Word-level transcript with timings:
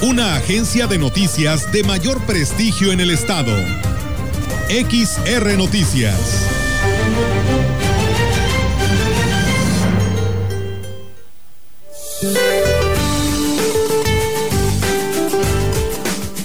Una 0.00 0.36
agencia 0.36 0.86
de 0.86 0.96
noticias 0.96 1.72
de 1.72 1.82
mayor 1.82 2.24
prestigio 2.24 2.92
en 2.92 3.00
el 3.00 3.10
estado. 3.10 3.52
XR 4.68 5.56
Noticias. 5.56 6.14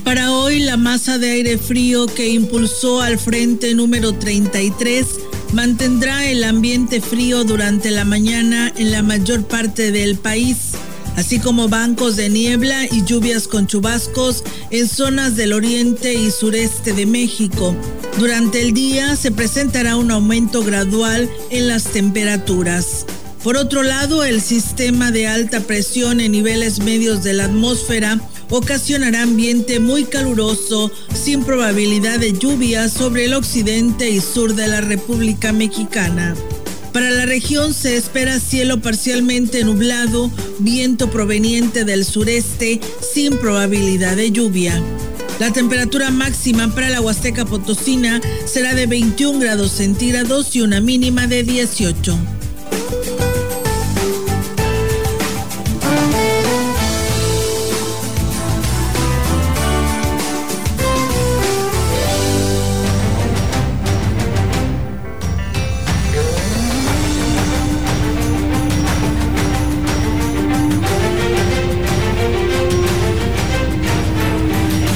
Para 0.03 0.31
hoy, 0.31 0.59
la 0.61 0.77
masa 0.77 1.19
de 1.19 1.29
aire 1.29 1.59
frío 1.59 2.07
que 2.07 2.29
impulsó 2.29 3.01
al 3.01 3.19
frente 3.19 3.75
número 3.75 4.13
33 4.13 5.05
mantendrá 5.53 6.25
el 6.25 6.43
ambiente 6.43 7.01
frío 7.01 7.43
durante 7.43 7.91
la 7.91 8.03
mañana 8.03 8.73
en 8.75 8.91
la 8.91 9.03
mayor 9.03 9.45
parte 9.45 9.91
del 9.91 10.17
país, 10.17 10.71
así 11.15 11.39
como 11.39 11.69
bancos 11.69 12.15
de 12.15 12.29
niebla 12.29 12.85
y 12.85 13.03
lluvias 13.03 13.47
con 13.47 13.67
chubascos 13.67 14.43
en 14.69 14.87
zonas 14.87 15.35
del 15.35 15.53
oriente 15.53 16.13
y 16.13 16.31
sureste 16.31 16.93
de 16.93 17.05
México. 17.05 17.75
Durante 18.19 18.61
el 18.61 18.73
día 18.73 19.15
se 19.15 19.31
presentará 19.31 19.95
un 19.95 20.11
aumento 20.11 20.63
gradual 20.63 21.29
en 21.49 21.67
las 21.67 21.85
temperaturas. 21.85 23.05
Por 23.43 23.57
otro 23.57 23.83
lado, 23.83 24.23
el 24.23 24.41
sistema 24.41 25.11
de 25.11 25.27
alta 25.27 25.59
presión 25.59 26.21
en 26.21 26.31
niveles 26.31 26.79
medios 26.79 27.23
de 27.23 27.33
la 27.33 27.45
atmósfera 27.45 28.19
ocasionará 28.49 29.23
ambiente 29.23 29.79
muy 29.79 30.05
caluroso 30.05 30.91
sin 31.13 31.43
probabilidad 31.43 32.19
de 32.19 32.31
lluvia 32.31 32.87
sobre 32.87 33.25
el 33.25 33.33
occidente 33.33 34.09
y 34.09 34.21
sur 34.21 34.53
de 34.55 34.67
la 34.67 34.79
República 34.79 35.51
Mexicana. 35.51 36.35
Para 36.93 37.09
la 37.09 37.25
región 37.25 37.73
se 37.73 37.97
espera 37.97 38.39
cielo 38.39 38.79
parcialmente 38.79 39.63
nublado, 39.63 40.31
viento 40.59 41.09
proveniente 41.09 41.85
del 41.85 42.05
sureste 42.05 42.79
sin 43.01 43.37
probabilidad 43.39 44.15
de 44.15 44.31
lluvia. 44.31 44.79
La 45.39 45.51
temperatura 45.51 46.11
máxima 46.11 46.73
para 46.75 46.91
la 46.91 47.01
Huasteca 47.01 47.45
Potosina 47.45 48.21
será 48.45 48.75
de 48.75 48.85
21 48.85 49.39
grados 49.39 49.71
centígrados 49.71 50.55
y 50.55 50.61
una 50.61 50.79
mínima 50.79 51.25
de 51.25 51.41
18. 51.41 52.32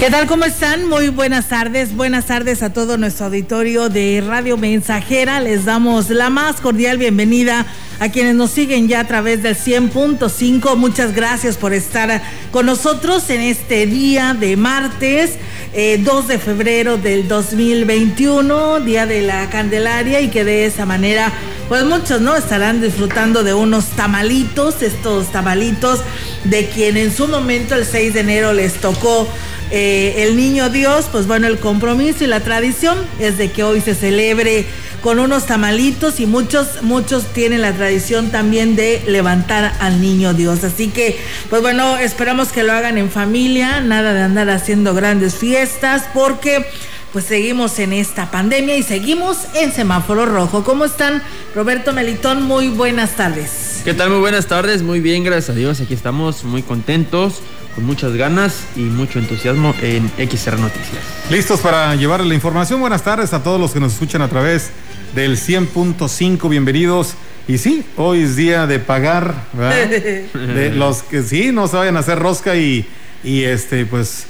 ¿Qué 0.07 0.11
tal? 0.11 0.25
¿Cómo 0.25 0.45
están? 0.45 0.87
Muy 0.87 1.09
buenas 1.09 1.49
tardes. 1.49 1.93
Buenas 1.93 2.27
tardes 2.27 2.63
a 2.63 2.71
todo 2.71 2.97
nuestro 2.97 3.25
auditorio 3.25 3.89
de 3.89 4.23
Radio 4.25 4.55
Mensajera. 4.55 5.41
Les 5.41 5.65
damos 5.65 6.09
la 6.09 6.29
más 6.29 6.61
cordial 6.61 6.97
bienvenida 6.97 7.65
a 7.99 8.07
quienes 8.07 8.33
nos 8.33 8.51
siguen 8.51 8.87
ya 8.87 9.01
a 9.01 9.03
través 9.03 9.43
del 9.43 9.57
100.5. 9.57 10.77
Muchas 10.77 11.13
gracias 11.13 11.57
por 11.57 11.73
estar 11.73 12.21
con 12.51 12.67
nosotros 12.67 13.29
en 13.29 13.41
este 13.41 13.85
día 13.85 14.33
de 14.33 14.55
martes. 14.55 15.31
2 15.73 15.73
eh, 15.73 16.27
de 16.27 16.39
febrero 16.39 16.97
del 16.97 17.27
2021, 17.27 18.79
Día 18.79 19.05
de 19.05 19.21
la 19.21 19.49
Candelaria, 19.49 20.21
y 20.21 20.29
que 20.29 20.45
de 20.45 20.65
esa 20.65 20.85
manera, 20.85 21.33
pues 21.67 21.83
muchos, 21.83 22.21
¿no? 22.21 22.37
Estarán 22.37 22.81
disfrutando 22.81 23.43
de 23.43 23.53
unos 23.53 23.87
tamalitos, 23.87 24.81
estos 24.81 25.33
tamalitos 25.33 25.99
de 26.45 26.67
quien 26.69 26.95
en 26.95 27.13
su 27.13 27.27
momento, 27.27 27.75
el 27.75 27.85
6 27.85 28.13
de 28.13 28.19
enero, 28.21 28.53
les 28.53 28.75
tocó 28.75 29.27
eh, 29.71 30.23
el 30.27 30.37
niño 30.37 30.69
Dios, 30.69 31.07
pues 31.11 31.27
bueno, 31.27 31.47
el 31.47 31.59
compromiso 31.59 32.23
y 32.23 32.27
la 32.27 32.39
tradición 32.39 32.97
es 33.19 33.37
de 33.37 33.51
que 33.51 33.63
hoy 33.63 33.81
se 33.81 33.95
celebre 33.95 34.65
con 35.01 35.19
unos 35.19 35.45
tamalitos 35.45 36.19
y 36.19 36.25
muchos, 36.25 36.81
muchos 36.81 37.25
tienen 37.33 37.61
la 37.61 37.73
tradición 37.73 38.31
también 38.31 38.75
de 38.75 39.03
levantar 39.07 39.73
al 39.79 40.01
niño 40.01 40.33
Dios. 40.33 40.63
Así 40.63 40.87
que, 40.87 41.19
pues 41.49 41.61
bueno, 41.61 41.97
esperamos 41.97 42.49
que 42.49 42.63
lo 42.63 42.73
hagan 42.73 42.97
en 42.97 43.11
familia, 43.11 43.81
nada 43.81 44.13
de 44.13 44.21
andar 44.21 44.49
haciendo 44.49 44.93
grandes 44.93 45.35
fiestas, 45.35 46.03
porque 46.13 46.65
pues 47.11 47.25
seguimos 47.25 47.79
en 47.79 47.93
esta 47.93 48.31
pandemia 48.31 48.77
y 48.77 48.83
seguimos 48.83 49.37
en 49.53 49.71
semáforo 49.71 50.25
rojo. 50.25 50.63
¿Cómo 50.63 50.85
están? 50.85 51.21
Roberto 51.55 51.93
Melitón, 51.93 52.43
muy 52.43 52.67
buenas 52.67 53.15
tardes. 53.15 53.81
¿Qué 53.83 53.93
tal? 53.93 54.09
Muy 54.09 54.19
buenas 54.19 54.47
tardes, 54.47 54.81
muy 54.81 54.99
bien, 54.99 55.23
gracias 55.23 55.49
a 55.49 55.59
Dios. 55.59 55.81
Aquí 55.81 55.93
estamos 55.93 56.43
muy 56.43 56.63
contentos 56.63 57.41
con 57.77 57.85
muchas 57.85 58.15
ganas 58.15 58.63
y 58.75 58.79
mucho 58.79 59.19
entusiasmo 59.19 59.75
en 59.83 60.09
XR 60.17 60.57
Noticias. 60.57 60.97
Listos 61.29 61.59
para 61.59 61.93
llevar 61.93 62.25
la 62.25 62.33
información. 62.33 62.79
Buenas 62.79 63.03
tardes 63.03 63.33
a 63.33 63.43
todos 63.43 63.61
los 63.61 63.71
que 63.71 63.79
nos 63.79 63.93
escuchan 63.93 64.23
a 64.23 64.29
través 64.29 64.71
del 65.13 65.37
100.5. 65.37 66.49
Bienvenidos. 66.49 67.13
Y 67.47 67.59
sí, 67.59 67.85
hoy 67.95 68.23
es 68.23 68.35
día 68.35 68.65
de 68.65 68.79
pagar, 68.79 69.45
¿verdad? 69.53 69.89
de 70.55 70.71
los 70.71 71.03
que 71.03 71.21
sí, 71.21 71.51
no 71.51 71.67
se 71.67 71.77
vayan 71.77 71.97
a 71.97 71.99
hacer 71.99 72.17
rosca 72.17 72.55
y, 72.55 72.83
y 73.23 73.43
este, 73.43 73.85
pues 73.85 74.25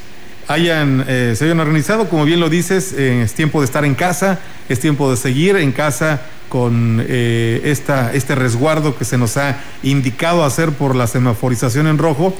hayan, 0.50 1.06
eh, 1.08 1.34
se 1.38 1.46
hayan 1.46 1.62
organizado, 1.62 2.10
como 2.10 2.26
bien 2.26 2.42
lo 2.42 2.50
dices, 2.50 2.94
eh, 2.98 3.22
es 3.24 3.34
tiempo 3.34 3.62
de 3.62 3.66
estar 3.66 3.86
en 3.86 3.96
casa, 3.96 4.40
es 4.68 4.82
tiempo 4.82 5.10
de 5.10 5.16
seguir 5.16 5.56
en 5.56 5.72
casa 5.72 6.20
con 6.50 7.02
eh, 7.08 7.62
esta, 7.64 8.14
este 8.14 8.36
resguardo 8.36 8.98
que 8.98 9.06
se 9.06 9.18
nos 9.18 9.38
ha 9.38 9.58
indicado 9.84 10.44
hacer 10.44 10.72
por 10.74 10.98
la 10.98 11.08
semaforización 11.08 11.88
en 11.88 11.98
rojo 11.98 12.36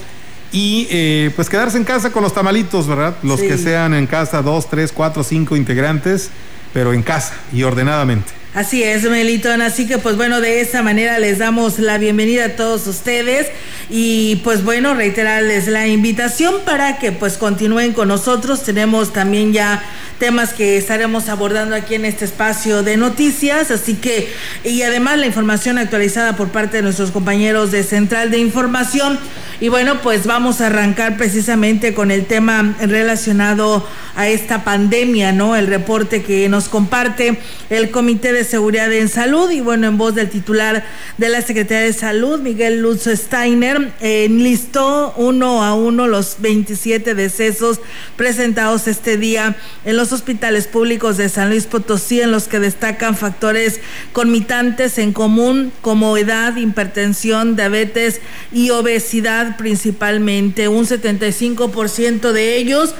y 0.52 0.88
eh, 0.90 1.32
pues 1.36 1.50
quedarse 1.50 1.78
en 1.78 1.84
casa 1.84 2.12
con 2.12 2.24
los 2.24 2.34
tamalitos, 2.34 2.88
¿verdad? 2.88 3.16
Los 3.24 3.40
que 3.40 3.58
sean 3.58 3.94
en 3.94 4.08
casa, 4.08 4.42
dos, 4.42 4.70
tres, 4.70 4.92
cuatro, 4.92 5.24
cinco 5.24 5.56
integrantes, 5.56 6.30
pero 6.74 6.94
en 6.94 7.04
casa 7.04 7.34
y 7.52 7.64
ordenadamente. 7.64 8.37
Así 8.58 8.82
es, 8.82 9.04
Melitón. 9.04 9.62
Así 9.62 9.86
que, 9.86 10.00
pues 10.00 10.18
bueno, 10.18 10.42
de 10.42 10.62
esa 10.62 10.82
manera 10.82 11.20
les 11.20 11.38
damos 11.38 11.78
la 11.78 12.00
bienvenida 12.00 12.46
a 12.46 12.56
todos 12.56 12.88
ustedes 12.88 13.46
y, 13.88 14.38
pues 14.38 14.64
bueno, 14.64 14.96
reiterarles 14.96 15.68
la 15.68 15.86
invitación 15.86 16.56
para 16.66 16.98
que, 16.98 17.12
pues, 17.12 17.38
continúen 17.38 17.94
con 17.94 18.08
nosotros. 18.08 18.64
Tenemos 18.64 19.14
también 19.14 19.54
ya 19.54 19.84
temas 20.18 20.54
que 20.54 20.76
estaremos 20.76 21.30
abordando 21.30 21.76
aquí 21.76 21.94
en 21.94 22.06
este 22.06 22.26
espacio 22.26 22.82
de 22.82 22.98
noticias. 22.98 23.70
Así 23.70 23.94
que, 23.94 24.28
y 24.64 24.82
además 24.82 25.20
la 25.20 25.28
información 25.28 25.78
actualizada 25.78 26.36
por 26.36 26.48
parte 26.48 26.78
de 26.78 26.82
nuestros 26.82 27.12
compañeros 27.12 27.72
de 27.72 27.84
Central 27.84 28.32
de 28.32 28.40
Información. 28.40 29.20
Y 29.60 29.70
bueno, 29.70 30.02
pues 30.02 30.26
vamos 30.26 30.62
a 30.62 30.68
arrancar 30.68 31.18
precisamente 31.18 31.94
con 31.94 32.12
el 32.12 32.26
tema 32.26 32.76
relacionado 32.80 33.88
a 34.16 34.28
esta 34.28 34.64
pandemia, 34.64 35.32
¿no? 35.32 35.56
El 35.56 35.66
reporte 35.68 36.22
que 36.22 36.48
nos 36.48 36.70
comparte 36.70 37.40
el 37.72 37.90
Comité 37.90 38.34
de 38.34 38.44
Seguridad 38.48 38.92
en 38.92 39.10
Salud 39.10 39.52
y 39.52 39.62
bueno, 39.62 39.88
en 39.88 39.98
voz 39.98 40.16
del 40.16 40.30
titular 40.30 40.84
de 41.18 41.30
la 41.30 41.42
Secretaría 41.42 41.84
de 41.84 41.94
Salud, 41.94 42.40
Miguel 42.40 42.82
Lutz 42.82 43.08
Steiner, 43.08 43.92
enlistó 44.00 45.14
uno 45.18 45.64
a 45.64 45.76
uno 45.76 46.08
los 46.08 46.38
27 46.40 47.14
decesos 47.14 47.80
presentados 48.16 48.88
este 48.88 49.18
día 49.18 49.56
en 49.86 49.98
los 49.98 50.12
hospitales 50.12 50.68
públicos 50.68 51.18
de 51.18 51.30
San 51.30 51.50
Luis 51.50 51.66
Potosí, 51.66 52.22
en 52.22 52.32
los 52.32 52.48
que 52.48 52.60
destacan 52.60 53.16
factores 53.16 53.80
conmitantes 54.14 54.98
en 54.98 55.14
común 55.14 55.72
como 55.82 56.18
edad, 56.18 56.56
hipertensión, 56.56 57.56
diabetes 57.56 58.22
y 58.52 58.70
obesidad 58.70 59.58
principalmente. 59.58 60.68
Un 60.68 60.86
75% 60.86 62.32
de 62.32 62.58
ellos 62.58 62.96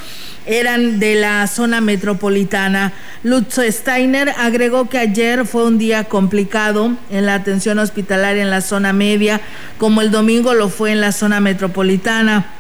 eran 0.48 1.00
de 1.00 1.16
la 1.16 1.46
zona 1.48 1.82
metropolitana. 1.82 2.94
Lutz 3.24 3.60
Steiner 3.70 4.34
agregó 4.38 4.90
que 4.90 4.98
ayer 4.98 5.46
fue 5.46 5.66
un 5.66 5.78
día 5.78 6.06
complicado 6.06 6.94
en 7.12 7.26
la 7.26 7.36
atención 7.36 7.78
hospitalaria 7.80 8.42
en 8.42 8.50
la 8.50 8.62
zona 8.62 8.94
media, 8.94 9.42
como 9.78 10.02
el 10.02 10.10
domingo 10.10 10.54
lo 10.54 10.70
fue 10.70 10.92
en 10.92 11.02
la 11.02 11.12
zona 11.12 11.40
metropolitana. 11.40 12.54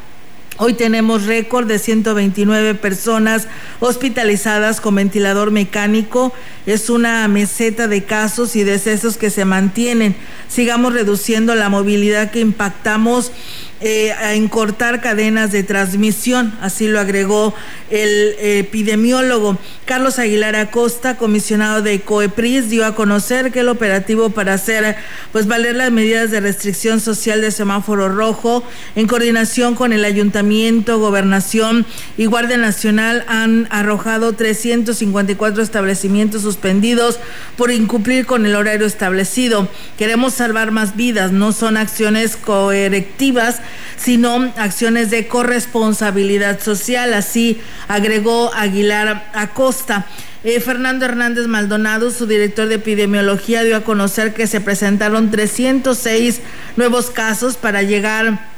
Hoy 0.60 0.74
tenemos 0.74 1.26
récord 1.26 1.68
de 1.68 1.78
129 1.78 2.74
personas 2.74 3.48
hospitalizadas 3.80 4.82
con 4.82 4.96
ventilador 4.96 5.52
mecánico. 5.52 6.34
Es 6.66 6.90
una 6.90 7.28
meseta 7.28 7.88
de 7.88 8.06
casos 8.06 8.56
y 8.56 8.64
decesos 8.64 9.18
que 9.18 9.30
se 9.30 9.46
mantienen. 9.46 10.16
Sigamos 10.48 10.94
reduciendo 10.94 11.54
la 11.54 11.70
movilidad 11.70 12.32
que 12.32 12.40
impactamos 12.40 13.32
eh, 13.80 14.12
a 14.14 14.34
encortar 14.34 15.02
cadenas 15.02 15.52
de 15.52 15.62
transmisión, 15.62 16.58
así 16.62 16.88
lo 16.88 17.00
agregó 17.00 17.54
el 17.92 18.36
epidemiólogo. 18.40 19.58
Carlos 19.86 20.18
Aguilar 20.18 20.56
Acosta, 20.56 21.16
comisionado 21.16 21.84
de 21.84 22.02
COEPRIS, 22.02 22.72
dio 22.72 22.86
a 22.86 22.96
conocer 22.96 23.52
que 23.52 23.60
el 23.60 23.70
operativo 23.70 24.32
para 24.32 24.56
hacer 24.56 24.96
pues 25.32 25.48
valer 25.48 25.76
las 25.76 25.92
medidas 25.92 26.32
de 26.32 26.40
restricción 26.40 27.00
social 27.00 27.40
de 27.40 27.52
semáforo 27.52 28.10
rojo, 28.10 28.64
en 28.96 29.08
coordinación 29.08 29.76
con 29.76 29.94
el 29.94 30.06
ayuntamiento, 30.06 31.00
gobernación 31.00 31.86
y 32.18 32.26
Guardia 32.26 32.58
Nacional, 32.58 33.26
han 33.28 33.68
arrojado 33.70 34.34
354 34.34 35.62
establecimientos 35.62 36.42
suspendidos 36.42 37.20
por 37.56 37.72
incumplir 37.72 38.26
con 38.26 38.46
el 38.46 38.56
horario 38.56 38.88
establecido. 38.88 39.68
Queremos 39.98 40.34
salvar 40.34 40.72
más 40.72 40.96
vidas, 40.96 41.32
no 41.32 41.52
son 41.52 41.78
acciones 41.78 42.36
coerectivas 42.36 43.62
sino 43.98 44.52
acciones 44.58 45.10
de 45.10 45.28
corresponsabilidad 45.28 46.60
social, 46.62 47.14
así 47.14 47.60
agregó 47.88 48.54
Aguilar 48.54 49.32
Acosta. 49.34 50.06
Eh, 50.44 50.60
Fernando 50.60 51.06
Hernández 51.06 51.48
Maldonado, 51.48 52.12
su 52.12 52.28
director 52.28 52.68
de 52.68 52.76
epidemiología, 52.76 53.64
dio 53.64 53.76
a 53.76 53.84
conocer 53.84 54.34
que 54.34 54.48
se 54.48 54.62
presentaron 54.62 55.32
306 55.32 56.42
nuevos 56.76 57.10
casos 57.10 57.58
para 57.58 57.82
llegar 57.82 58.57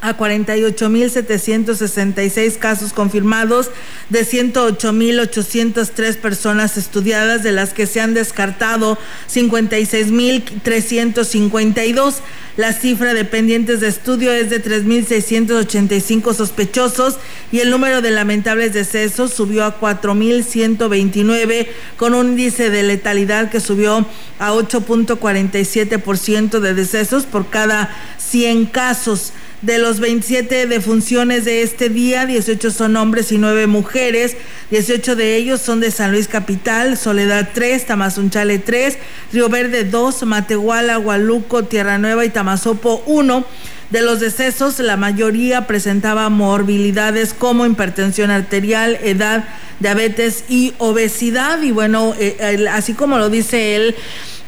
a 0.00 0.16
48.766 0.16 2.58
casos 2.58 2.92
confirmados 2.92 3.70
de 4.10 4.26
108.803 4.26 6.16
personas 6.16 6.76
estudiadas, 6.76 7.42
de 7.42 7.50
las 7.52 7.72
que 7.72 7.86
se 7.86 8.00
han 8.00 8.14
descartado 8.14 8.98
56.352. 9.32 12.14
La 12.56 12.72
cifra 12.72 13.14
de 13.14 13.24
pendientes 13.24 13.80
de 13.80 13.88
estudio 13.88 14.30
es 14.30 14.48
de 14.48 14.62
3.685 14.62 16.34
sospechosos 16.34 17.18
y 17.50 17.58
el 17.58 17.70
número 17.70 18.00
de 18.00 18.12
lamentables 18.12 18.72
decesos 18.72 19.32
subió 19.32 19.64
a 19.64 19.80
4.129 19.80 21.66
con 21.96 22.14
un 22.14 22.28
índice 22.28 22.70
de 22.70 22.84
letalidad 22.84 23.50
que 23.50 23.58
subió 23.58 24.06
a 24.38 24.52
8.47% 24.52 26.60
de 26.60 26.74
decesos 26.74 27.24
por 27.24 27.50
cada 27.50 27.90
100 28.18 28.66
casos. 28.66 29.32
De 29.64 29.78
los 29.78 29.98
27 29.98 30.66
defunciones 30.66 31.46
de 31.46 31.62
este 31.62 31.88
día, 31.88 32.26
18 32.26 32.70
son 32.70 32.96
hombres 32.96 33.32
y 33.32 33.38
9 33.38 33.66
mujeres. 33.66 34.36
18 34.70 35.16
de 35.16 35.36
ellos 35.36 35.62
son 35.62 35.80
de 35.80 35.90
San 35.90 36.12
Luis 36.12 36.28
Capital, 36.28 36.98
Soledad 36.98 37.48
3, 37.54 37.86
Tamazunchale 37.86 38.58
3, 38.58 38.98
Río 39.32 39.48
Verde 39.48 39.84
2, 39.84 40.24
Matehuala, 40.24 40.98
Hualuco, 40.98 41.64
Tierra 41.64 41.96
Nueva 41.96 42.26
y 42.26 42.28
Tamazopo 42.28 43.02
1. 43.06 43.46
De 43.88 44.02
los 44.02 44.20
decesos, 44.20 44.80
la 44.80 44.98
mayoría 44.98 45.66
presentaba 45.66 46.28
morbilidades 46.28 47.32
como 47.32 47.64
hipertensión 47.64 48.30
arterial, 48.30 48.98
edad, 49.02 49.44
diabetes 49.80 50.44
y 50.46 50.74
obesidad. 50.76 51.62
Y 51.62 51.70
bueno, 51.70 52.14
eh, 52.18 52.66
así 52.70 52.92
como 52.92 53.16
lo 53.16 53.30
dice 53.30 53.76
él, 53.76 53.94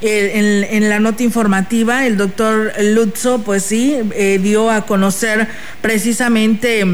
eh, 0.02 0.66
en, 0.70 0.88
la 0.88 1.00
nota 1.00 1.22
informativa, 1.22 2.06
el 2.06 2.16
doctor 2.16 2.72
Lutzo, 2.80 3.42
pues 3.42 3.62
sí, 3.62 3.96
eh, 4.14 4.38
dio 4.42 4.70
a 4.70 4.86
conocer 4.86 5.48
precisamente 5.80 6.84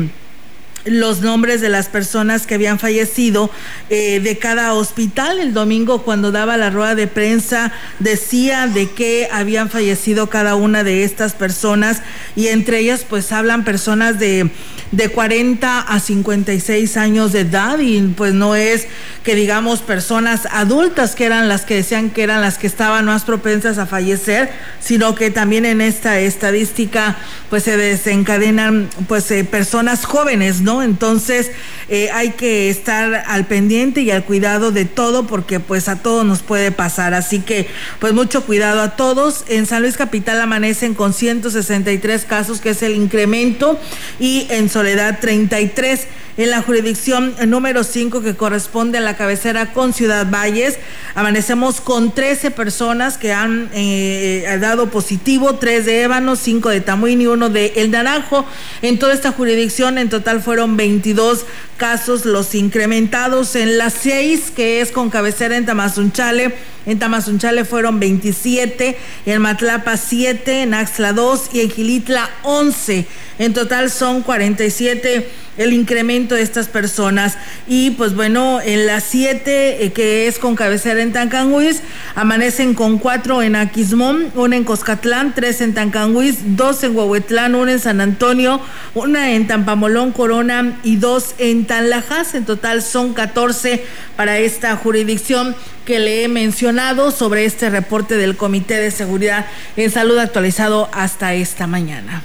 los 0.85 1.21
nombres 1.21 1.61
de 1.61 1.69
las 1.69 1.89
personas 1.89 2.47
que 2.47 2.55
habían 2.55 2.79
fallecido 2.79 3.51
eh, 3.91 4.21
de 4.21 4.39
cada 4.39 4.75
hospital. 4.75 5.39
El 5.39 5.55
domingo 5.55 6.03
cuando 6.03 6.33
daba 6.33 6.57
la 6.57 6.71
rueda 6.71 6.95
de 6.95 7.07
prensa 7.07 7.73
decía 7.99 8.67
de 8.67 8.91
que 8.91 9.29
habían 9.31 9.71
fallecido 9.71 10.29
cada 10.29 10.55
una 10.55 10.83
de 10.83 11.05
estas 11.05 11.35
personas 11.35 12.03
y 12.35 12.49
entre 12.49 12.81
ellas 12.81 13.05
pues 13.09 13.31
hablan 13.33 13.65
personas 13.65 14.19
de, 14.19 14.51
de 14.91 15.09
40 15.09 15.81
a 15.81 16.01
56 16.01 16.97
años 16.97 17.33
de 17.33 17.41
edad 17.41 17.79
y 17.79 18.01
pues 18.17 18.35
no 18.35 18.57
es 18.57 18.87
que 19.23 19.35
digamos 19.35 19.81
personas 19.81 20.49
adultas 20.51 21.15
que 21.15 21.27
eran 21.27 21.49
las 21.49 21.65
que 21.65 21.77
decían 21.77 22.11
que 22.11 22.23
eran 22.23 22.41
las 22.41 22.59
que 22.59 22.67
estaban 22.67 23.05
más 23.05 23.25
propensas 23.25 23.79
a 23.79 23.87
fallecer, 23.87 24.51
sino 24.81 25.15
que 25.15 25.31
también 25.31 25.65
en 25.65 25.81
esta 25.81 26.19
estadística 26.19 27.17
pues 27.51 27.63
se 27.65 27.77
desencadenan 27.77 28.89
pues 29.07 29.31
eh, 29.31 29.45
personas 29.45 30.05
jóvenes, 30.05 30.61
¿no? 30.61 30.72
Entonces 30.81 31.51
eh, 31.89 32.09
hay 32.15 32.31
que 32.31 32.71
estar 32.71 33.25
al 33.27 33.47
pendiente 33.47 34.01
y 34.01 34.11
al 34.11 34.25
cuidado 34.25 34.71
de 34.71 34.87
todo 34.87 35.27
porque 35.27 35.61
pues 35.61 35.89
a 35.89 35.97
todos 35.97 36.25
nos 36.25 36.43
puede 36.43 36.71
pasar. 36.71 37.13
Así 37.13 37.41
que 37.41 37.69
pues 37.99 38.15
mucho 38.15 38.45
cuidado 38.45 38.81
a 38.81 38.97
todos. 38.97 39.45
En 39.49 39.67
San 39.67 39.83
Luis 39.83 39.97
Capital 39.97 40.41
amanecen 40.41 40.95
con 40.95 41.13
163 41.13 42.25
casos, 42.25 42.61
que 42.61 42.71
es 42.71 42.83
el 42.83 42.95
incremento, 42.95 43.79
y 44.21 44.47
en 44.51 44.71
Soledad 44.71 45.19
33 45.21 46.07
en 46.37 46.51
la 46.51 46.63
jurisdicción 46.63 47.35
número 47.47 47.85
5 47.85 48.23
que 48.23 48.35
corresponde 48.35 48.99
a 48.99 49.01
la 49.01 49.17
cabecera 49.17 49.73
con 49.73 49.93
Ciudad 49.93 50.27
Valles. 50.31 50.79
Amanecemos 51.15 51.81
con 51.81 52.13
13 52.13 52.51
personas 52.51 53.19
que 53.19 53.33
han 53.33 53.69
eh, 53.75 54.59
dado 54.61 54.89
positivo, 54.89 55.57
3 55.57 55.85
de 55.85 56.03
Ébano, 56.03 56.37
5 56.37 56.71
de 56.71 56.81
Tamuín 56.81 57.21
y 57.21 57.27
1 57.27 57.51
de 57.51 57.73
El 57.77 57.91
Naranjo. 57.91 58.47
En 58.81 58.99
toda 58.99 59.13
esta 59.13 59.33
jurisdicción 59.33 59.99
en 59.99 60.09
total 60.09 60.43
fueron 60.43 60.62
22 60.69 61.45
casos 61.77 62.25
los 62.25 62.55
incrementados 62.55 63.57
en 63.57 63.79
las 63.79 63.95
6 63.95 64.53
que 64.55 64.81
es 64.81 64.93
con 64.93 65.11
cabecera 65.11 65.57
en 65.57 65.67
Tamazunchale. 65.67 66.55
En 66.87 66.99
Tamazunchale 66.99 67.65
fueron 67.65 68.01
27, 68.01 68.97
en 69.27 69.43
Matlapa 69.43 69.97
7, 69.97 70.63
en 70.63 70.75
Axla 70.75 71.13
2 71.13 71.51
y 71.53 71.61
en 71.61 71.71
Gilitla 71.71 72.31
11. 72.43 73.07
En 73.39 73.55
total 73.55 73.91
son 73.91 74.23
47 74.23 75.29
el 75.57 75.73
incremento 75.73 76.35
de 76.35 76.43
estas 76.43 76.69
personas. 76.69 77.37
Y 77.67 77.91
pues 77.93 78.15
bueno, 78.15 78.61
en 78.61 78.87
las 78.87 79.05
siete, 79.05 79.85
eh, 79.85 79.93
que 79.93 80.27
es 80.27 80.39
con 80.39 80.57
cabecera 80.57 81.03
en 81.03 81.13
Tancanguis, 81.13 81.83
amanecen 82.15 82.75
con 82.75 82.99
cuatro 82.99 83.43
en 83.43 83.57
Aquismón, 83.57 84.31
una 84.35 84.57
en 84.57 84.65
Coscatlán, 84.65 85.35
tres 85.35 85.61
en 85.61 85.75
Tancanguis, 85.75 86.57
dos 86.57 86.83
en 86.85 86.97
Huehuetlán, 86.97 87.55
una 87.55 87.73
en 87.73 87.81
San 87.81 88.01
Antonio, 88.01 88.61
una 88.95 89.33
en 89.33 89.47
Tampamolón, 89.47 90.13
Corona 90.13 90.79
y 90.83 90.97
dos 90.97 91.35
en 91.39 91.67
Tanlajas. 91.67 92.35
En 92.35 92.45
total 92.45 92.83
son 92.83 93.15
14 93.15 93.85
para 94.17 94.39
esta 94.39 94.77
jurisdicción 94.77 95.55
que 95.85 95.99
le 95.99 96.25
he 96.25 96.29
mencionado 96.29 97.11
sobre 97.11 97.45
este 97.45 97.69
reporte 97.71 98.17
del 98.17 98.37
Comité 98.37 98.77
de 98.77 98.91
Seguridad 98.91 99.47
en 99.77 99.91
Salud 99.91 100.19
actualizado 100.19 100.89
hasta 100.93 101.35
esta 101.35 101.67
mañana. 101.67 102.23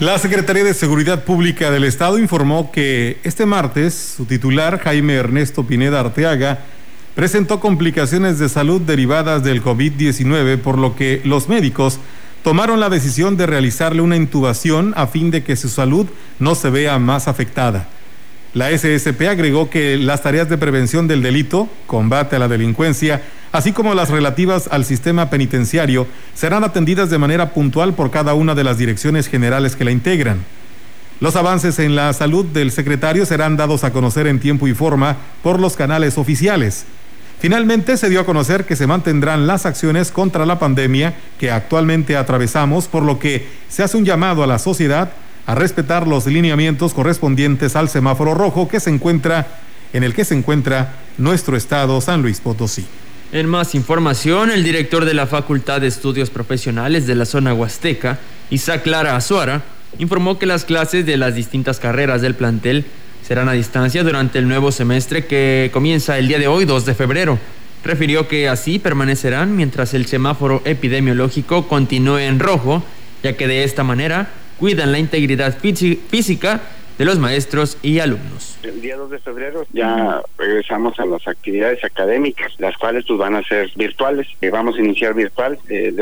La 0.00 0.18
Secretaría 0.18 0.64
de 0.64 0.72
Seguridad 0.72 1.24
Pública 1.24 1.70
del 1.70 1.84
Estado 1.84 2.18
informó 2.18 2.72
que 2.72 3.18
este 3.22 3.44
martes 3.44 4.14
su 4.16 4.24
titular, 4.24 4.80
Jaime 4.80 5.12
Ernesto 5.12 5.64
Pineda 5.64 6.00
Arteaga, 6.00 6.60
presentó 7.14 7.60
complicaciones 7.60 8.38
de 8.38 8.48
salud 8.48 8.80
derivadas 8.80 9.44
del 9.44 9.62
COVID-19, 9.62 10.56
por 10.56 10.78
lo 10.78 10.96
que 10.96 11.20
los 11.24 11.50
médicos 11.50 12.00
tomaron 12.42 12.80
la 12.80 12.88
decisión 12.88 13.36
de 13.36 13.44
realizarle 13.44 14.00
una 14.00 14.16
intubación 14.16 14.94
a 14.96 15.06
fin 15.06 15.30
de 15.30 15.44
que 15.44 15.54
su 15.54 15.68
salud 15.68 16.06
no 16.38 16.54
se 16.54 16.70
vea 16.70 16.98
más 16.98 17.28
afectada. 17.28 17.86
La 18.54 18.70
SSP 18.70 19.28
agregó 19.28 19.68
que 19.68 19.98
las 19.98 20.22
tareas 20.22 20.48
de 20.48 20.56
prevención 20.56 21.08
del 21.08 21.20
delito, 21.20 21.68
combate 21.86 22.36
a 22.36 22.38
la 22.38 22.48
delincuencia, 22.48 23.20
así 23.52 23.72
como 23.72 23.94
las 23.94 24.10
relativas 24.10 24.68
al 24.70 24.84
sistema 24.84 25.30
penitenciario, 25.30 26.06
serán 26.34 26.64
atendidas 26.64 27.10
de 27.10 27.18
manera 27.18 27.50
puntual 27.50 27.94
por 27.94 28.10
cada 28.10 28.34
una 28.34 28.54
de 28.54 28.64
las 28.64 28.78
direcciones 28.78 29.28
generales 29.28 29.76
que 29.76 29.84
la 29.84 29.90
integran. 29.90 30.44
Los 31.20 31.36
avances 31.36 31.78
en 31.78 31.96
la 31.96 32.12
salud 32.12 32.46
del 32.46 32.70
secretario 32.70 33.26
serán 33.26 33.56
dados 33.56 33.84
a 33.84 33.92
conocer 33.92 34.26
en 34.26 34.40
tiempo 34.40 34.66
y 34.68 34.74
forma 34.74 35.16
por 35.42 35.60
los 35.60 35.76
canales 35.76 36.16
oficiales. 36.16 36.86
Finalmente 37.40 37.96
se 37.96 38.08
dio 38.08 38.20
a 38.20 38.26
conocer 38.26 38.64
que 38.64 38.76
se 38.76 38.86
mantendrán 38.86 39.46
las 39.46 39.66
acciones 39.66 40.12
contra 40.12 40.46
la 40.46 40.58
pandemia 40.58 41.14
que 41.38 41.50
actualmente 41.50 42.16
atravesamos, 42.16 42.86
por 42.86 43.02
lo 43.02 43.18
que 43.18 43.48
se 43.68 43.82
hace 43.82 43.96
un 43.96 44.04
llamado 44.04 44.42
a 44.42 44.46
la 44.46 44.58
sociedad 44.58 45.12
a 45.46 45.54
respetar 45.54 46.06
los 46.06 46.26
lineamientos 46.26 46.94
correspondientes 46.94 47.76
al 47.76 47.88
semáforo 47.88 48.34
rojo 48.34 48.68
que 48.68 48.80
se 48.80 48.90
encuentra 48.90 49.46
en 49.92 50.04
el 50.04 50.14
que 50.14 50.24
se 50.24 50.34
encuentra 50.34 50.92
nuestro 51.18 51.56
estado 51.56 52.00
San 52.00 52.22
Luis 52.22 52.40
Potosí. 52.40 52.86
En 53.32 53.48
más 53.48 53.76
información, 53.76 54.50
el 54.50 54.64
director 54.64 55.04
de 55.04 55.14
la 55.14 55.28
Facultad 55.28 55.80
de 55.80 55.86
Estudios 55.86 56.30
Profesionales 56.30 57.06
de 57.06 57.14
la 57.14 57.24
zona 57.24 57.54
Huasteca, 57.54 58.18
Isaac 58.50 58.84
Lara 58.88 59.14
Azuara, 59.14 59.62
informó 60.00 60.36
que 60.36 60.46
las 60.46 60.64
clases 60.64 61.06
de 61.06 61.16
las 61.16 61.36
distintas 61.36 61.78
carreras 61.78 62.22
del 62.22 62.34
plantel 62.34 62.86
serán 63.22 63.48
a 63.48 63.52
distancia 63.52 64.02
durante 64.02 64.40
el 64.40 64.48
nuevo 64.48 64.72
semestre 64.72 65.26
que 65.26 65.70
comienza 65.72 66.18
el 66.18 66.26
día 66.26 66.40
de 66.40 66.48
hoy, 66.48 66.64
2 66.64 66.84
de 66.84 66.94
febrero. 66.96 67.38
Refirió 67.84 68.26
que 68.26 68.48
así 68.48 68.80
permanecerán 68.80 69.54
mientras 69.54 69.94
el 69.94 70.06
semáforo 70.06 70.60
epidemiológico 70.64 71.68
continúe 71.68 72.18
en 72.18 72.40
rojo, 72.40 72.82
ya 73.22 73.36
que 73.36 73.46
de 73.46 73.62
esta 73.62 73.84
manera 73.84 74.28
cuidan 74.58 74.90
la 74.90 74.98
integridad 74.98 75.56
física 75.56 76.62
de 77.00 77.06
los 77.06 77.18
maestros 77.18 77.78
y 77.80 77.98
alumnos. 78.00 78.58
El 78.62 78.82
día 78.82 78.94
2 78.94 79.10
de 79.10 79.18
febrero 79.20 79.66
ya 79.72 80.20
regresamos 80.36 81.00
a 81.00 81.06
las 81.06 81.26
actividades 81.26 81.82
académicas, 81.82 82.52
las 82.58 82.76
cuales 82.76 83.06
pues 83.08 83.18
van 83.18 83.36
a 83.36 83.42
ser 83.42 83.72
virtuales. 83.74 84.26
Eh, 84.42 84.50
vamos 84.50 84.76
a 84.76 84.80
iniciar 84.80 85.14
virtual, 85.14 85.58
eh, 85.70 85.94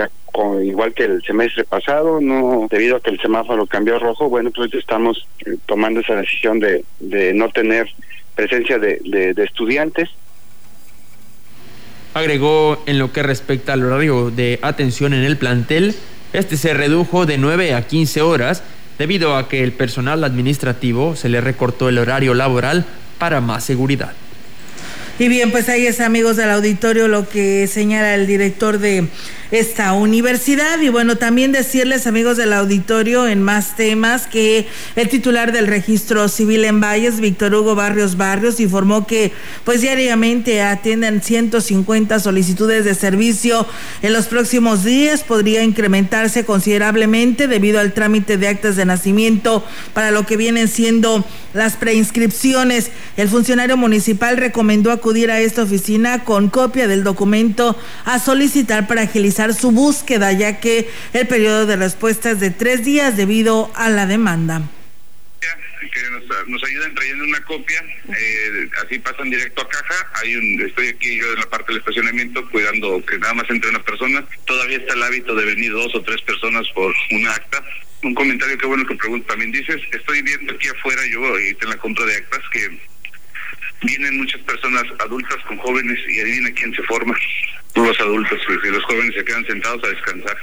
igual 0.65 0.95
que 0.95 1.05
el 1.05 1.23
semestre 1.23 1.63
pasado, 1.63 2.21
no 2.21 2.67
debido 2.69 2.97
a 2.97 3.01
que 3.01 3.11
el 3.11 3.21
semáforo 3.21 3.65
cambió 3.67 3.95
a 3.95 4.01
rojo, 4.01 4.29
bueno, 4.29 4.51
pues 4.51 4.75
estamos 4.75 5.25
eh, 5.47 5.57
tomando 5.67 6.01
esa 6.01 6.17
decisión 6.17 6.59
de, 6.59 6.85
de 6.99 7.33
no 7.33 7.49
tener 7.51 7.89
presencia 8.35 8.81
de, 8.81 8.99
de 9.05 9.45
estudiantes 9.45 10.09
Agregó 12.15 12.83
en 12.87 12.99
lo 12.99 13.13
que 13.13 13.23
respecta 13.23 13.75
al 13.75 13.85
horario 13.85 14.33
de 14.33 14.59
atención 14.63 15.15
en 15.15 15.23
el 15.23 15.37
plantel, 15.37 15.95
este 16.33 16.57
se 16.57 16.75
redujo 16.75 17.25
de 17.25 17.39
9 17.39 17.75
a 17.75 17.87
15 17.87 18.23
horas 18.23 18.65
debido 18.99 19.37
a 19.37 19.49
que 19.49 19.63
el 19.63 19.73
personal 19.73 20.25
administrativo 20.25 21.17
se 21.17 21.29
le 21.29 21.41
recortó 21.41 21.89
el 21.89 21.99
horario 21.99 22.35
laboral 22.35 22.85
para 23.19 23.41
más 23.41 23.65
seguridad. 23.65 24.13
Y 25.19 25.29
bien, 25.29 25.51
pues 25.51 25.69
ahí 25.69 25.87
es 25.87 26.01
amigos 26.01 26.37
del 26.37 26.51
auditorio 26.51 27.09
lo 27.09 27.29
que 27.29 27.67
señala 27.67 28.15
el 28.15 28.27
director 28.27 28.79
de 28.79 29.09
esta 29.51 29.93
universidad. 29.93 30.81
Y 30.81 30.89
bueno, 30.89 31.17
también 31.17 31.53
decirles, 31.53 32.07
amigos 32.07 32.37
del 32.37 32.53
auditorio, 32.53 33.27
en 33.27 33.43
más 33.43 33.77
temas, 33.77 34.27
que 34.27 34.67
el 34.97 35.09
titular 35.09 35.53
del 35.53 35.67
registro 35.67 36.29
civil 36.29 36.65
en 36.65 36.81
Valles, 36.81 37.21
Víctor 37.21 37.55
Hugo 37.55 37.75
Barrios 37.75 38.17
Barrios, 38.17 38.61
informó 38.61 39.07
que 39.07 39.33
pues 39.65 39.81
diariamente 39.81 40.63
atienden 40.63 41.23
150 41.23 42.21
solicitudes 42.21 42.85
de 42.85 42.95
servicio 42.95 43.67
en 44.03 44.13
los 44.13 44.27
próximos 44.27 44.85
días. 44.85 45.25
Podría 45.25 45.63
incrementarse 45.63 46.45
considerablemente 46.45 47.49
debido 47.49 47.81
al 47.81 47.93
trámite 47.93 48.37
de 48.37 48.49
actas 48.49 48.77
de 48.77 48.85
nacimiento 48.85 49.65
para 49.95 50.11
lo 50.11 50.27
que 50.27 50.37
vienen 50.37 50.69
siendo 50.69 51.25
las 51.55 51.77
preinscripciones. 51.77 52.91
El 53.17 53.29
funcionario 53.29 53.77
municipal 53.77 54.37
recomendó 54.37 54.93
acudir 54.93 55.31
a 55.31 55.41
esta 55.41 55.63
oficina 55.63 56.25
con 56.25 56.51
copia 56.51 56.87
del 56.89 57.05
documento 57.05 57.77
a 58.05 58.19
solicitar 58.19 58.87
para 58.87 59.03
agilizar 59.03 59.38
su 59.55 59.71
búsqueda, 59.71 60.33
ya 60.33 60.61
que 60.61 60.89
el 61.13 61.27
periodo 61.27 61.67
de 61.67 61.77
respuesta 61.77 62.31
es 62.31 62.41
de 62.41 62.51
tres 62.51 62.85
días 62.85 63.17
debido 63.17 63.71
a 63.75 63.89
la 63.89 64.07
demanda 64.07 64.63
que 65.91 66.01
nos, 66.47 66.65
ayuden 66.65 66.95
trayendo 66.95 67.25
una 67.25 67.41
copia, 67.45 67.83
eh, 68.09 68.69
así 68.85 68.99
pasan 68.99 69.31
directo 69.31 69.63
a 69.63 69.69
caja. 69.69 70.11
Hay 70.15 70.37
un, 70.37 70.61
estoy 70.61 70.89
aquí 70.89 71.17
yo 71.17 71.33
en 71.33 71.41
la 71.41 71.51
parte 71.51 71.73
del 71.73 71.79
estacionamiento 71.79 72.49
cuidando 72.51 73.05
que 73.05 73.19
nada 73.19 73.35
más 73.35 73.51
entre 73.51 73.71
una 73.71 73.83
persona. 73.83 74.25
Todavía 74.45 74.79
está 74.79 74.95
el 74.95 75.03
hábito 75.03 75.35
de 75.35 75.45
venir 75.45 75.73
dos 75.73 75.95
o 75.95 76.03
tres 76.03 76.21
personas 76.23 76.67
por 76.75 76.95
una 77.11 77.33
acta. 77.33 77.63
Un 78.03 78.15
comentario 78.15 78.59
que 78.59 78.67
bueno 78.67 78.87
que 78.87 78.95
pregunta 78.95 79.29
también 79.29 79.53
dices, 79.53 79.81
estoy 79.93 80.23
viendo 80.23 80.53
aquí 80.53 80.69
afuera 80.69 81.03
yo 81.11 81.25
ahorita 81.25 81.65
en 81.65 81.71
la 81.71 81.79
compra 81.79 82.05
de 82.05 82.17
actas 82.17 82.43
que 82.53 82.79
vienen 83.83 84.19
muchas 84.19 84.41
personas 84.43 84.85
adultas 84.99 85.39
con 85.47 85.57
jóvenes 85.59 85.99
y 86.09 86.21
adivina 86.21 86.51
quién 86.53 86.75
se 86.75 86.83
forma 86.85 87.17
los 87.87 88.01
adultos 88.01 88.39
y 88.65 88.71
los 88.71 88.85
jóvenes 88.85 89.15
se 89.17 89.25
quedan 89.25 89.45
sentados 89.47 89.83
a 89.85 89.89
descansar. 89.89 90.37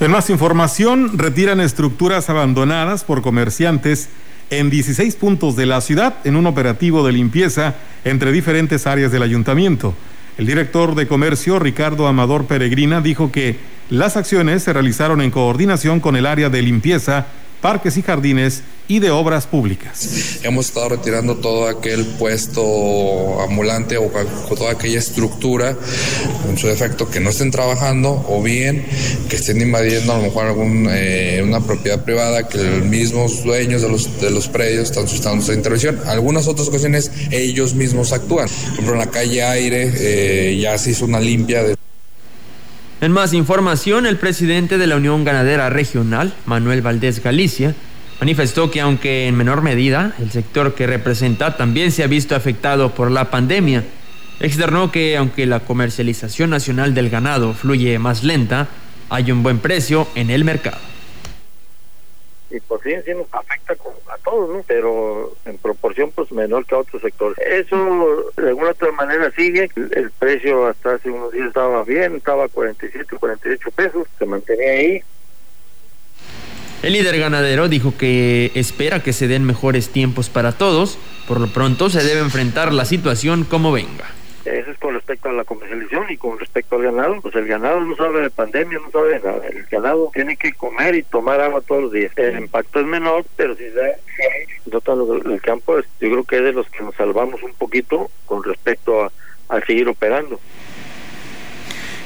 En 0.00 0.10
más 0.10 0.30
información, 0.30 1.18
retiran 1.18 1.60
estructuras 1.60 2.28
abandonadas 2.28 3.04
por 3.04 3.22
comerciantes 3.22 4.08
en 4.50 4.68
16 4.68 5.16
puntos 5.16 5.56
de 5.56 5.66
la 5.66 5.80
ciudad 5.80 6.16
en 6.24 6.36
un 6.36 6.46
operativo 6.46 7.06
de 7.06 7.12
limpieza 7.12 7.74
entre 8.04 8.32
diferentes 8.32 8.86
áreas 8.86 9.12
del 9.12 9.22
ayuntamiento. 9.22 9.94
El 10.38 10.46
director 10.46 10.94
de 10.94 11.06
comercio, 11.06 11.58
Ricardo 11.58 12.06
Amador 12.06 12.46
Peregrina, 12.46 13.00
dijo 13.00 13.30
que 13.30 13.58
las 13.90 14.16
acciones 14.16 14.62
se 14.62 14.72
realizaron 14.72 15.20
en 15.20 15.30
coordinación 15.30 16.00
con 16.00 16.16
el 16.16 16.26
área 16.26 16.48
de 16.48 16.62
limpieza 16.62 17.26
parques 17.62 17.96
y 17.96 18.02
jardines 18.02 18.62
y 18.88 18.98
de 18.98 19.10
obras 19.10 19.46
públicas. 19.46 20.40
Hemos 20.42 20.66
estado 20.66 20.90
retirando 20.90 21.36
todo 21.36 21.68
aquel 21.68 22.04
puesto 22.04 23.40
ambulante 23.40 23.96
o 23.96 24.10
toda 24.54 24.72
aquella 24.72 24.98
estructura, 24.98 25.76
en 26.48 26.58
su 26.58 26.66
defecto, 26.66 27.08
que 27.08 27.20
no 27.20 27.30
estén 27.30 27.50
trabajando 27.50 28.26
o 28.28 28.42
bien 28.42 28.84
que 29.30 29.36
estén 29.36 29.60
invadiendo 29.62 30.12
a 30.12 30.18
lo 30.18 30.24
mejor 30.24 30.46
alguna 30.46 30.90
eh, 30.94 31.40
una 31.42 31.60
propiedad 31.60 32.04
privada 32.04 32.48
que 32.48 32.58
los 32.58 32.84
mismos 32.84 33.44
dueños 33.44 33.80
de 33.80 33.88
los, 33.88 34.20
de 34.20 34.30
los 34.30 34.48
predios 34.48 34.90
están 34.90 35.08
suscitando 35.08 35.42
esa 35.42 35.54
intervención. 35.54 36.00
Algunas 36.06 36.48
otras 36.48 36.68
ocasiones 36.68 37.12
ellos 37.30 37.74
mismos 37.74 38.12
actúan. 38.12 38.48
Por 38.48 38.72
ejemplo, 38.72 38.92
en 38.94 38.98
la 38.98 39.06
calle 39.06 39.42
Aire 39.44 39.92
eh, 39.94 40.58
ya 40.60 40.76
se 40.76 40.90
hizo 40.90 41.04
una 41.04 41.20
limpia 41.20 41.62
de 41.62 41.76
en 43.02 43.10
más 43.10 43.32
información, 43.34 44.06
el 44.06 44.16
presidente 44.16 44.78
de 44.78 44.86
la 44.86 44.94
Unión 44.94 45.24
Ganadera 45.24 45.68
Regional, 45.68 46.32
Manuel 46.46 46.82
Valdés 46.82 47.20
Galicia, 47.20 47.74
manifestó 48.20 48.70
que 48.70 48.80
aunque 48.80 49.26
en 49.26 49.36
menor 49.36 49.60
medida 49.60 50.14
el 50.20 50.30
sector 50.30 50.76
que 50.76 50.86
representa 50.86 51.56
también 51.56 51.90
se 51.90 52.04
ha 52.04 52.06
visto 52.06 52.36
afectado 52.36 52.94
por 52.94 53.10
la 53.10 53.28
pandemia, 53.28 53.82
externó 54.38 54.92
que 54.92 55.16
aunque 55.16 55.46
la 55.46 55.58
comercialización 55.58 56.50
nacional 56.50 56.94
del 56.94 57.10
ganado 57.10 57.54
fluye 57.54 57.98
más 57.98 58.22
lenta, 58.22 58.68
hay 59.10 59.32
un 59.32 59.42
buen 59.42 59.58
precio 59.58 60.06
en 60.14 60.30
el 60.30 60.44
mercado 60.44 60.91
y 62.52 62.60
por 62.60 62.82
sí 62.82 62.90
sí 63.04 63.12
nos 63.14 63.26
afecta 63.32 63.72
a 63.72 64.18
todos, 64.18 64.50
¿no? 64.50 64.64
Pero 64.66 65.34
en 65.46 65.56
proporción 65.58 66.10
pues 66.14 66.30
menor 66.32 66.66
que 66.66 66.74
a 66.74 66.78
otros 66.78 67.00
sectores. 67.02 67.38
Eso 67.38 68.32
de 68.36 68.48
alguna 68.48 68.70
otra 68.70 68.92
manera 68.92 69.30
sigue. 69.32 69.70
El, 69.74 70.10
precio 70.18 70.66
hasta 70.66 70.94
hace 70.94 71.10
unos 71.10 71.32
días 71.32 71.48
estaba 71.48 71.82
bien, 71.84 72.16
estaba 72.16 72.44
a 72.44 72.48
47, 72.48 73.16
48 73.18 73.70
pesos, 73.72 74.06
se 74.18 74.26
mantenía 74.26 74.70
ahí. 74.70 75.02
El 76.82 76.92
líder 76.92 77.18
ganadero 77.18 77.68
dijo 77.68 77.94
que 77.96 78.50
espera 78.54 79.02
que 79.02 79.12
se 79.12 79.28
den 79.28 79.44
mejores 79.44 79.88
tiempos 79.90 80.28
para 80.28 80.52
todos. 80.52 80.98
Por 81.26 81.40
lo 81.40 81.48
pronto 81.48 81.90
se 81.90 82.02
debe 82.02 82.20
enfrentar 82.20 82.72
la 82.72 82.84
situación 82.84 83.44
como 83.44 83.72
venga. 83.72 84.10
Eso 84.44 84.70
es 84.70 84.78
con 84.78 84.94
respecto 84.94 85.28
a 85.28 85.32
la 85.32 85.44
comercialización 85.44 86.06
y 86.10 86.16
con 86.16 86.38
respecto 86.38 86.76
al 86.76 86.82
ganado. 86.82 87.20
Pues 87.20 87.34
el 87.36 87.46
ganado 87.46 87.80
no 87.80 87.94
sabe 87.96 88.22
de 88.22 88.30
pandemia, 88.30 88.78
no 88.80 88.90
sabe 88.90 89.10
de 89.10 89.20
nada. 89.20 89.46
El 89.46 89.64
ganado 89.64 90.10
tiene 90.12 90.36
que 90.36 90.52
comer 90.52 90.94
y 90.94 91.02
tomar 91.02 91.40
agua 91.40 91.60
todos 91.60 91.82
los 91.84 91.92
días. 91.92 92.12
El 92.16 92.38
impacto 92.38 92.80
es 92.80 92.86
menor, 92.86 93.24
pero 93.36 93.54
si 93.54 93.64
se 93.70 94.70
nota 94.70 94.92
el 94.92 95.40
campo, 95.40 95.78
yo 95.78 95.84
creo 96.10 96.24
que 96.24 96.36
es 96.38 96.42
de 96.42 96.52
los 96.52 96.68
que 96.70 96.82
nos 96.82 96.94
salvamos 96.96 97.42
un 97.42 97.54
poquito 97.54 98.10
con 98.26 98.42
respecto 98.42 99.04
a, 99.04 99.12
a 99.48 99.60
seguir 99.60 99.88
operando. 99.88 100.40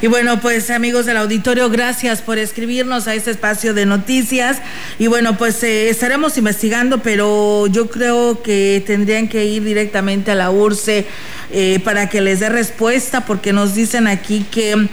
Y 0.03 0.09
bueno, 0.09 0.41
pues 0.41 0.69
amigos 0.69 1.07
del 1.07 1.17
auditorio, 1.17 1.71
gracias 1.71 2.21
por 2.21 2.37
escribirnos 2.37 3.09
a 3.09 3.15
este 3.15 3.31
espacio 3.31 3.73
de 3.73 3.87
noticias. 3.87 4.59
Y 4.99 5.07
bueno, 5.07 5.39
pues 5.39 5.63
eh, 5.63 5.89
estaremos 5.89 6.37
investigando, 6.37 7.03
pero 7.03 7.67
yo 7.69 7.89
creo 7.89 8.43
que 8.43 8.83
tendrían 8.87 9.27
que 9.27 9.47
ir 9.47 9.65
directamente 9.65 10.33
a 10.33 10.35
la 10.35 10.51
URCE 10.51 11.07
eh, 11.51 11.81
para 11.83 12.11
que 12.11 12.21
les 12.21 12.41
dé 12.41 12.51
respuesta, 12.51 13.25
porque 13.25 13.55
nos 13.55 13.75
dicen 13.75 14.07
aquí 14.07 14.45
que 14.51 14.87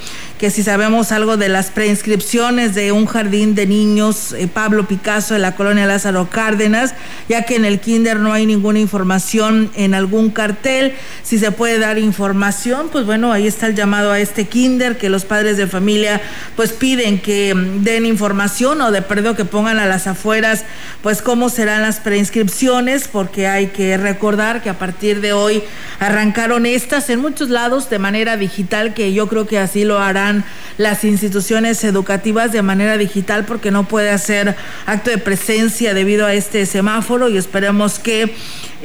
que 0.44 0.52
si 0.52 0.62
sabemos 0.62 1.14
algo 1.14 1.38
de 1.38 1.48
las 1.48 1.72
preinscripciones 1.72 2.76
de 2.76 2.92
un 2.92 3.06
jardín 3.06 3.56
de 3.56 3.66
niños 3.66 4.34
eh, 4.34 4.50
Pablo 4.54 4.86
Picasso 4.90 5.36
de 5.36 5.40
la 5.40 5.56
colonia 5.56 5.86
Lázaro 5.86 6.28
Cárdenas, 6.30 6.96
ya 7.30 7.44
que 7.44 7.56
en 7.56 7.64
el 7.64 7.80
kinder 7.80 8.20
no 8.20 8.34
hay 8.34 8.46
ninguna 8.46 8.80
información 8.80 9.72
en 9.74 9.94
algún 9.94 10.32
cartel. 10.32 10.96
Si 11.24 11.40
se 11.40 11.54
puede 11.54 11.80
dar 11.80 11.98
información, 11.98 12.90
pues 12.92 13.06
bueno, 13.06 13.32
ahí 13.32 13.48
está 13.48 13.68
el 13.68 13.76
llamado 13.76 14.12
a 14.12 14.20
este 14.20 14.44
kinder 14.44 14.98
que 14.98 15.08
los 15.08 15.24
padres 15.24 15.56
de 15.56 15.66
familia 15.66 16.20
pues 16.58 16.74
piden 16.74 17.22
que 17.22 17.56
mm, 17.56 17.86
den 17.86 18.06
información 18.06 18.82
o 18.82 18.92
de 18.92 19.02
perdido 19.02 19.38
que 19.38 19.46
pongan 19.46 19.80
a 19.80 19.86
las 19.86 20.08
afueras 20.08 20.66
pues 21.02 21.22
cómo 21.22 21.48
serán 21.48 21.84
las 21.84 22.02
preinscripciones, 22.02 23.08
porque 23.08 23.48
hay 23.48 23.68
que 23.68 23.96
recordar 23.96 24.62
que 24.62 24.70
a 24.70 24.78
partir 24.78 25.22
de 25.22 25.32
hoy 25.32 25.64
arrancaron 26.02 26.66
estas 26.66 27.10
en 27.10 27.22
muchos 27.22 27.50
lados 27.50 27.90
de 27.90 28.00
manera 28.00 28.36
digital, 28.36 28.94
que 28.94 29.14
yo 29.14 29.30
creo 29.30 29.48
que 29.48 29.58
así 29.58 29.86
lo 29.86 30.00
harán 30.00 30.33
las 30.78 31.04
instituciones 31.04 31.84
educativas 31.84 32.52
de 32.52 32.62
manera 32.62 32.98
digital 32.98 33.46
porque 33.46 33.72
no 33.72 33.88
puede 33.88 34.10
hacer 34.10 34.56
acto 34.86 35.10
de 35.10 35.18
presencia 35.18 35.94
debido 35.94 36.26
a 36.26 36.34
este 36.34 36.66
semáforo 36.66 37.30
y 37.30 37.38
esperemos 37.38 38.00
que 38.00 38.34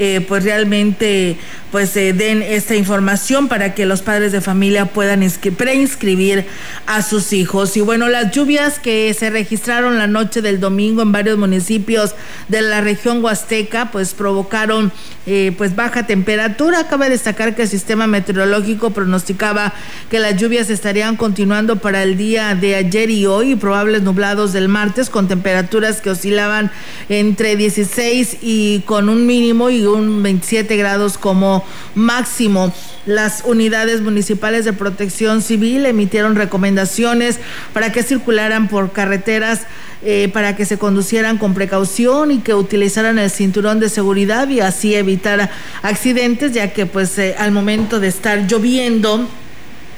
eh, 0.00 0.24
pues 0.28 0.44
realmente 0.44 1.36
pues 1.72 1.96
eh, 1.96 2.12
den 2.12 2.40
esta 2.40 2.76
información 2.76 3.48
para 3.48 3.74
que 3.74 3.84
los 3.84 4.00
padres 4.00 4.30
de 4.30 4.40
familia 4.40 4.86
puedan 4.86 5.28
preinscribir 5.56 6.46
a 6.86 7.02
sus 7.02 7.32
hijos. 7.32 7.76
Y 7.76 7.80
bueno, 7.80 8.08
las 8.08 8.30
lluvias 8.30 8.78
que 8.78 9.12
se 9.12 9.28
registraron 9.28 9.98
la 9.98 10.06
noche 10.06 10.40
del 10.40 10.60
domingo 10.60 11.02
en 11.02 11.10
varios 11.10 11.36
municipios 11.36 12.14
de 12.46 12.62
la 12.62 12.80
región 12.80 13.24
huasteca 13.24 13.90
pues 13.90 14.14
provocaron 14.14 14.92
eh, 15.26 15.52
pues 15.58 15.74
baja 15.74 16.06
temperatura. 16.06 16.88
Cabe 16.88 17.10
destacar 17.10 17.56
que 17.56 17.62
el 17.62 17.68
sistema 17.68 18.06
meteorológico 18.06 18.90
pronosticaba 18.90 19.74
que 20.10 20.20
las 20.20 20.36
lluvias 20.36 20.70
estarían 20.70 21.16
continuando 21.28 21.76
para 21.76 22.04
el 22.04 22.16
día 22.16 22.54
de 22.54 22.74
ayer 22.74 23.10
y 23.10 23.26
hoy, 23.26 23.54
probables 23.54 24.00
nublados 24.00 24.54
del 24.54 24.66
martes 24.66 25.10
con 25.10 25.28
temperaturas 25.28 26.00
que 26.00 26.08
oscilaban 26.08 26.70
entre 27.10 27.54
16 27.54 28.38
y 28.40 28.80
con 28.86 29.10
un 29.10 29.26
mínimo 29.26 29.68
y 29.68 29.84
un 29.84 30.22
27 30.22 30.74
grados 30.78 31.18
como 31.18 31.66
máximo. 31.94 32.72
Las 33.04 33.42
unidades 33.44 34.00
municipales 34.00 34.64
de 34.64 34.72
protección 34.72 35.42
civil 35.42 35.84
emitieron 35.84 36.34
recomendaciones 36.34 37.38
para 37.74 37.92
que 37.92 38.02
circularan 38.02 38.68
por 38.68 38.92
carreteras 38.92 39.66
eh, 40.02 40.30
para 40.32 40.56
que 40.56 40.64
se 40.64 40.78
conducieran 40.78 41.36
con 41.36 41.52
precaución 41.52 42.30
y 42.30 42.38
que 42.38 42.54
utilizaran 42.54 43.18
el 43.18 43.30
cinturón 43.30 43.80
de 43.80 43.90
seguridad 43.90 44.48
y 44.48 44.60
así 44.60 44.94
evitar 44.94 45.50
accidentes, 45.82 46.52
ya 46.52 46.72
que 46.72 46.86
pues 46.86 47.18
eh, 47.18 47.34
al 47.36 47.50
momento 47.50 48.00
de 48.00 48.08
estar 48.08 48.46
lloviendo 48.46 49.28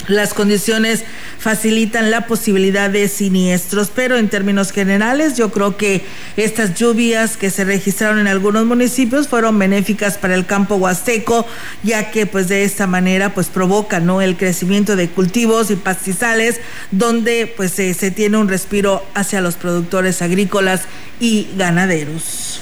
las 0.09 0.35
condiciones 0.35 1.05
facilitan 1.39 2.11
la 2.11 2.27
posibilidad 2.27 2.91
de 2.91 3.09
siniestros, 3.09 3.91
pero 3.95 4.17
en 4.17 4.29
términos 4.29 4.73
generales 4.73 5.37
yo 5.37 5.51
creo 5.51 5.77
que 5.77 6.05
estas 6.37 6.75
lluvias 6.75 7.37
que 7.37 7.51
se 7.51 7.65
registraron 7.65 8.19
en 8.19 8.27
algunos 8.27 8.67
municipios 8.67 9.29
fueron 9.29 9.59
benéficas 9.59 10.19
para 10.19 10.35
el 10.35 10.47
campo 10.47 10.77
huasteco, 10.77 11.47
ya 11.83 12.11
que 12.11 12.27
pues 12.27 12.49
de 12.49 12.65
esta 12.65 12.87
manera 12.87 13.35
pues 13.35 13.49
provoca 13.49 14.01
¿no? 14.01 14.21
el 14.21 14.37
crecimiento 14.37 14.97
de 14.97 15.09
cultivos 15.09 15.71
y 15.71 15.77
pastizales 15.77 16.61
donde 16.91 17.53
pues 17.57 17.73
se 17.73 18.11
tiene 18.11 18.39
un 18.39 18.49
respiro 18.49 19.05
hacia 19.15 19.41
los 19.41 19.55
productores 19.57 20.23
agrícolas 20.23 20.83
y 21.21 21.49
ganaderos. 21.57 22.61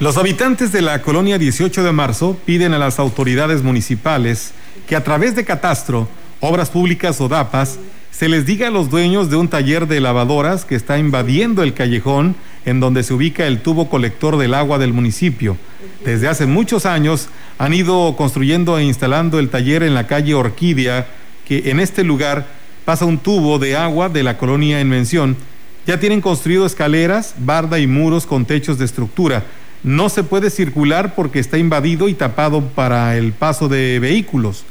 Los 0.00 0.16
habitantes 0.16 0.72
de 0.72 0.82
la 0.82 1.02
colonia 1.02 1.38
18 1.38 1.84
de 1.84 1.92
marzo 1.92 2.36
piden 2.44 2.74
a 2.74 2.78
las 2.78 2.98
autoridades 2.98 3.62
municipales 3.62 4.52
que 4.88 4.96
a 4.96 5.04
través 5.04 5.36
de 5.36 5.44
catastro 5.44 6.08
Obras 6.46 6.68
Públicas 6.68 7.22
o 7.22 7.28
DAPAS, 7.28 7.78
se 8.10 8.28
les 8.28 8.44
diga 8.44 8.68
a 8.68 8.70
los 8.70 8.90
dueños 8.90 9.30
de 9.30 9.36
un 9.36 9.48
taller 9.48 9.88
de 9.88 9.98
lavadoras 9.98 10.66
que 10.66 10.74
está 10.74 10.98
invadiendo 10.98 11.62
el 11.62 11.72
callejón 11.72 12.36
en 12.66 12.80
donde 12.80 13.02
se 13.02 13.14
ubica 13.14 13.46
el 13.46 13.62
tubo 13.62 13.88
colector 13.88 14.36
del 14.36 14.52
agua 14.52 14.76
del 14.76 14.92
municipio. 14.92 15.56
Desde 16.04 16.28
hace 16.28 16.44
muchos 16.44 16.84
años 16.84 17.30
han 17.56 17.72
ido 17.72 18.14
construyendo 18.16 18.76
e 18.76 18.84
instalando 18.84 19.38
el 19.38 19.48
taller 19.48 19.82
en 19.82 19.94
la 19.94 20.06
calle 20.06 20.34
Orquídea, 20.34 21.06
que 21.48 21.70
en 21.70 21.80
este 21.80 22.04
lugar 22.04 22.46
pasa 22.84 23.06
un 23.06 23.16
tubo 23.16 23.58
de 23.58 23.78
agua 23.78 24.10
de 24.10 24.22
la 24.22 24.36
colonia 24.36 24.80
en 24.80 24.90
mención. 24.90 25.38
Ya 25.86 25.98
tienen 25.98 26.20
construido 26.20 26.66
escaleras, 26.66 27.36
barda 27.38 27.78
y 27.78 27.86
muros 27.86 28.26
con 28.26 28.44
techos 28.44 28.76
de 28.78 28.84
estructura. 28.84 29.44
No 29.82 30.10
se 30.10 30.24
puede 30.24 30.50
circular 30.50 31.14
porque 31.14 31.38
está 31.38 31.56
invadido 31.56 32.06
y 32.06 32.12
tapado 32.12 32.60
para 32.68 33.16
el 33.16 33.32
paso 33.32 33.66
de 33.70 33.98
vehículos. 33.98 34.66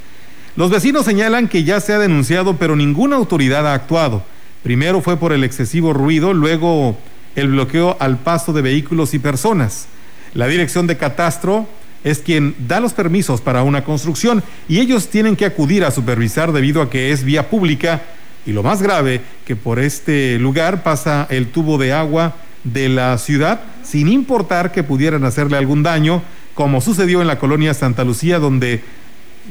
Los 0.56 0.70
vecinos 0.70 1.06
señalan 1.06 1.48
que 1.48 1.64
ya 1.64 1.80
se 1.80 1.94
ha 1.94 2.00
denunciado, 2.00 2.58
pero 2.58 2.76
ninguna 2.76 3.16
autoridad 3.16 3.66
ha 3.68 3.74
actuado. 3.74 4.24
Primero 4.62 5.02
fue 5.02 5.18
por 5.18 5.34
el 5.34 5.44
excesivo 5.44 5.94
ruido, 5.94 6.34
luego 6.34 6.96
el 7.36 7.50
bloqueo 7.50 7.98
al 8.00 8.20
paso 8.20 8.54
de 8.54 8.62
vehículos 8.62 9.16
y 9.16 9.20
personas. 9.20 9.88
La 10.36 10.48
dirección 10.48 10.86
de 10.86 10.98
catastro 10.98 11.68
es 12.04 12.20
quien 12.20 12.56
da 12.68 12.80
los 12.80 12.94
permisos 12.94 13.42
para 13.42 13.64
una 13.64 13.84
construcción 13.84 14.44
y 14.68 14.80
ellos 14.80 15.08
tienen 15.08 15.36
que 15.36 15.46
acudir 15.46 15.84
a 15.84 15.92
supervisar 15.92 16.52
debido 16.52 16.82
a 16.82 16.90
que 16.90 17.12
es 17.12 17.24
vía 17.24 17.50
pública 17.50 18.02
y 18.46 18.52
lo 18.52 18.62
más 18.62 18.82
grave, 18.82 19.22
que 19.46 19.56
por 19.56 19.80
este 19.80 20.38
lugar 20.38 20.84
pasa 20.84 21.26
el 21.30 21.48
tubo 21.48 21.78
de 21.78 21.94
agua 21.94 22.36
de 22.64 22.90
la 22.90 23.18
ciudad 23.18 23.62
sin 23.84 24.08
importar 24.08 24.72
que 24.72 24.84
pudieran 24.84 25.24
hacerle 25.24 25.58
algún 25.58 25.82
daño, 25.82 26.22
como 26.54 26.82
sucedió 26.82 27.22
en 27.22 27.28
la 27.28 27.40
colonia 27.40 27.74
Santa 27.74 28.04
Lucía, 28.04 28.40
donde 28.40 28.84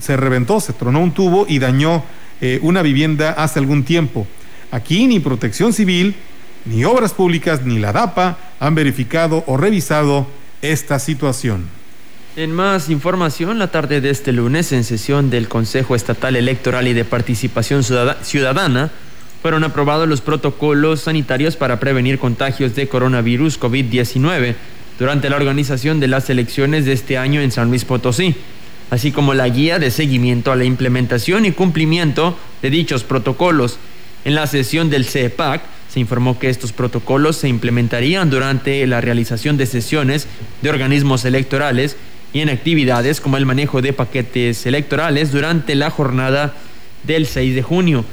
se 0.01 0.17
reventó, 0.17 0.61
se 0.61 0.73
tronó 0.73 1.01
un 1.01 1.13
tubo 1.13 1.47
y 1.49 1.59
dañó 1.59 2.03
eh, 2.41 2.59
una 2.63 2.83
vivienda 2.83 3.33
hace 3.33 3.59
algún 3.59 3.85
tiempo. 3.85 4.27
Aquí 4.71 5.07
ni 5.07 5.21
protección 5.21 5.73
civil, 5.73 6.15
ni 6.65 6.85
obras 6.85 7.13
públicas, 7.13 7.63
ni 7.65 7.79
la 7.79 7.93
DAPA 7.93 8.39
han 8.59 8.75
verificado 8.75 9.45
o 9.47 9.57
revisado 9.57 10.27
esta 10.63 10.99
situación. 10.99 11.67
En 12.35 12.53
más 12.53 12.89
información, 12.89 13.59
la 13.59 13.71
tarde 13.71 14.01
de 14.01 14.09
este 14.09 14.33
lunes, 14.33 14.73
en 14.73 14.85
sesión 14.85 15.29
del 15.29 15.49
Consejo 15.49 15.95
Estatal 15.95 16.35
Electoral 16.35 16.89
y 16.89 16.95
de 16.95 17.05
Participación 17.05 17.85
Ciudadana, 17.85 18.91
fueron 19.43 19.65
aprobados 19.65 20.09
los 20.09 20.21
protocolos 20.21 21.03
sanitarios 21.03 21.57
para 21.57 21.79
prevenir 21.79 22.19
contagios 22.19 22.75
de 22.75 22.89
coronavirus 22.89 23.61
COVID-19 23.61 24.55
durante 24.99 25.29
la 25.29 25.37
organización 25.37 26.01
de 26.01 26.09
las 26.09 26.31
elecciones 26.31 26.87
de 26.87 26.93
este 26.93 27.19
año 27.19 27.41
en 27.41 27.51
San 27.51 27.69
Luis 27.69 27.85
Potosí 27.85 28.37
así 28.91 29.13
como 29.13 29.35
la 29.35 29.49
guía 29.49 29.79
de 29.79 29.91
seguimiento 29.91 30.53
a 30.53 30.57
la 30.57 30.65
implementación 30.65 31.45
y 31.45 31.53
cumplimiento 31.53 32.37
de 32.63 32.71
dichos 32.71 33.05
protocolos. 33.05 33.79
En 34.25 34.35
la 34.35 34.47
sesión 34.47 34.91
del 34.91 35.05
CEPAC 35.05 35.63
se 35.93 36.01
informó 36.01 36.39
que 36.39 36.49
estos 36.49 36.73
protocolos 36.73 37.37
se 37.37 37.49
implementarían 37.49 38.31
durante 38.31 38.87
la 38.87 39.01
realización 39.01 39.57
de 39.57 39.67
sesiones 39.67 40.27
de 40.63 40.71
organismos 40.71 41.25
electorales 41.25 41.97
y 42.33 42.41
en 42.41 42.49
actividades 42.49 43.21
como 43.21 43.37
el 43.37 43.47
manejo 43.47 43.83
de 43.83 43.93
paquetes 43.93 44.65
electorales 44.65 45.33
durante 45.33 45.75
la 45.75 45.91
jornada 45.91 46.55
del 47.03 47.27
6 47.27 47.55
de 47.55 47.63
junio. 47.63 48.05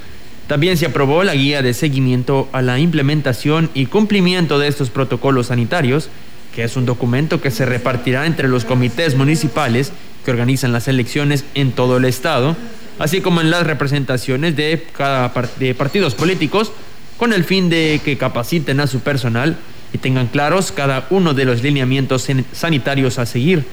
También 0.47 0.77
se 0.77 0.87
aprobó 0.87 1.23
la 1.23 1.35
guía 1.35 1.61
de 1.61 1.73
seguimiento 1.73 2.49
a 2.51 2.61
la 2.61 2.79
implementación 2.79 3.69
y 3.73 3.85
cumplimiento 3.85 4.57
de 4.57 4.67
estos 4.67 4.89
protocolos 4.89 5.47
sanitarios, 5.47 6.09
que 6.53 6.63
es 6.63 6.75
un 6.75 6.85
documento 6.85 7.41
que 7.41 7.51
se 7.51 7.65
repartirá 7.65 8.25
entre 8.25 8.47
los 8.47 8.65
comités 8.65 9.15
municipales 9.15 9.91
que 10.25 10.31
organizan 10.31 10.71
las 10.71 10.87
elecciones 10.87 11.45
en 11.55 11.71
todo 11.71 11.97
el 11.97 12.05
estado, 12.05 12.55
así 12.97 13.21
como 13.21 13.41
en 13.41 13.51
las 13.51 13.65
representaciones 13.65 14.55
de 14.55 14.85
cada 14.95 15.31
de 15.57 15.73
partidos 15.75 16.15
políticos, 16.15 16.71
con 17.17 17.33
el 17.33 17.43
fin 17.43 17.69
de 17.69 18.01
que 18.03 18.17
capaciten 18.17 18.79
a 18.79 18.87
su 18.87 18.99
personal 18.99 19.57
y 19.93 19.97
tengan 19.97 20.27
claros 20.27 20.71
cada 20.71 21.07
uno 21.09 21.33
de 21.33 21.45
los 21.45 21.63
lineamientos 21.63 22.27
sanitarios 22.51 23.19
a 23.19 23.25
seguir. 23.25 23.65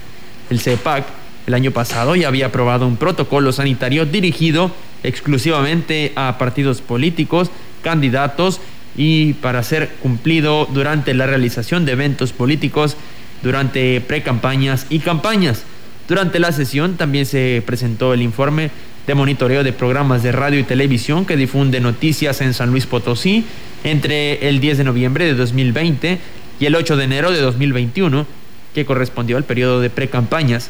El 0.49 0.59
CEPAC 0.59 1.05
el 1.47 1.53
año 1.53 1.71
pasado 1.71 2.15
ya 2.17 2.27
había 2.27 2.47
aprobado 2.47 2.85
un 2.85 2.97
protocolo 2.97 3.53
sanitario 3.53 4.05
dirigido 4.05 4.69
exclusivamente 5.01 6.11
a 6.15 6.37
partidos 6.37 6.81
políticos, 6.81 7.49
candidatos 7.83 8.59
y 8.97 9.33
para 9.33 9.63
ser 9.63 9.89
cumplido 10.01 10.67
durante 10.73 11.13
la 11.13 11.27
realización 11.27 11.85
de 11.85 11.93
eventos 11.93 12.33
políticos, 12.33 12.97
durante 13.43 14.01
precampañas 14.01 14.87
y 14.89 14.99
campañas. 14.99 15.63
Durante 16.07 16.39
la 16.39 16.51
sesión 16.51 16.97
también 16.97 17.25
se 17.25 17.61
presentó 17.65 18.13
el 18.13 18.21
informe 18.21 18.71
de 19.05 19.15
monitoreo 19.15 19.63
de 19.63 19.71
programas 19.71 20.23
de 20.23 20.31
radio 20.31 20.59
y 20.59 20.63
televisión 20.63 21.25
que 21.25 21.37
difunde 21.37 21.79
noticias 21.79 22.41
en 22.41 22.53
San 22.53 22.71
Luis 22.71 22.85
Potosí 22.85 23.45
entre 23.83 24.49
el 24.49 24.59
10 24.59 24.79
de 24.79 24.83
noviembre 24.83 25.25
de 25.25 25.35
2020 25.35 26.19
y 26.59 26.65
el 26.65 26.75
8 26.75 26.97
de 26.97 27.03
enero 27.03 27.31
de 27.31 27.39
2021, 27.39 28.25
que 28.73 28.85
correspondió 28.85 29.37
al 29.37 29.43
periodo 29.43 29.79
de 29.79 29.89
precampañas. 29.89 30.69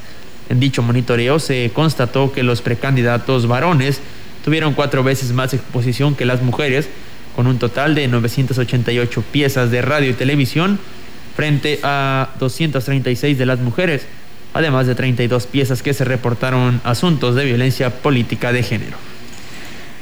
En 0.49 0.59
dicho 0.59 0.81
monitoreo 0.81 1.39
se 1.39 1.71
constató 1.73 2.31
que 2.31 2.43
los 2.43 2.61
precandidatos 2.61 3.47
varones 3.47 4.01
tuvieron 4.45 4.73
cuatro 4.73 5.03
veces 5.03 5.31
más 5.33 5.53
exposición 5.53 6.15
que 6.15 6.25
las 6.25 6.41
mujeres, 6.41 6.89
con 7.37 7.47
un 7.47 7.57
total 7.57 7.95
de 7.95 8.09
988 8.09 9.23
piezas 9.31 9.71
de 9.71 9.81
radio 9.81 10.09
y 10.09 10.13
televisión 10.13 10.77
frente 11.37 11.79
a 11.83 12.31
236 12.39 13.37
de 13.37 13.45
las 13.45 13.59
mujeres 13.59 14.05
además 14.57 14.87
de 14.87 14.95
32 14.95 15.45
piezas 15.45 15.83
que 15.83 15.93
se 15.93 16.03
reportaron 16.03 16.81
asuntos 16.83 17.35
de 17.35 17.45
violencia 17.45 17.91
política 18.01 18.51
de 18.51 18.63
género. 18.63 18.97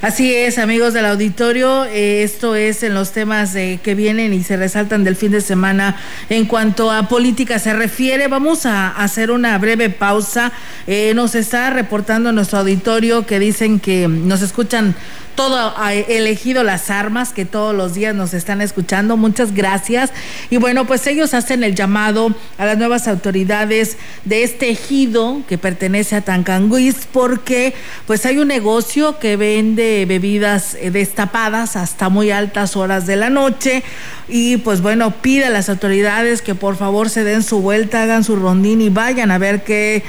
Así 0.01 0.35
es, 0.35 0.59
amigos 0.59 0.93
del 0.93 1.05
auditorio, 1.05 1.85
eh, 1.85 2.21
esto 2.21 2.53
es 2.53 2.83
en 2.83 2.93
los 2.93 3.11
temas 3.11 3.55
eh, 3.55 3.79
que 3.81 3.95
vienen 3.95 4.33
y 4.33 4.43
se 4.43 4.55
resaltan 4.55 5.03
del 5.03 5.15
fin 5.15 5.31
de 5.31 5.41
semana. 5.41 5.97
En 6.29 6.45
cuanto 6.45 6.91
a 6.91 7.07
política 7.07 7.59
se 7.59 7.73
refiere, 7.73 8.27
vamos 8.27 8.65
a 8.65 8.89
hacer 8.89 9.31
una 9.31 9.57
breve 9.57 9.89
pausa. 9.89 10.51
Eh, 10.85 11.13
nos 11.15 11.33
está 11.33 11.71
reportando 11.71 12.31
nuestro 12.31 12.59
auditorio 12.59 13.25
que 13.25 13.39
dicen 13.39 13.79
que 13.79 14.07
nos 14.07 14.41
escuchan 14.41 14.95
todo 15.35 15.73
ha 15.77 15.93
elegido 15.93 16.63
las 16.63 16.89
armas 16.89 17.33
que 17.33 17.45
todos 17.45 17.75
los 17.75 17.93
días 17.93 18.15
nos 18.15 18.33
están 18.33 18.61
escuchando. 18.61 19.17
Muchas 19.17 19.53
gracias. 19.53 20.11
Y 20.49 20.57
bueno, 20.57 20.85
pues 20.85 21.05
ellos 21.07 21.33
hacen 21.33 21.63
el 21.63 21.75
llamado 21.75 22.33
a 22.57 22.65
las 22.65 22.77
nuevas 22.77 23.07
autoridades 23.07 23.97
de 24.23 24.43
este 24.43 24.69
ejido 24.69 25.41
que 25.47 25.57
pertenece 25.57 26.15
a 26.15 26.21
Tancanguis 26.21 27.07
porque 27.11 27.73
pues 28.07 28.25
hay 28.25 28.37
un 28.37 28.47
negocio 28.47 29.19
que 29.19 29.35
vende 29.35 30.05
bebidas 30.07 30.75
eh, 30.75 30.91
destapadas 30.91 31.75
hasta 31.75 32.09
muy 32.09 32.31
altas 32.31 32.75
horas 32.75 33.05
de 33.05 33.15
la 33.15 33.29
noche 33.29 33.83
y 34.27 34.57
pues 34.57 34.81
bueno, 34.81 35.11
pide 35.11 35.45
a 35.45 35.49
las 35.49 35.69
autoridades 35.69 36.41
que 36.41 36.55
por 36.55 36.75
favor 36.75 37.09
se 37.09 37.23
den 37.23 37.43
su 37.43 37.61
vuelta, 37.61 38.03
hagan 38.03 38.23
su 38.23 38.35
rondín 38.35 38.81
y 38.81 38.89
vayan 38.89 39.31
a 39.31 39.37
ver 39.37 39.63
qué 39.63 40.03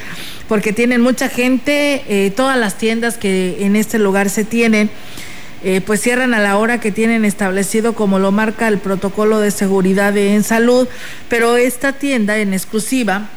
porque 0.49 0.73
tienen 0.73 1.01
mucha 1.01 1.29
gente, 1.29 2.05
eh, 2.09 2.31
todas 2.31 2.59
las 2.59 2.79
tiendas 2.79 3.19
que 3.19 3.65
en 3.65 3.77
este 3.77 3.99
lugar 3.99 4.31
se 4.31 4.45
tienen, 4.45 4.91
eh, 5.65 5.81
pues 5.81 6.01
cierran 6.01 6.35
a 6.35 6.41
la 6.41 6.59
hora 6.59 6.81
que 6.81 6.93
tienen 6.93 7.25
establecido 7.25 7.95
como 7.95 8.19
lo 8.19 8.31
marca 8.31 8.69
el 8.69 8.79
protocolo 8.79 9.41
de 9.41 9.51
seguridad 9.51 10.17
en 10.17 10.45
salud, 10.45 10.87
pero 11.29 11.57
esta 11.57 11.93
tienda 11.93 12.39
en 12.39 12.53
exclusiva 12.53 13.31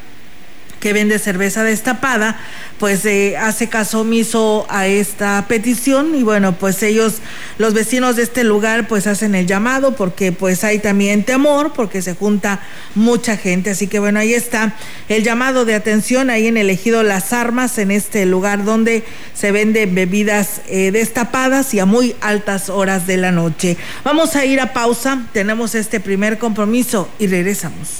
que 0.79 0.93
vende 0.93 1.19
cerveza 1.19 1.63
destapada, 1.63 2.39
pues 2.79 3.05
eh, 3.05 3.37
hace 3.37 3.67
caso 3.67 4.01
omiso 4.01 4.65
a 4.69 4.87
esta 4.87 5.45
petición 5.47 6.15
y 6.15 6.23
bueno, 6.23 6.55
pues 6.57 6.81
ellos, 6.83 7.15
los 7.57 7.73
vecinos 7.73 8.15
de 8.15 8.23
este 8.23 8.43
lugar, 8.43 8.87
pues 8.87 9.05
hacen 9.07 9.35
el 9.35 9.47
llamado 9.47 9.95
porque 9.95 10.31
pues 10.31 10.63
hay 10.63 10.79
también 10.79 11.23
temor 11.23 11.73
porque 11.73 12.01
se 12.01 12.15
junta 12.15 12.61
mucha 12.95 13.35
gente. 13.37 13.71
Así 13.71 13.87
que 13.87 13.99
bueno, 13.99 14.19
ahí 14.19 14.33
está 14.33 14.75
el 15.09 15.23
llamado 15.23 15.65
de 15.65 15.75
atención 15.75 16.29
ahí 16.29 16.47
en 16.47 16.57
el 16.57 16.69
ejido 16.69 17.03
Las 17.03 17.33
Armas, 17.33 17.77
en 17.77 17.91
este 17.91 18.25
lugar 18.25 18.63
donde 18.63 19.03
se 19.33 19.51
venden 19.51 19.95
bebidas 19.95 20.61
eh, 20.67 20.91
destapadas 20.91 21.73
y 21.73 21.79
a 21.79 21.85
muy 21.85 22.15
altas 22.21 22.69
horas 22.69 23.07
de 23.07 23.17
la 23.17 23.31
noche. 23.31 23.77
Vamos 24.03 24.35
a 24.35 24.45
ir 24.45 24.61
a 24.61 24.73
pausa, 24.73 25.25
tenemos 25.33 25.75
este 25.75 25.99
primer 25.99 26.37
compromiso 26.37 27.09
y 27.19 27.27
regresamos. 27.27 27.99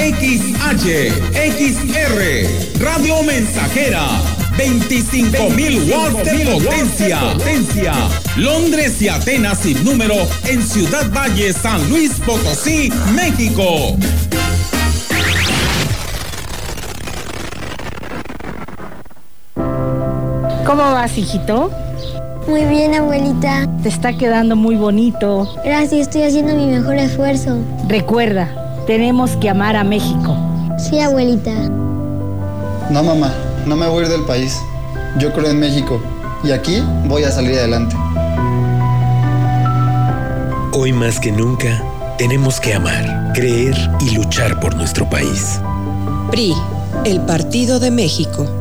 XH, 0.00 1.12
XR, 1.34 2.80
Radio 2.80 3.22
Mensajera, 3.22 4.06
25.000 4.56 5.92
watts 5.92 6.24
de 6.24 6.46
potencia. 6.46 7.20
potencia. 7.34 7.92
Londres 8.36 9.02
y 9.02 9.08
Atenas 9.08 9.58
sin 9.58 9.84
número 9.84 10.14
en 10.48 10.62
Ciudad 10.62 11.06
Valle, 11.14 11.52
San 11.52 11.86
Luis 11.90 12.12
Potosí, 12.24 12.90
México. 13.14 13.94
¿Cómo 20.64 20.92
vas, 20.92 21.18
hijito? 21.18 21.70
Muy 22.48 22.64
bien, 22.64 22.94
abuelita. 22.94 23.68
Te 23.82 23.90
está 23.90 24.16
quedando 24.16 24.56
muy 24.56 24.76
bonito. 24.76 25.56
Gracias, 25.62 26.00
estoy 26.08 26.22
haciendo 26.22 26.54
mi 26.54 26.66
mejor 26.66 26.96
esfuerzo. 26.96 27.58
Recuerda, 27.86 28.59
tenemos 28.90 29.36
que 29.36 29.48
amar 29.48 29.76
a 29.76 29.84
México. 29.84 30.36
Sí, 30.76 30.98
abuelita. 30.98 31.52
No, 32.90 33.04
mamá, 33.04 33.32
no 33.64 33.76
me 33.76 33.86
voy 33.86 34.02
a 34.02 34.06
ir 34.06 34.12
del 34.12 34.24
país. 34.24 34.60
Yo 35.16 35.32
creo 35.32 35.48
en 35.48 35.60
México 35.60 36.00
y 36.42 36.50
aquí 36.50 36.82
voy 37.06 37.22
a 37.22 37.30
salir 37.30 37.56
adelante. 37.56 37.94
Hoy 40.72 40.92
más 40.92 41.20
que 41.20 41.30
nunca, 41.30 41.80
tenemos 42.18 42.58
que 42.58 42.74
amar, 42.74 43.32
creer 43.32 43.76
y 44.00 44.10
luchar 44.10 44.58
por 44.58 44.74
nuestro 44.74 45.08
país. 45.08 45.60
PRI, 46.32 46.52
el 47.04 47.20
Partido 47.20 47.78
de 47.78 47.92
México. 47.92 48.59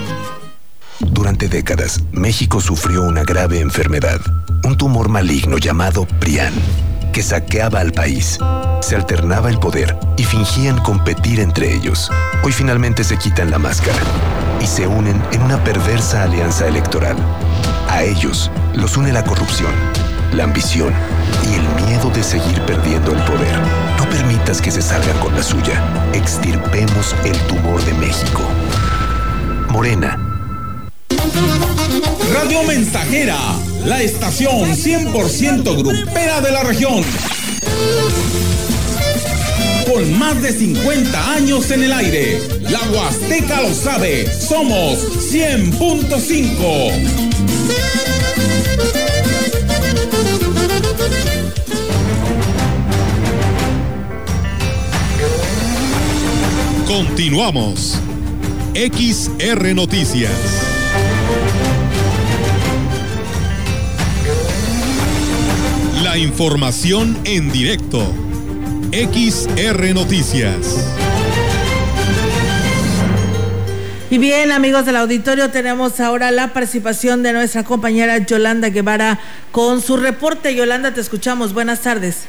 Durante 0.99 1.47
décadas, 1.47 2.01
México 2.11 2.59
sufrió 2.59 3.03
una 3.03 3.23
grave 3.23 3.59
enfermedad, 3.59 4.19
un 4.63 4.77
tumor 4.77 5.09
maligno 5.09 5.57
llamado 5.57 6.05
Prián, 6.19 6.53
que 7.11 7.21
saqueaba 7.21 7.79
al 7.79 7.91
país. 7.91 8.39
Se 8.81 8.95
alternaba 8.95 9.49
el 9.49 9.59
poder 9.59 9.97
y 10.17 10.23
fingían 10.23 10.79
competir 10.79 11.39
entre 11.39 11.73
ellos. 11.73 12.09
Hoy 12.43 12.51
finalmente 12.51 13.03
se 13.03 13.17
quitan 13.17 13.51
la 13.51 13.59
máscara 13.59 13.99
y 14.61 14.67
se 14.67 14.87
unen 14.87 15.21
en 15.31 15.41
una 15.41 15.63
perversa 15.63 16.23
alianza 16.23 16.67
electoral. 16.67 17.17
A 17.89 18.03
ellos 18.03 18.49
los 18.75 18.97
une 18.97 19.13
la 19.13 19.23
corrupción, 19.23 19.71
la 20.33 20.45
ambición 20.45 20.93
y 21.49 21.53
el 21.53 21.85
miedo 21.85 22.09
de 22.09 22.23
seguir 22.23 22.59
perdiendo 22.61 23.11
el 23.11 23.23
poder. 23.23 23.92
Permitas 24.13 24.61
que 24.61 24.69
se 24.69 24.83
salgan 24.83 25.17
con 25.17 25.35
la 25.35 25.41
suya. 25.41 25.83
Extirpemos 26.13 27.15
el 27.25 27.35
tumor 27.47 27.83
de 27.83 27.95
México. 27.95 28.43
Morena. 29.69 30.19
Radio 32.31 32.61
Mensajera, 32.67 33.39
la 33.83 34.03
estación 34.03 34.75
100% 34.75 35.83
grupera 35.83 36.41
de 36.41 36.51
la 36.51 36.61
región. 36.61 37.03
Con 39.91 40.19
más 40.19 40.39
de 40.43 40.53
50 40.53 41.31
años 41.31 41.71
en 41.71 41.81
el 41.81 41.93
aire, 41.93 42.39
la 42.69 42.81
Huasteca 42.91 43.63
lo 43.63 43.73
sabe, 43.73 44.31
somos 44.31 44.99
100.5. 45.33 48.12
Continuamos. 56.93 57.99
XR 58.75 59.73
Noticias. 59.73 60.31
La 66.03 66.19
información 66.19 67.17
en 67.23 67.51
directo. 67.51 67.99
XR 68.91 69.95
Noticias. 69.95 70.85
Y 74.11 74.19
bien, 74.19 74.51
amigos 74.51 74.85
del 74.85 74.97
auditorio, 74.97 75.49
tenemos 75.49 75.99
ahora 75.99 76.29
la 76.29 76.53
participación 76.53 77.23
de 77.23 77.33
nuestra 77.33 77.63
compañera 77.63 78.19
Yolanda 78.19 78.69
Guevara 78.69 79.19
con 79.51 79.81
su 79.81 79.97
reporte. 79.97 80.53
Yolanda, 80.53 80.93
te 80.93 81.01
escuchamos. 81.01 81.53
Buenas 81.55 81.81
tardes. 81.81 82.27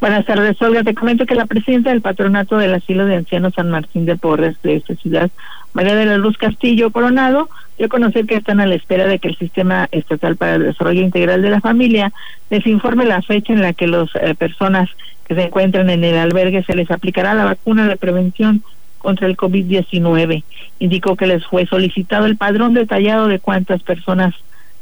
Buenas 0.00 0.24
tardes, 0.24 0.60
Olga. 0.62 0.82
Te 0.82 0.94
comento 0.94 1.26
que 1.26 1.34
la 1.34 1.46
presidenta 1.46 1.90
del 1.90 2.00
patronato 2.00 2.56
del 2.56 2.74
asilo 2.74 3.06
de 3.06 3.16
ancianos 3.16 3.54
San 3.54 3.70
Martín 3.70 4.06
de 4.06 4.16
Porres 4.16 4.56
de 4.62 4.76
esta 4.76 4.94
ciudad, 4.94 5.30
María 5.72 5.94
de 5.94 6.06
la 6.06 6.16
Luz 6.18 6.38
Castillo 6.38 6.90
Coronado, 6.90 7.48
dio 7.76 7.86
a 7.86 7.90
conocer 7.90 8.26
que 8.26 8.36
están 8.36 8.60
a 8.60 8.66
la 8.66 8.74
espera 8.74 9.06
de 9.06 9.18
que 9.18 9.28
el 9.28 9.36
Sistema 9.36 9.88
Estatal 9.92 10.36
para 10.36 10.56
el 10.56 10.64
Desarrollo 10.64 11.02
Integral 11.02 11.42
de 11.42 11.50
la 11.50 11.60
Familia 11.60 12.12
les 12.48 12.66
informe 12.66 13.04
la 13.04 13.22
fecha 13.22 13.52
en 13.52 13.62
la 13.62 13.72
que 13.72 13.86
las 13.86 14.08
eh, 14.14 14.34
personas 14.34 14.88
que 15.26 15.34
se 15.34 15.42
encuentran 15.42 15.90
en 15.90 16.02
el 16.02 16.16
albergue 16.16 16.64
se 16.64 16.74
les 16.74 16.90
aplicará 16.90 17.34
la 17.34 17.44
vacuna 17.44 17.86
de 17.86 17.96
prevención 17.96 18.62
contra 18.98 19.26
el 19.26 19.36
COVID-19. 19.36 20.44
Indicó 20.78 21.16
que 21.16 21.26
les 21.26 21.44
fue 21.46 21.66
solicitado 21.66 22.26
el 22.26 22.36
padrón 22.36 22.74
detallado 22.74 23.28
de 23.28 23.38
cuántas 23.38 23.82
personas 23.82 24.34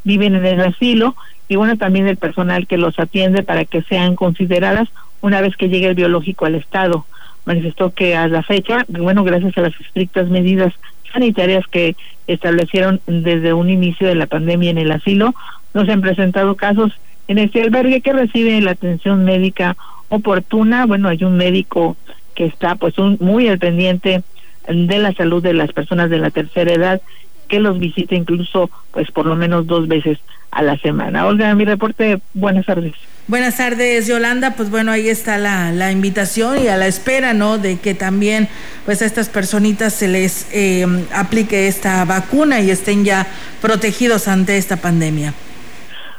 viven 0.05 0.35
en 0.35 0.47
el 0.47 0.61
asilo 0.61 1.17
y 1.49 1.57
bueno, 1.57 1.77
también 1.77 2.07
el 2.07 2.17
personal 2.17 2.67
que 2.67 2.77
los 2.77 2.99
atiende 2.99 3.43
para 3.43 3.65
que 3.65 3.83
sean 3.83 4.17
consideradas 4.17 4.89
una 5.21 5.41
vez 5.41 5.57
que 5.57 5.69
llegue 5.69 5.89
el 5.89 5.95
biológico 5.95 6.47
al 6.47 6.55
Estado. 6.55 7.07
Manifestó 7.45 7.91
que 7.93 8.15
a 8.15 8.29
la 8.29 8.43
fecha, 8.43 8.85
bueno, 8.89 9.25
gracias 9.25 9.57
a 9.57 9.63
las 9.63 9.81
estrictas 9.81 10.29
medidas 10.29 10.75
sanitarias 11.13 11.67
que 11.67 11.97
establecieron 12.27 13.01
desde 13.07 13.55
un 13.55 13.71
inicio 13.71 14.07
de 14.07 14.15
la 14.15 14.27
pandemia 14.27 14.71
en 14.71 14.79
el 14.79 14.93
asilo, 14.93 15.35
no 15.73 15.87
se 15.87 15.93
han 15.93 16.03
presentado 16.03 16.55
casos 16.57 16.93
en 17.29 17.39
este 17.39 17.63
albergue 17.63 18.03
que 18.03 18.13
recibe 18.13 18.61
la 18.61 18.73
atención 18.73 19.25
médica 19.25 19.77
oportuna. 20.11 20.87
Bueno, 20.87 21.09
hay 21.09 21.25
un 21.25 21.37
médico 21.37 21.97
que 22.35 22.45
está 22.45 22.75
pues 22.75 22.99
un, 22.99 23.17
muy 23.21 23.49
al 23.49 23.59
pendiente 23.59 24.23
de 24.69 24.99
la 24.99 25.13
salud 25.15 25.43
de 25.43 25.55
las 25.55 25.73
personas 25.73 26.11
de 26.11 26.19
la 26.19 26.31
tercera 26.31 26.73
edad 26.73 27.01
que 27.49 27.59
los 27.59 27.79
visita 27.79 28.15
incluso 28.15 28.71
pues 28.93 29.11
por 29.11 29.27
lo 29.27 29.35
menos 29.35 29.67
dos 29.67 29.89
veces 29.89 30.19
a 30.51 30.63
la 30.63 30.77
semana. 30.79 31.27
Olga, 31.27 31.55
mi 31.55 31.65
reporte, 31.65 32.21
buenas 32.35 32.67
tardes. 32.67 32.95
Buenas 33.27 33.59
tardes, 33.59 34.07
Yolanda. 34.07 34.55
Pues 34.57 34.71
bueno, 34.71 34.91
ahí 34.91 35.09
está 35.09 35.37
la, 35.37 35.71
la 35.71 35.93
invitación 35.93 36.63
y 36.65 36.69
a 36.69 36.79
la 36.79 36.87
espera, 36.87 37.35
¿no? 37.35 37.59
De 37.59 37.79
que 37.79 37.95
también, 37.95 38.49
pues 38.87 39.03
a 39.03 39.05
estas 39.05 39.29
personitas 39.29 39.93
se 39.93 40.09
les 40.09 40.49
eh, 40.53 40.87
aplique 41.15 41.69
esta 41.69 42.05
vacuna 42.07 42.61
y 42.61 42.71
estén 42.71 43.05
ya 43.05 43.27
protegidos 43.61 44.29
ante 44.29 44.57
esta 44.57 44.79
pandemia. 44.79 45.35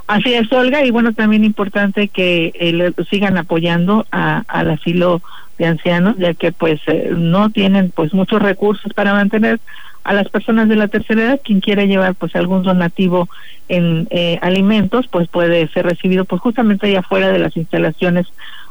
Así 0.05 0.33
es, 0.33 0.51
Olga, 0.51 0.85
y 0.85 0.91
bueno, 0.91 1.13
también 1.13 1.43
importante 1.43 2.07
que 2.07 2.51
eh, 2.53 2.91
sigan 3.09 3.37
apoyando 3.37 4.05
a, 4.11 4.43
al 4.47 4.69
asilo 4.69 5.21
de 5.57 5.65
ancianos, 5.65 6.15
ya 6.17 6.33
que 6.33 6.51
pues 6.51 6.79
eh, 6.87 7.11
no 7.15 7.49
tienen 7.49 7.91
pues 7.91 8.13
muchos 8.13 8.41
recursos 8.41 8.93
para 8.93 9.13
mantener 9.13 9.59
a 10.03 10.13
las 10.13 10.29
personas 10.29 10.69
de 10.69 10.75
la 10.75 10.87
tercera 10.87 11.21
edad, 11.21 11.41
quien 11.43 11.59
quiera 11.59 11.85
llevar 11.85 12.15
pues 12.15 12.35
algún 12.35 12.63
donativo 12.63 13.29
en 13.67 14.07
eh, 14.09 14.39
alimentos, 14.41 15.07
pues 15.07 15.27
puede 15.27 15.67
ser 15.69 15.85
recibido 15.85 16.25
pues 16.25 16.41
justamente 16.41 16.87
allá 16.87 16.99
afuera 16.99 17.31
de 17.31 17.39
las 17.39 17.55
instalaciones 17.57 18.27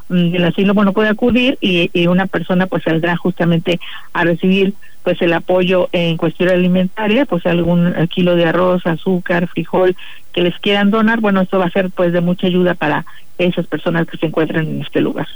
mm, 0.08 0.30
del 0.30 0.44
asilo, 0.44 0.74
bueno, 0.74 0.92
puede 0.92 1.08
acudir 1.08 1.58
y, 1.60 1.90
y 1.92 2.06
una 2.06 2.26
persona 2.26 2.66
pues 2.66 2.82
saldrá 2.82 3.16
justamente 3.16 3.78
a 4.12 4.24
recibir 4.24 4.74
pues 5.04 5.22
el 5.22 5.32
apoyo 5.32 5.88
en 5.92 6.16
cuestión 6.16 6.50
alimentaria, 6.50 7.24
pues 7.24 7.46
algún 7.46 7.94
kilo 8.08 8.36
de 8.36 8.44
arroz, 8.44 8.86
azúcar, 8.86 9.46
frijol 9.48 9.96
que 10.32 10.42
les 10.42 10.58
quieran 10.58 10.90
donar, 10.90 11.20
bueno, 11.20 11.40
esto 11.40 11.58
va 11.58 11.66
a 11.66 11.70
ser 11.70 11.90
pues 11.90 12.12
de 12.12 12.20
mucha 12.20 12.46
ayuda 12.46 12.74
para 12.74 13.06
esas 13.38 13.66
personas 13.66 14.06
que 14.06 14.18
se 14.18 14.26
encuentran 14.26 14.66
en 14.66 14.82
este 14.82 15.00
lugar. 15.00 15.26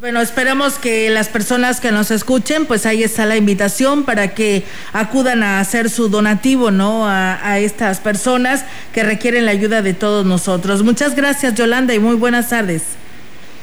Bueno, 0.00 0.20
esperemos 0.20 0.74
que 0.74 1.10
las 1.10 1.28
personas 1.28 1.80
que 1.80 1.90
nos 1.90 2.12
escuchen, 2.12 2.66
pues 2.66 2.86
ahí 2.86 3.02
está 3.02 3.26
la 3.26 3.36
invitación 3.36 4.04
para 4.04 4.32
que 4.32 4.62
acudan 4.92 5.42
a 5.42 5.58
hacer 5.58 5.90
su 5.90 6.08
donativo, 6.08 6.70
¿no? 6.70 7.08
A, 7.08 7.44
a, 7.44 7.58
estas 7.58 7.98
personas 7.98 8.64
que 8.92 9.02
requieren 9.02 9.44
la 9.44 9.50
ayuda 9.50 9.82
de 9.82 9.94
todos 9.94 10.24
nosotros. 10.24 10.84
Muchas 10.84 11.16
gracias, 11.16 11.54
Yolanda, 11.54 11.94
y 11.94 11.98
muy 11.98 12.14
buenas 12.14 12.50
tardes. 12.50 12.84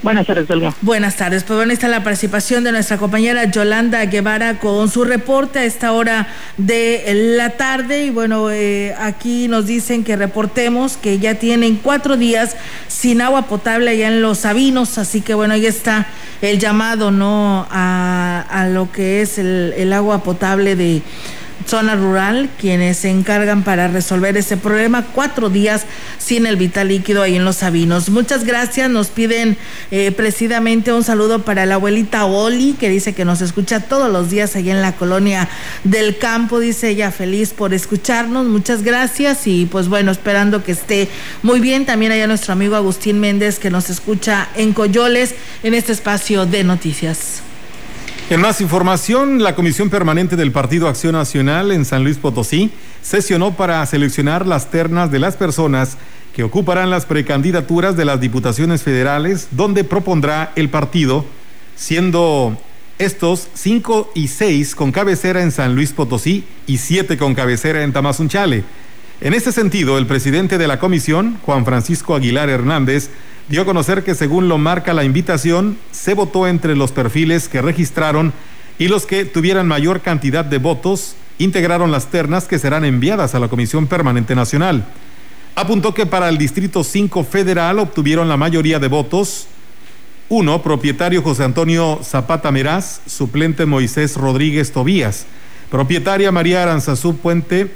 Buenas 0.05 0.27
tardes, 0.27 0.47
Olga. 0.51 0.71
Buenas 0.81 1.15
tardes. 1.15 1.43
Pues 1.43 1.57
bueno, 1.57 1.73
está 1.73 1.87
la 1.87 2.03
participación 2.03 2.63
de 2.63 2.71
nuestra 2.71 2.99
compañera 2.99 3.45
Yolanda 3.45 4.05
Guevara 4.05 4.59
con 4.59 4.87
su 4.87 5.03
reporte 5.03 5.57
a 5.57 5.63
esta 5.63 5.93
hora 5.93 6.27
de 6.57 7.33
la 7.35 7.57
tarde. 7.57 8.05
Y 8.05 8.09
bueno, 8.11 8.51
eh, 8.51 8.93
aquí 8.99 9.47
nos 9.47 9.65
dicen 9.65 10.03
que 10.03 10.15
reportemos 10.15 10.95
que 10.95 11.17
ya 11.17 11.33
tienen 11.33 11.77
cuatro 11.77 12.17
días 12.17 12.55
sin 12.87 13.19
agua 13.19 13.47
potable 13.47 13.89
allá 13.89 14.09
en 14.09 14.21
Los 14.21 14.37
Sabinos. 14.37 14.99
Así 14.99 15.21
que 15.21 15.33
bueno, 15.33 15.55
ahí 15.55 15.65
está 15.65 16.05
el 16.43 16.59
llamado, 16.59 17.09
¿no? 17.09 17.65
A, 17.71 18.45
a 18.47 18.67
lo 18.67 18.91
que 18.91 19.23
es 19.23 19.39
el, 19.39 19.73
el 19.75 19.91
agua 19.91 20.21
potable 20.21 20.75
de 20.75 21.01
zona 21.67 21.95
rural, 21.95 22.49
quienes 22.59 22.97
se 22.97 23.09
encargan 23.09 23.63
para 23.63 23.87
resolver 23.87 24.37
ese 24.37 24.57
problema. 24.57 25.05
Cuatro 25.13 25.49
días 25.49 25.85
sin 26.17 26.45
el 26.45 26.55
vital 26.57 26.89
líquido 26.89 27.21
ahí 27.21 27.35
en 27.35 27.45
Los 27.45 27.57
Sabinos. 27.57 28.09
Muchas 28.09 28.43
gracias. 28.43 28.89
Nos 28.89 29.07
piden 29.07 29.57
eh, 29.91 30.11
precisamente 30.11 30.93
un 30.93 31.03
saludo 31.03 31.43
para 31.43 31.65
la 31.65 31.75
abuelita 31.75 32.25
Oli, 32.25 32.73
que 32.73 32.89
dice 32.89 33.13
que 33.13 33.25
nos 33.25 33.41
escucha 33.41 33.79
todos 33.81 34.11
los 34.11 34.29
días 34.29 34.55
ahí 34.55 34.69
en 34.69 34.81
la 34.81 34.93
colonia 34.93 35.49
del 35.83 36.17
campo. 36.17 36.59
Dice 36.59 36.89
ella 36.89 37.11
feliz 37.11 37.53
por 37.53 37.73
escucharnos. 37.73 38.45
Muchas 38.45 38.83
gracias. 38.83 39.47
Y 39.47 39.65
pues 39.65 39.87
bueno, 39.87 40.11
esperando 40.11 40.63
que 40.63 40.73
esté 40.73 41.09
muy 41.43 41.59
bien. 41.59 41.85
También 41.85 42.11
allá 42.11 42.27
nuestro 42.27 42.53
amigo 42.53 42.75
Agustín 42.75 43.19
Méndez, 43.19 43.59
que 43.59 43.69
nos 43.69 43.89
escucha 43.89 44.49
en 44.55 44.73
Coyoles, 44.73 45.35
en 45.63 45.73
este 45.73 45.91
espacio 45.91 46.45
de 46.45 46.63
noticias. 46.63 47.41
En 48.27 48.41
más 48.41 48.59
información, 48.59 49.43
la 49.43 49.53
Comisión 49.53 49.91
Permanente 49.91 50.35
del 50.35 50.51
Partido 50.51 50.87
Acción 50.87 51.13
Nacional 51.13 51.71
en 51.71 51.85
San 51.85 52.03
Luis 52.03 52.17
Potosí 52.17 52.71
sesionó 53.03 53.55
para 53.55 53.85
seleccionar 53.85 54.47
las 54.47 54.71
ternas 54.71 55.11
de 55.11 55.19
las 55.19 55.35
personas 55.35 55.95
que 56.33 56.41
ocuparán 56.41 56.89
las 56.89 57.05
precandidaturas 57.05 57.95
de 57.95 58.03
las 58.03 58.19
diputaciones 58.19 58.81
federales, 58.81 59.49
donde 59.51 59.83
propondrá 59.83 60.51
el 60.55 60.69
partido, 60.69 61.23
siendo 61.75 62.57
estos 62.97 63.47
cinco 63.53 64.11
y 64.15 64.27
seis 64.27 64.73
con 64.73 64.91
cabecera 64.91 65.43
en 65.43 65.51
San 65.51 65.75
Luis 65.75 65.91
Potosí 65.93 66.45
y 66.65 66.77
siete 66.77 67.17
con 67.17 67.35
cabecera 67.35 67.83
en 67.83 67.93
Tamazunchale. 67.93 68.63
En 69.21 69.35
este 69.35 69.51
sentido, 69.51 69.99
el 69.99 70.07
presidente 70.07 70.57
de 70.57 70.67
la 70.67 70.79
comisión, 70.79 71.37
Juan 71.45 71.63
Francisco 71.63 72.15
Aguilar 72.15 72.49
Hernández, 72.49 73.11
dio 73.47 73.61
a 73.61 73.65
conocer 73.65 74.03
que 74.03 74.15
según 74.15 74.47
lo 74.47 74.57
marca 74.57 74.93
la 74.93 75.03
invitación, 75.03 75.77
se 75.91 76.13
votó 76.13 76.47
entre 76.47 76.75
los 76.75 76.91
perfiles 76.91 77.47
que 77.47 77.61
registraron 77.61 78.33
y 78.79 78.87
los 78.87 79.05
que 79.05 79.25
tuvieran 79.25 79.67
mayor 79.67 80.01
cantidad 80.01 80.43
de 80.43 80.57
votos 80.57 81.15
integraron 81.37 81.91
las 81.91 82.07
ternas 82.07 82.45
que 82.45 82.59
serán 82.59 82.85
enviadas 82.85 83.35
a 83.35 83.39
la 83.39 83.47
Comisión 83.47 83.87
Permanente 83.87 84.35
Nacional. 84.35 84.85
Apuntó 85.55 85.93
que 85.93 86.05
para 86.05 86.29
el 86.29 86.37
Distrito 86.37 86.83
5 86.83 87.23
Federal 87.23 87.79
obtuvieron 87.79 88.27
la 88.27 88.37
mayoría 88.37 88.79
de 88.79 88.87
votos. 88.87 89.47
Uno, 90.27 90.61
propietario 90.63 91.21
José 91.21 91.43
Antonio 91.43 91.99
Zapata 92.03 92.51
Meraz, 92.51 93.01
suplente 93.05 93.65
Moisés 93.65 94.17
Rodríguez 94.17 94.71
Tobías, 94.71 95.27
propietaria 95.69 96.31
María 96.31 96.63
Aranzazú 96.63 97.17
Puente 97.17 97.71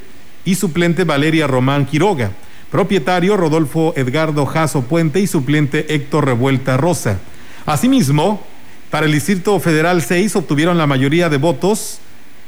y 0.46 0.56
suplente 0.56 1.04
Valeria 1.04 1.48
Román 1.48 1.86
Quiroga 1.86 2.32
propietario 2.72 3.36
Rodolfo 3.36 3.94
Edgardo 3.96 4.46
Jaso 4.46 4.84
Puente 4.84 5.20
y 5.20 5.28
suplente 5.28 5.94
Héctor 5.94 6.26
Revuelta 6.26 6.78
Rosa. 6.78 7.20
Asimismo, 7.66 8.44
para 8.90 9.06
el 9.06 9.12
Distrito 9.12 9.60
Federal 9.60 10.02
6 10.02 10.36
obtuvieron 10.36 10.78
la 10.78 10.88
mayoría 10.88 11.30
de 11.30 11.38
votos. 11.38 12.00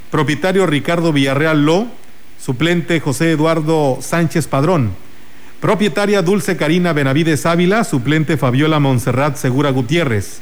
Propietario 0.10 0.66
Ricardo 0.66 1.14
Villarreal 1.14 1.66
Ló, 1.66 1.88
suplente 2.40 3.00
José 3.00 3.32
Eduardo 3.32 4.00
Sánchez 4.02 4.48
Padrón, 4.48 4.92
propietaria 5.62 6.22
Dulce 6.22 6.58
Karina 6.58 6.92
Benavides 6.92 7.46
Ávila, 7.46 7.84
suplente 7.84 8.36
Fabiola 8.36 8.80
Monserrat 8.80 9.38
Segura 9.38 9.70
Gutiérrez, 9.70 10.42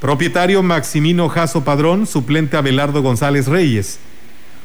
propietario 0.00 0.62
Maximino 0.62 1.28
Jaso 1.28 1.64
Padrón, 1.64 2.06
suplente 2.06 2.56
Abelardo 2.56 3.02
González 3.02 3.48
Reyes, 3.48 3.98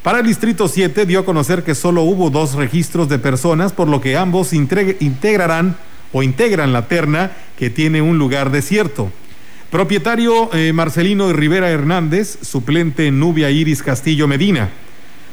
para 0.07 0.19
el 0.19 0.25
Distrito 0.25 0.69
7 0.69 1.05
dio 1.05 1.19
a 1.19 1.25
conocer 1.25 1.65
que 1.65 1.75
solo 1.75 2.03
hubo 2.03 2.29
dos 2.29 2.53
registros 2.53 3.09
de 3.09 3.19
personas, 3.19 3.73
por 3.73 3.89
lo 3.89 3.99
que 3.99 4.15
ambos 4.15 4.53
integrarán 4.53 5.75
o 6.13 6.23
integran 6.23 6.71
la 6.71 6.87
terna 6.87 7.33
que 7.59 7.69
tiene 7.69 8.01
un 8.01 8.17
lugar 8.17 8.49
desierto. 8.49 9.11
Propietario 9.69 10.49
eh, 10.53 10.71
Marcelino 10.71 11.33
Rivera 11.33 11.69
Hernández, 11.69 12.37
suplente 12.41 13.11
Nubia 13.11 13.49
Iris 13.51 13.83
Castillo 13.83 14.29
Medina. 14.29 14.69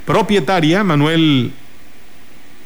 Propietaria 0.07 0.83
Manuel 0.83 1.53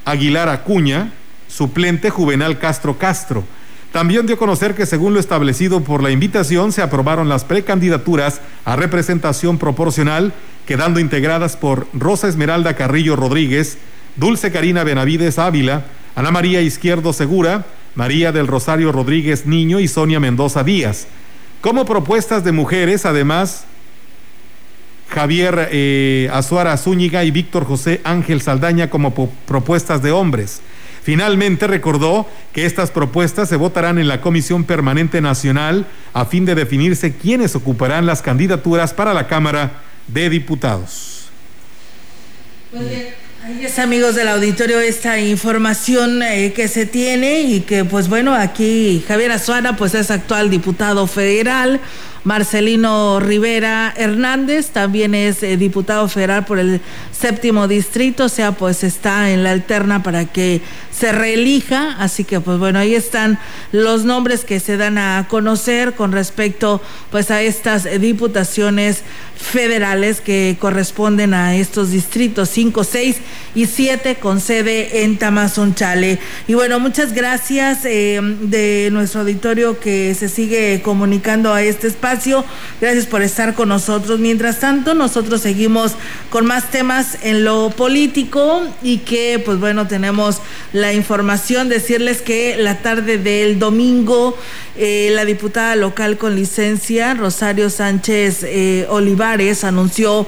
Aguilar 0.06 0.48
Acuña, 0.48 1.12
suplente 1.46 2.08
Juvenal 2.08 2.58
Castro 2.58 2.96
Castro. 2.96 3.44
También 3.92 4.24
dio 4.24 4.36
a 4.36 4.38
conocer 4.38 4.74
que 4.74 4.86
según 4.86 5.12
lo 5.12 5.20
establecido 5.20 5.82
por 5.82 6.02
la 6.02 6.10
invitación 6.10 6.72
se 6.72 6.80
aprobaron 6.80 7.28
las 7.28 7.44
precandidaturas 7.44 8.40
a 8.64 8.76
representación 8.76 9.58
proporcional 9.58 10.32
quedando 10.68 11.00
integradas 11.00 11.56
por 11.56 11.88
Rosa 11.94 12.28
Esmeralda 12.28 12.74
Carrillo 12.74 13.16
Rodríguez, 13.16 13.78
Dulce 14.16 14.52
Karina 14.52 14.84
Benavides 14.84 15.38
Ávila, 15.38 15.84
Ana 16.14 16.30
María 16.30 16.60
Izquierdo 16.60 17.14
Segura, 17.14 17.64
María 17.94 18.32
del 18.32 18.46
Rosario 18.46 18.92
Rodríguez 18.92 19.46
Niño 19.46 19.80
y 19.80 19.88
Sonia 19.88 20.20
Mendoza 20.20 20.64
Díaz. 20.64 21.06
Como 21.62 21.86
propuestas 21.86 22.44
de 22.44 22.52
mujeres, 22.52 23.06
además, 23.06 23.64
Javier 25.08 25.70
eh, 25.72 26.28
Azuara 26.34 26.76
Zúñiga 26.76 27.24
y 27.24 27.30
Víctor 27.30 27.64
José 27.64 28.02
Ángel 28.04 28.42
Saldaña 28.42 28.90
como 28.90 29.14
propuestas 29.46 30.02
de 30.02 30.10
hombres. 30.10 30.60
Finalmente 31.02 31.66
recordó 31.66 32.26
que 32.52 32.66
estas 32.66 32.90
propuestas 32.90 33.48
se 33.48 33.56
votarán 33.56 33.98
en 33.98 34.06
la 34.06 34.20
Comisión 34.20 34.64
Permanente 34.64 35.22
Nacional 35.22 35.86
a 36.12 36.26
fin 36.26 36.44
de 36.44 36.54
definirse 36.54 37.16
quiénes 37.16 37.56
ocuparán 37.56 38.04
las 38.04 38.20
candidaturas 38.20 38.92
para 38.92 39.14
la 39.14 39.28
Cámara 39.28 39.87
de 40.08 40.28
Diputados. 40.30 41.30
Pues 42.70 42.84
ahí 43.44 43.64
es 43.64 43.78
amigos 43.78 44.14
del 44.14 44.28
auditorio 44.28 44.80
esta 44.80 45.18
información 45.20 46.22
eh, 46.22 46.52
que 46.54 46.68
se 46.68 46.84
tiene 46.84 47.40
y 47.40 47.60
que 47.60 47.84
pues 47.84 48.08
bueno, 48.08 48.34
aquí 48.34 49.02
Javier 49.06 49.32
Azuara 49.32 49.76
pues 49.76 49.94
es 49.94 50.10
actual 50.10 50.50
diputado 50.50 51.06
federal. 51.06 51.80
Marcelino 52.24 53.20
Rivera 53.20 53.92
Hernández 53.96 54.68
también 54.68 55.14
es 55.14 55.42
eh, 55.42 55.56
diputado 55.56 56.08
federal 56.08 56.44
por 56.44 56.58
el 56.58 56.80
séptimo 57.12 57.68
distrito, 57.68 58.24
o 58.24 58.28
sea, 58.28 58.52
pues 58.52 58.84
está 58.84 59.30
en 59.30 59.44
la 59.44 59.52
alterna 59.52 60.02
para 60.02 60.24
que 60.26 60.60
se 60.90 61.12
reelija, 61.12 61.96
así 61.98 62.24
que 62.24 62.40
pues 62.40 62.58
bueno, 62.58 62.80
ahí 62.80 62.94
están 62.94 63.38
los 63.70 64.04
nombres 64.04 64.44
que 64.44 64.58
se 64.58 64.76
dan 64.76 64.98
a 64.98 65.26
conocer 65.28 65.94
con 65.94 66.12
respecto 66.12 66.82
pues 67.10 67.30
a 67.30 67.40
estas 67.42 67.86
diputaciones 68.00 69.02
federales 69.36 70.20
que 70.20 70.56
corresponden 70.58 71.34
a 71.34 71.54
estos 71.54 71.92
distritos 71.92 72.48
5, 72.50 72.82
6 72.82 73.16
y 73.54 73.66
7 73.66 74.16
con 74.16 74.40
sede 74.40 75.04
en 75.04 75.18
Tamazunchale. 75.18 76.18
Y 76.48 76.54
bueno, 76.54 76.80
muchas 76.80 77.12
gracias 77.12 77.84
eh, 77.84 78.20
de 78.42 78.88
nuestro 78.90 79.20
auditorio 79.20 79.78
que 79.78 80.14
se 80.14 80.28
sigue 80.28 80.82
comunicando 80.82 81.54
a 81.54 81.62
este 81.62 81.86
espacio. 81.86 82.07
Gracias 82.80 83.06
por 83.06 83.22
estar 83.22 83.54
con 83.54 83.68
nosotros. 83.68 84.18
Mientras 84.18 84.60
tanto, 84.60 84.94
nosotros 84.94 85.42
seguimos 85.42 85.92
con 86.30 86.46
más 86.46 86.70
temas 86.70 87.18
en 87.22 87.44
lo 87.44 87.70
político 87.70 88.62
y 88.82 88.98
que 88.98 89.42
pues 89.44 89.58
bueno, 89.58 89.86
tenemos 89.86 90.40
la 90.72 90.92
información, 90.92 91.68
decirles 91.68 92.22
que 92.22 92.56
la 92.56 92.78
tarde 92.78 93.18
del 93.18 93.58
domingo 93.58 94.36
eh, 94.80 95.10
la 95.12 95.24
diputada 95.24 95.74
local 95.74 96.18
con 96.18 96.36
licencia, 96.36 97.12
Rosario 97.14 97.68
Sánchez 97.68 98.44
eh, 98.44 98.86
Olivares, 98.88 99.64
anunció 99.64 100.24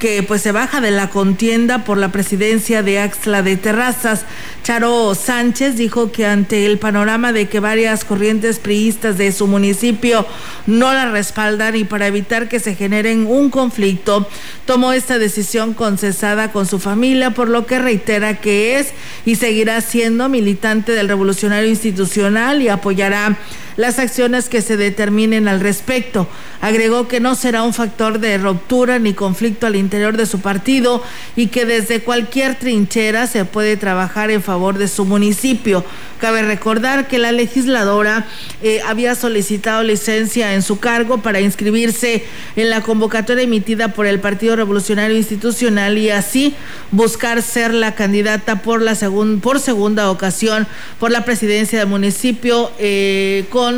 que 0.00 0.24
pues 0.24 0.42
se 0.42 0.50
baja 0.50 0.80
de 0.80 0.90
la 0.90 1.10
contienda 1.10 1.84
por 1.84 1.98
la 1.98 2.10
presidencia 2.10 2.82
de 2.82 2.98
Axla 2.98 3.42
de 3.42 3.56
Terrazas. 3.56 4.24
Charo 4.64 5.14
Sánchez 5.14 5.76
dijo 5.76 6.10
que 6.10 6.26
ante 6.26 6.66
el 6.66 6.78
panorama 6.78 7.32
de 7.32 7.48
que 7.48 7.60
varias 7.60 8.04
corrientes 8.04 8.58
priistas 8.58 9.18
de 9.18 9.30
su 9.30 9.46
municipio 9.46 10.26
no 10.66 10.92
la 10.92 11.10
respaldan 11.10 11.76
y 11.76 11.84
para 11.84 12.06
evitar 12.06 12.48
que 12.48 12.60
se 12.60 12.74
generen 12.74 13.26
un 13.26 13.50
conflicto, 13.50 14.26
tomó 14.64 14.92
esta 14.92 15.18
decisión 15.18 15.74
concesada 15.74 16.50
con 16.50 16.66
su 16.66 16.78
familia, 16.78 17.32
por 17.32 17.48
lo 17.48 17.66
que 17.66 17.78
reitera 17.78 18.40
que 18.40 18.78
es 18.78 18.88
y 19.26 19.36
seguirá 19.36 19.80
siendo 19.82 20.28
militante 20.28 20.92
del 20.92 21.08
revolucionario 21.08 21.68
institucional 21.68 22.62
y 22.62 22.68
apoyará 22.68 23.36
las 23.80 23.98
acciones 23.98 24.50
que 24.50 24.60
se 24.60 24.76
determinen 24.76 25.48
al 25.48 25.60
respecto. 25.60 26.28
Agregó 26.60 27.08
que 27.08 27.18
no 27.18 27.34
será 27.34 27.62
un 27.62 27.72
factor 27.72 28.20
de 28.20 28.36
ruptura 28.36 28.98
ni 28.98 29.14
conflicto 29.14 29.66
al 29.66 29.74
interior 29.74 30.18
de 30.18 30.26
su 30.26 30.40
partido 30.40 31.02
y 31.34 31.46
que 31.46 31.64
desde 31.64 32.02
cualquier 32.02 32.58
trinchera 32.58 33.26
se 33.26 33.46
puede 33.46 33.78
trabajar 33.78 34.30
en 34.30 34.42
favor 34.42 34.76
de 34.76 34.86
su 34.86 35.06
municipio. 35.06 35.82
Cabe 36.20 36.42
recordar 36.42 37.08
que 37.08 37.18
la 37.18 37.32
legisladora 37.32 38.26
eh, 38.62 38.82
había 38.86 39.14
solicitado 39.14 39.82
licencia 39.82 40.52
en 40.52 40.60
su 40.60 40.78
cargo 40.78 41.22
para 41.22 41.40
inscribirse 41.40 42.24
en 42.56 42.68
la 42.68 42.82
convocatoria 42.82 43.44
emitida 43.44 43.94
por 43.94 44.06
el 44.06 44.20
Partido 44.20 44.56
Revolucionario 44.56 45.16
Institucional 45.16 45.96
y 45.96 46.10
así 46.10 46.54
buscar 46.90 47.40
ser 47.40 47.72
la 47.72 47.94
candidata 47.94 48.60
por 48.60 48.82
la 48.82 48.94
por 49.40 49.60
segunda 49.60 50.10
ocasión 50.10 50.66
por 50.98 51.10
la 51.10 51.24
presidencia 51.24 51.78
del 51.78 51.88
municipio 51.88 52.70
eh, 52.78 53.46
con 53.48 53.69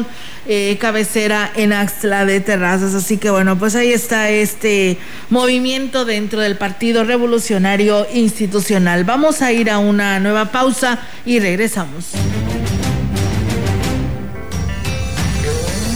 eh, 0.46 0.76
cabecera 0.81 1.50
en 1.55 1.72
Axla 1.72 2.24
de 2.24 2.40
Terrazas. 2.40 2.94
Así 2.94 3.16
que 3.16 3.31
bueno, 3.31 3.59
pues 3.59 3.74
ahí 3.74 3.92
está 3.92 4.31
este 4.31 4.98
movimiento 5.31 6.05
dentro 6.05 6.40
del 6.40 6.57
Partido 6.57 7.05
Revolucionario 7.05 8.07
Institucional. 8.12 9.05
Vamos 9.05 9.42
a 9.42 9.52
ir 9.52 9.70
a 9.70 9.78
una 9.78 10.18
nueva 10.20 10.46
pausa 10.46 10.98
y 11.24 11.38
regresamos. 11.38 12.12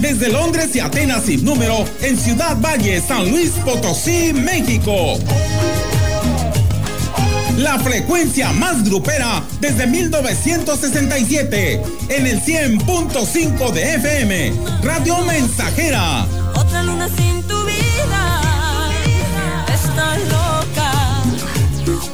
Desde 0.00 0.30
Londres 0.30 0.74
y 0.74 0.80
Atenas 0.80 1.24
sin 1.24 1.44
número 1.44 1.84
en 2.02 2.18
Ciudad 2.18 2.56
Valle, 2.60 3.00
San 3.00 3.30
Luis 3.30 3.50
Potosí, 3.64 4.32
México 4.32 5.18
la 7.60 7.78
frecuencia 7.78 8.50
más 8.52 8.82
grupera 8.84 9.42
desde 9.60 9.86
1967 9.86 11.82
en 12.08 12.26
el 12.26 12.40
100.5 12.40 13.72
de 13.72 13.94
FM, 13.96 14.54
Radio 14.82 15.18
Mensajera. 15.26 16.26
Otra 16.54 16.82
luna 16.82 17.06
sin 17.08 17.42
tu 17.42 17.62
vida, 17.64 18.40
estás 19.72 20.18
loca, 20.20 21.22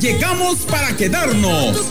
Llegamos 0.00 0.58
para 0.60 0.96
quedarnos. 0.96 1.90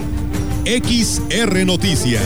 XR 0.63 1.65
Noticias. 1.65 2.21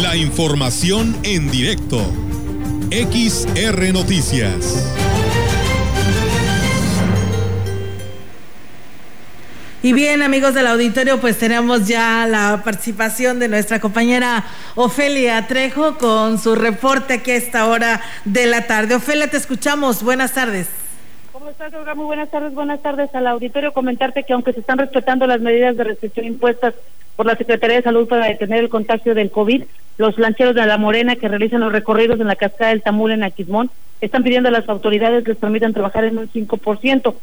La 0.00 0.16
información 0.16 1.16
en 1.22 1.48
directo. 1.48 2.04
XR 2.90 3.92
Noticias. 3.92 4.84
Y 9.84 9.92
bien, 9.92 10.22
amigos 10.22 10.54
del 10.54 10.66
auditorio, 10.66 11.20
pues 11.20 11.38
tenemos 11.38 11.86
ya 11.86 12.26
la 12.26 12.62
participación 12.64 13.38
de 13.38 13.46
nuestra 13.46 13.80
compañera 13.80 14.44
Ofelia 14.74 15.46
Trejo 15.46 15.98
con 15.98 16.40
su 16.40 16.56
reporte 16.56 17.14
aquí 17.14 17.30
a 17.30 17.36
esta 17.36 17.66
hora 17.66 18.00
de 18.24 18.46
la 18.46 18.66
tarde. 18.66 18.96
Ofelia, 18.96 19.30
te 19.30 19.36
escuchamos. 19.36 20.02
Buenas 20.02 20.32
tardes. 20.32 20.81
¿Cómo 21.42 21.50
estás? 21.50 21.96
Muy 21.96 22.04
buenas 22.04 22.30
tardes. 22.30 22.54
Buenas 22.54 22.80
tardes 22.82 23.12
al 23.16 23.26
auditorio. 23.26 23.72
Comentarte 23.72 24.22
que 24.22 24.32
aunque 24.32 24.52
se 24.52 24.60
están 24.60 24.78
respetando 24.78 25.26
las 25.26 25.40
medidas 25.40 25.76
de 25.76 25.82
restricción 25.82 26.24
impuestas 26.24 26.72
por 27.16 27.26
la 27.26 27.34
Secretaría 27.34 27.78
de 27.78 27.82
Salud 27.82 28.06
para 28.06 28.26
detener 28.26 28.60
el 28.60 28.68
contagio 28.68 29.12
del 29.12 29.32
COVID, 29.32 29.64
los 29.98 30.16
lancheros 30.18 30.54
de 30.54 30.64
La 30.64 30.78
Morena 30.78 31.16
que 31.16 31.26
realizan 31.26 31.62
los 31.62 31.72
recorridos 31.72 32.20
en 32.20 32.28
la 32.28 32.36
cascada 32.36 32.70
del 32.70 32.82
Tamul 32.82 33.10
en 33.10 33.24
Aquismón 33.24 33.72
están 34.00 34.22
pidiendo 34.22 34.50
a 34.50 34.52
las 34.52 34.68
autoridades 34.68 35.26
les 35.26 35.36
permitan 35.36 35.72
trabajar 35.72 36.04
en 36.04 36.18
un 36.18 36.30
5%. 36.30 37.14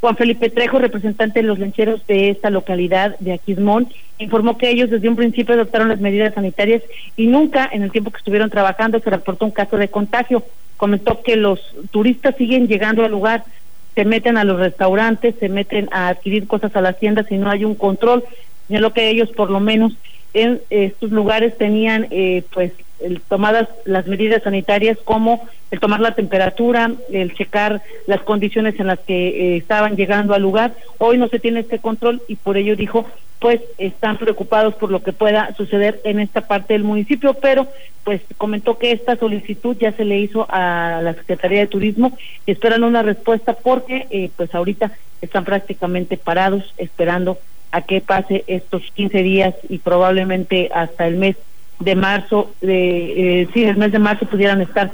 Juan 0.00 0.16
Felipe 0.16 0.50
Trejo, 0.50 0.80
representante 0.80 1.38
de 1.38 1.46
los 1.46 1.60
lancheros 1.60 2.04
de 2.08 2.30
esta 2.30 2.50
localidad 2.50 3.16
de 3.20 3.34
Aquismón, 3.34 3.86
informó 4.18 4.58
que 4.58 4.68
ellos 4.68 4.90
desde 4.90 5.08
un 5.08 5.14
principio 5.14 5.54
adoptaron 5.54 5.90
las 5.90 6.00
medidas 6.00 6.34
sanitarias 6.34 6.82
y 7.16 7.28
nunca 7.28 7.70
en 7.72 7.84
el 7.84 7.92
tiempo 7.92 8.10
que 8.10 8.18
estuvieron 8.18 8.50
trabajando 8.50 8.98
se 8.98 9.10
reportó 9.10 9.44
un 9.44 9.52
caso 9.52 9.76
de 9.76 9.86
contagio. 9.86 10.42
Comentó 10.76 11.22
que 11.22 11.36
los 11.36 11.60
turistas 11.90 12.34
siguen 12.36 12.66
llegando 12.66 13.04
al 13.04 13.10
lugar, 13.10 13.44
se 14.00 14.06
meten 14.06 14.38
a 14.38 14.44
los 14.44 14.58
restaurantes, 14.58 15.34
se 15.40 15.50
meten 15.50 15.90
a 15.92 16.08
adquirir 16.08 16.46
cosas 16.46 16.74
a 16.74 16.80
las 16.80 16.98
tiendas 16.98 17.26
y 17.30 17.36
no 17.36 17.50
hay 17.50 17.66
un 17.66 17.74
control. 17.74 18.24
Señaló 18.66 18.94
que 18.94 19.10
ellos 19.10 19.28
por 19.36 19.50
lo 19.50 19.60
menos 19.60 19.92
en 20.32 20.62
estos 20.70 21.10
lugares 21.10 21.58
tenían 21.58 22.06
eh, 22.10 22.44
pues 22.50 22.72
el, 23.00 23.20
tomadas 23.20 23.68
las 23.84 24.06
medidas 24.06 24.42
sanitarias 24.42 24.96
como 25.04 25.46
el 25.70 25.80
tomar 25.80 26.00
la 26.00 26.14
temperatura, 26.14 26.90
el 27.10 27.34
checar 27.34 27.82
las 28.06 28.22
condiciones 28.22 28.80
en 28.80 28.86
las 28.86 29.00
que 29.00 29.28
eh, 29.28 29.56
estaban 29.58 29.96
llegando 29.96 30.32
al 30.32 30.40
lugar. 30.40 30.74
Hoy 30.96 31.18
no 31.18 31.28
se 31.28 31.38
tiene 31.38 31.60
este 31.60 31.78
control 31.78 32.22
y 32.26 32.36
por 32.36 32.56
ello 32.56 32.76
dijo, 32.76 33.04
pues 33.40 33.60
están 33.78 34.18
preocupados 34.18 34.74
por 34.74 34.90
lo 34.90 35.02
que 35.02 35.14
pueda 35.14 35.54
suceder 35.56 36.00
en 36.04 36.20
esta 36.20 36.46
parte 36.46 36.74
del 36.74 36.84
municipio, 36.84 37.34
pero 37.34 37.68
pues 38.04 38.20
comentó 38.36 38.78
que 38.78 38.92
esta 38.92 39.16
solicitud 39.16 39.76
ya 39.80 39.92
se 39.92 40.04
le 40.04 40.18
hizo 40.18 40.46
a 40.48 41.00
la 41.02 41.14
Secretaría 41.14 41.60
de 41.60 41.66
Turismo 41.66 42.16
y 42.44 42.52
esperan 42.52 42.84
una 42.84 43.02
respuesta 43.02 43.54
porque 43.54 44.06
eh, 44.10 44.30
pues 44.36 44.54
ahorita 44.54 44.92
están 45.22 45.44
prácticamente 45.44 46.18
parados 46.18 46.74
esperando 46.76 47.40
a 47.72 47.82
que 47.82 48.00
pase 48.02 48.44
estos 48.46 48.82
15 48.94 49.22
días 49.22 49.54
y 49.68 49.78
probablemente 49.78 50.70
hasta 50.74 51.06
el 51.06 51.16
mes 51.16 51.36
de 51.80 51.94
marzo, 51.96 52.54
de, 52.60 53.42
eh, 53.42 53.48
sí, 53.52 53.64
el 53.64 53.76
mes 53.76 53.90
de 53.90 53.98
marzo 53.98 54.26
pudieran 54.26 54.60
estar 54.60 54.92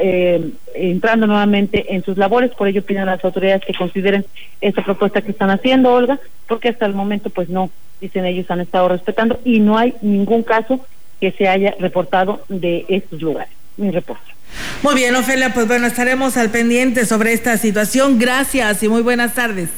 eh, 0.00 0.50
entrando 0.74 1.26
nuevamente 1.26 1.94
en 1.94 2.04
sus 2.04 2.16
labores, 2.16 2.52
por 2.52 2.68
ello 2.68 2.82
piden 2.82 3.02
a 3.02 3.16
las 3.16 3.24
autoridades 3.24 3.64
que 3.66 3.74
consideren 3.74 4.24
esta 4.60 4.84
propuesta 4.84 5.20
que 5.20 5.32
están 5.32 5.50
haciendo, 5.50 5.92
Olga, 5.92 6.18
porque 6.46 6.68
hasta 6.68 6.86
el 6.86 6.94
momento 6.94 7.28
pues 7.30 7.48
no, 7.48 7.70
dicen 8.00 8.24
ellos, 8.24 8.50
han 8.50 8.60
estado 8.60 8.88
respetando 8.88 9.40
y 9.44 9.58
no 9.58 9.76
hay 9.76 9.94
ningún 10.00 10.44
caso 10.44 10.80
que 11.20 11.32
se 11.32 11.48
haya 11.48 11.74
reportado 11.80 12.44
de 12.48 12.86
estos 12.88 13.20
lugares. 13.20 13.52
Mi 13.76 13.90
reporte. 13.90 14.32
Muy 14.82 14.94
bien, 14.94 15.14
Ofelia, 15.14 15.52
pues 15.52 15.66
bueno, 15.68 15.86
estaremos 15.86 16.36
al 16.36 16.50
pendiente 16.50 17.04
sobre 17.04 17.32
esta 17.32 17.56
situación. 17.58 18.18
Gracias 18.18 18.82
y 18.82 18.88
muy 18.88 19.02
buenas 19.02 19.34
tardes. 19.34 19.68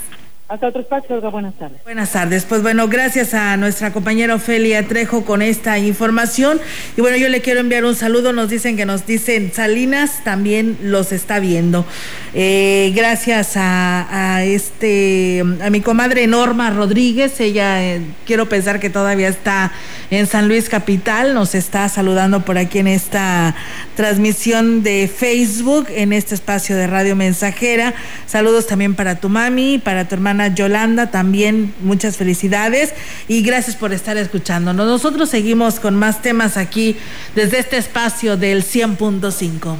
Hasta 0.50 0.66
otro 0.66 0.80
espacio, 0.80 1.14
Olga, 1.14 1.28
buenas 1.28 1.54
tardes. 1.54 1.80
Buenas 1.84 2.10
tardes. 2.10 2.44
Pues 2.44 2.60
bueno, 2.60 2.88
gracias 2.88 3.34
a 3.34 3.56
nuestra 3.56 3.92
compañera 3.92 4.34
Ofelia 4.34 4.84
Trejo 4.88 5.24
con 5.24 5.42
esta 5.42 5.78
información. 5.78 6.60
Y 6.96 7.00
bueno, 7.00 7.16
yo 7.16 7.28
le 7.28 7.40
quiero 7.40 7.60
enviar 7.60 7.84
un 7.84 7.94
saludo. 7.94 8.32
Nos 8.32 8.50
dicen 8.50 8.76
que 8.76 8.84
nos 8.84 9.06
dicen 9.06 9.52
Salinas 9.54 10.24
también 10.24 10.76
los 10.82 11.12
está 11.12 11.38
viendo. 11.38 11.86
Eh, 12.34 12.92
gracias 12.96 13.52
a, 13.54 14.42
este 14.42 15.44
a 15.62 15.70
mi 15.70 15.82
comadre 15.82 16.26
Norma 16.26 16.70
Rodríguez. 16.70 17.38
Ella 17.38 17.84
eh, 17.84 18.00
quiero 18.26 18.48
pensar 18.48 18.80
que 18.80 18.90
todavía 18.90 19.28
está 19.28 19.70
en 20.10 20.26
San 20.26 20.48
Luis 20.48 20.68
Capital. 20.68 21.32
Nos 21.32 21.54
está 21.54 21.88
saludando 21.88 22.44
por 22.44 22.58
aquí 22.58 22.80
en 22.80 22.88
esta 22.88 23.54
transmisión 23.94 24.82
de 24.82 25.06
Facebook, 25.06 25.86
en 25.90 26.12
este 26.12 26.34
espacio 26.34 26.74
de 26.74 26.88
Radio 26.88 27.14
Mensajera. 27.14 27.94
Saludos 28.26 28.66
también 28.66 28.96
para 28.96 29.20
tu 29.20 29.28
mami, 29.28 29.78
para 29.78 30.08
tu 30.08 30.16
hermana 30.16 30.39
Yolanda, 30.48 31.10
también 31.10 31.72
muchas 31.80 32.16
felicidades 32.16 32.92
y 33.28 33.42
gracias 33.42 33.76
por 33.76 33.92
estar 33.92 34.16
escuchándonos. 34.16 34.86
Nosotros 34.86 35.28
seguimos 35.28 35.80
con 35.80 35.96
más 35.96 36.22
temas 36.22 36.56
aquí 36.56 36.96
desde 37.34 37.58
este 37.58 37.76
espacio 37.76 38.36
del 38.36 38.64
100.5. 38.64 39.76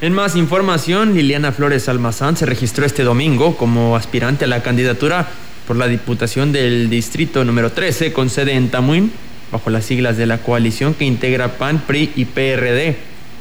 En 0.00 0.12
más 0.12 0.36
información, 0.36 1.14
Liliana 1.14 1.50
Flores 1.50 1.88
Almazán 1.88 2.36
se 2.36 2.46
registró 2.46 2.86
este 2.86 3.02
domingo 3.02 3.56
como 3.56 3.96
aspirante 3.96 4.44
a 4.44 4.48
la 4.48 4.62
candidatura 4.62 5.28
por 5.66 5.76
la 5.76 5.88
Diputación 5.88 6.52
del 6.52 6.88
Distrito 6.88 7.44
número 7.44 7.72
13 7.72 8.12
con 8.12 8.30
sede 8.30 8.52
en 8.52 8.70
Tamuín, 8.70 9.10
bajo 9.50 9.70
las 9.70 9.84
siglas 9.84 10.16
de 10.16 10.26
la 10.26 10.38
coalición 10.38 10.94
que 10.94 11.04
integra 11.04 11.58
PAN, 11.58 11.82
PRI 11.86 12.12
y 12.14 12.26
PRD, 12.26 12.96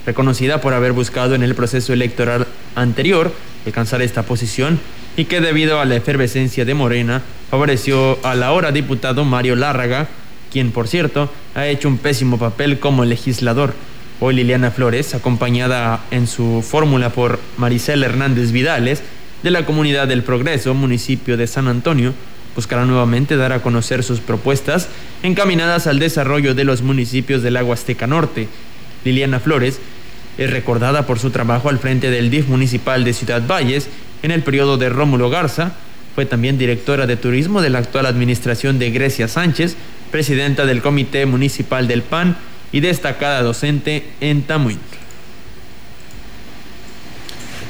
reconocida 0.05 0.59
por 0.59 0.73
haber 0.73 0.93
buscado 0.93 1.35
en 1.35 1.43
el 1.43 1.53
proceso 1.53 1.93
electoral 1.93 2.47
anterior 2.75 3.31
alcanzar 3.67 4.01
esta 4.01 4.23
posición 4.23 4.79
y 5.17 5.25
que 5.25 5.41
debido 5.41 5.81
a 5.81 5.85
la 5.85 5.95
efervescencia 5.95 6.63
de 6.63 6.75
Morena 6.75 7.23
favoreció 7.49 8.19
al 8.23 8.43
ahora 8.43 8.71
diputado 8.71 9.25
Mario 9.25 9.55
Lárraga, 9.55 10.07
quien 10.51 10.71
por 10.71 10.87
cierto 10.87 11.29
ha 11.55 11.65
hecho 11.67 11.89
un 11.89 11.97
pésimo 11.97 12.37
papel 12.37 12.79
como 12.79 13.03
legislador. 13.03 13.73
Hoy 14.19 14.35
Liliana 14.35 14.71
Flores, 14.71 15.15
acompañada 15.15 16.01
en 16.11 16.27
su 16.27 16.63
fórmula 16.67 17.09
por 17.09 17.39
Maricel 17.57 18.03
Hernández 18.03 18.51
Vidales, 18.51 19.01
de 19.41 19.51
la 19.51 19.65
Comunidad 19.65 20.07
del 20.07 20.23
Progreso, 20.23 20.73
municipio 20.73 21.35
de 21.35 21.47
San 21.47 21.67
Antonio, 21.67 22.13
buscará 22.55 22.85
nuevamente 22.85 23.37
dar 23.37 23.53
a 23.53 23.61
conocer 23.61 24.03
sus 24.03 24.19
propuestas 24.19 24.87
encaminadas 25.23 25.87
al 25.87 25.99
desarrollo 25.99 26.53
de 26.53 26.63
los 26.63 26.83
municipios 26.83 27.41
del 27.41 27.57
Agua 27.57 27.75
Norte. 28.07 28.47
Liliana 29.03 29.39
Flores 29.39 29.79
es 30.37 30.49
recordada 30.51 31.07
por 31.07 31.17
su 31.17 31.31
trabajo 31.31 31.69
al 31.69 31.79
frente 31.79 32.11
del 32.11 32.29
DIF 32.29 32.47
municipal 32.47 33.03
de 33.03 33.13
Ciudad 33.13 33.43
Valles 33.47 33.89
en 34.23 34.31
el 34.31 34.43
periodo 34.43 34.77
de 34.77 34.89
Rómulo 34.89 35.29
Garza. 35.29 35.73
Fue 36.15 36.25
también 36.25 36.57
directora 36.57 37.05
de 37.05 37.15
turismo 37.15 37.61
de 37.61 37.69
la 37.69 37.79
actual 37.79 38.05
administración 38.05 38.79
de 38.79 38.91
Grecia 38.91 39.27
Sánchez, 39.27 39.75
presidenta 40.11 40.65
del 40.65 40.81
Comité 40.81 41.25
Municipal 41.25 41.87
del 41.87 42.01
PAN 42.01 42.37
y 42.71 42.79
destacada 42.79 43.41
docente 43.41 44.03
en 44.19 44.43
Tamuín. 44.43 44.79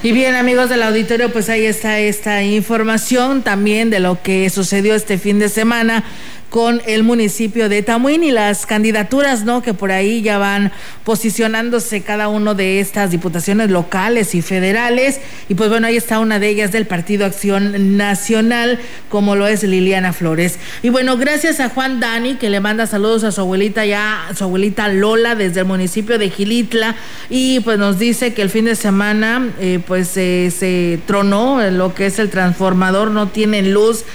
Y 0.03 0.11
bien, 0.11 0.35
amigos 0.35 0.69
del 0.69 0.83
auditorio, 0.83 1.33
pues 1.33 1.49
ahí 1.49 1.65
está 1.65 1.99
esta 1.99 2.43
información 2.43 3.41
también 3.41 3.89
de 3.89 3.99
lo 3.99 4.21
que 4.21 4.49
sucedió 4.49 4.93
este 4.93 5.17
fin 5.17 5.39
de 5.39 5.49
semana 5.49 6.03
con 6.49 6.81
el 6.85 7.03
municipio 7.03 7.67
de 7.67 7.81
Tamuín 7.83 8.23
y 8.23 8.31
las 8.31 8.65
candidaturas, 8.65 9.43
¿no? 9.43 9.61
Que 9.61 9.73
por 9.73 9.91
ahí 9.91 10.21
ya 10.21 10.37
van 10.37 10.71
posicionándose 11.03 12.01
cada 12.01 12.29
uno 12.29 12.55
de 12.55 12.79
estas 12.79 13.11
diputaciones 13.11 13.69
locales 13.69 14.33
y 14.33 14.41
federales. 14.41 15.19
Y 15.49 15.55
pues 15.55 15.69
bueno, 15.69 15.87
ahí 15.87 15.97
está 15.97 16.19
una 16.19 16.39
de 16.39 16.47
ellas 16.49 16.71
del 16.71 16.85
Partido 16.85 17.25
Acción 17.25 17.97
Nacional, 17.97 18.79
como 19.09 19.35
lo 19.35 19.47
es 19.47 19.63
Liliana 19.63 20.13
Flores. 20.13 20.57
Y 20.83 20.89
bueno, 20.89 21.17
gracias 21.17 21.59
a 21.59 21.69
Juan 21.69 21.99
Dani, 21.99 22.35
que 22.35 22.49
le 22.49 22.61
manda 22.61 22.87
saludos 22.87 23.23
a 23.25 23.31
su 23.31 23.41
abuelita 23.41 23.85
ya, 23.85 24.29
su 24.35 24.45
abuelita 24.45 24.87
Lola, 24.87 25.35
desde 25.35 25.61
el 25.61 25.65
municipio 25.65 26.17
de 26.17 26.29
Gilitla. 26.29 26.95
Y 27.29 27.59
pues 27.59 27.77
nos 27.77 27.99
dice 27.99 28.33
que 28.33 28.41
el 28.41 28.49
fin 28.49 28.65
de 28.65 28.75
semana, 28.75 29.49
eh, 29.59 29.79
pues 29.85 30.15
eh, 30.15 30.51
se 30.57 30.99
tronó 31.05 31.61
lo 31.71 31.93
que 31.93 32.05
es 32.05 32.19
el 32.19 32.29
transformador, 32.29 33.11
no 33.11 33.27
tiene 33.27 33.61
luz 33.63 34.05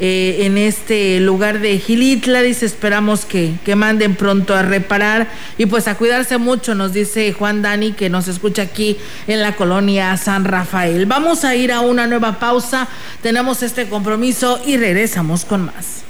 eh, 0.00 0.46
en 0.46 0.58
este 0.58 1.20
lugar 1.20 1.60
de 1.60 1.78
Gilitla. 1.78 2.42
Dice, 2.42 2.66
esperamos 2.66 3.24
que, 3.24 3.52
que 3.64 3.76
manden 3.76 4.16
pronto 4.16 4.54
a 4.54 4.62
reparar 4.62 5.28
y 5.58 5.66
pues 5.66 5.88
a 5.88 5.96
cuidarse 5.96 6.38
mucho, 6.38 6.74
nos 6.74 6.92
dice 6.92 7.32
Juan 7.32 7.62
Dani, 7.62 7.92
que 7.92 8.10
nos 8.10 8.28
escucha 8.28 8.62
aquí 8.62 8.96
en 9.26 9.40
la 9.40 9.54
colonia 9.56 10.16
San 10.16 10.44
Rafael. 10.44 11.06
Vamos 11.06 11.44
a 11.44 11.54
ir 11.54 11.72
a 11.72 11.80
una 11.80 12.06
nueva 12.06 12.38
pausa, 12.38 12.88
tenemos 13.22 13.62
este 13.62 13.88
compromiso 13.88 14.60
y 14.66 14.76
regresamos 14.76 15.44
con 15.44 15.66
más. 15.66 16.09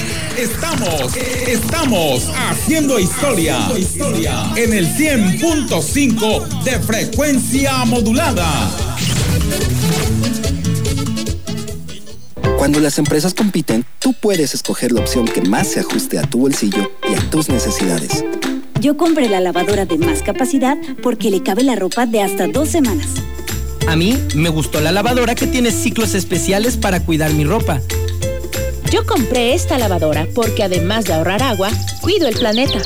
estamos, 0.37 1.15
estamos 1.47 2.31
haciendo 2.35 2.99
historia, 2.99 3.57
en 4.55 4.73
el 4.73 4.87
100.5 4.87 6.63
de 6.63 6.79
frecuencia 6.79 7.85
modulada. 7.85 8.71
Cuando 12.57 12.79
las 12.79 12.99
empresas 12.99 13.33
compiten, 13.33 13.85
tú 13.99 14.13
puedes 14.13 14.53
escoger 14.53 14.91
la 14.91 15.01
opción 15.01 15.25
que 15.25 15.41
más 15.41 15.67
se 15.67 15.79
ajuste 15.79 16.19
a 16.19 16.23
tu 16.23 16.39
bolsillo 16.39 16.91
y 17.09 17.15
a 17.15 17.29
tus 17.29 17.49
necesidades. 17.49 18.23
Yo 18.79 18.97
compré 18.97 19.29
la 19.29 19.39
lavadora 19.39 19.85
de 19.85 19.97
más 19.97 20.21
capacidad 20.21 20.77
porque 21.01 21.29
le 21.29 21.43
cabe 21.43 21.63
la 21.63 21.75
ropa 21.75 22.05
de 22.05 22.21
hasta 22.21 22.47
dos 22.47 22.69
semanas. 22.69 23.07
A 23.87 23.95
mí 23.95 24.17
me 24.35 24.49
gustó 24.49 24.79
la 24.79 24.91
lavadora 24.91 25.35
que 25.35 25.47
tiene 25.47 25.71
ciclos 25.71 26.13
especiales 26.13 26.77
para 26.77 27.03
cuidar 27.03 27.33
mi 27.33 27.43
ropa. 27.43 27.81
Yo 28.91 29.05
compré 29.05 29.53
esta 29.53 29.77
lavadora 29.77 30.27
porque 30.35 30.63
además 30.63 31.05
de 31.05 31.13
ahorrar 31.13 31.41
agua, 31.41 31.69
cuido 32.01 32.27
el 32.27 32.35
planeta. 32.35 32.79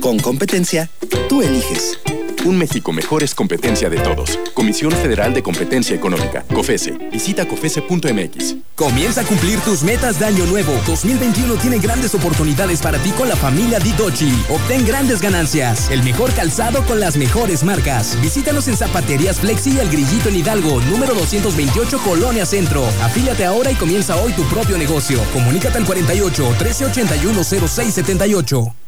Con 0.00 0.20
competencia, 0.20 0.88
tú 1.28 1.42
eliges. 1.42 1.98
Un 2.44 2.56
México 2.56 2.92
mejor 2.92 3.22
es 3.22 3.34
competencia 3.34 3.90
de 3.90 3.98
todos. 3.98 4.38
Comisión 4.54 4.92
Federal 4.92 5.34
de 5.34 5.42
Competencia 5.42 5.94
Económica, 5.94 6.44
COFESE. 6.54 6.92
Visita 7.10 7.46
COFESE.mx. 7.46 8.56
Comienza 8.74 9.22
a 9.22 9.24
cumplir 9.24 9.58
tus 9.60 9.82
metas 9.82 10.18
de 10.18 10.26
año 10.26 10.46
nuevo. 10.46 10.72
2021 10.86 11.54
tiene 11.56 11.78
grandes 11.78 12.14
oportunidades 12.14 12.80
para 12.80 12.98
ti 12.98 13.10
con 13.10 13.28
la 13.28 13.36
familia 13.36 13.78
Didochi. 13.80 14.32
Obtén 14.48 14.86
grandes 14.86 15.20
ganancias. 15.20 15.90
El 15.90 16.02
mejor 16.02 16.32
calzado 16.32 16.84
con 16.84 17.00
las 17.00 17.16
mejores 17.16 17.64
marcas. 17.64 18.16
Visítanos 18.22 18.68
en 18.68 18.76
Zapaterías 18.76 19.40
Flexi 19.40 19.72
y 19.72 19.78
El 19.78 19.90
Grillito 19.90 20.28
en 20.28 20.36
Hidalgo, 20.36 20.80
número 20.82 21.14
228, 21.14 21.98
Colonia 21.98 22.46
Centro. 22.46 22.86
Afíliate 23.02 23.44
ahora 23.44 23.70
y 23.70 23.74
comienza 23.74 24.16
hoy 24.16 24.32
tu 24.32 24.44
propio 24.44 24.78
negocio. 24.78 25.20
Comunícate 25.32 25.78
al 25.78 25.84
48 25.84 26.42
1381 26.50 27.44
0678. 27.44 28.87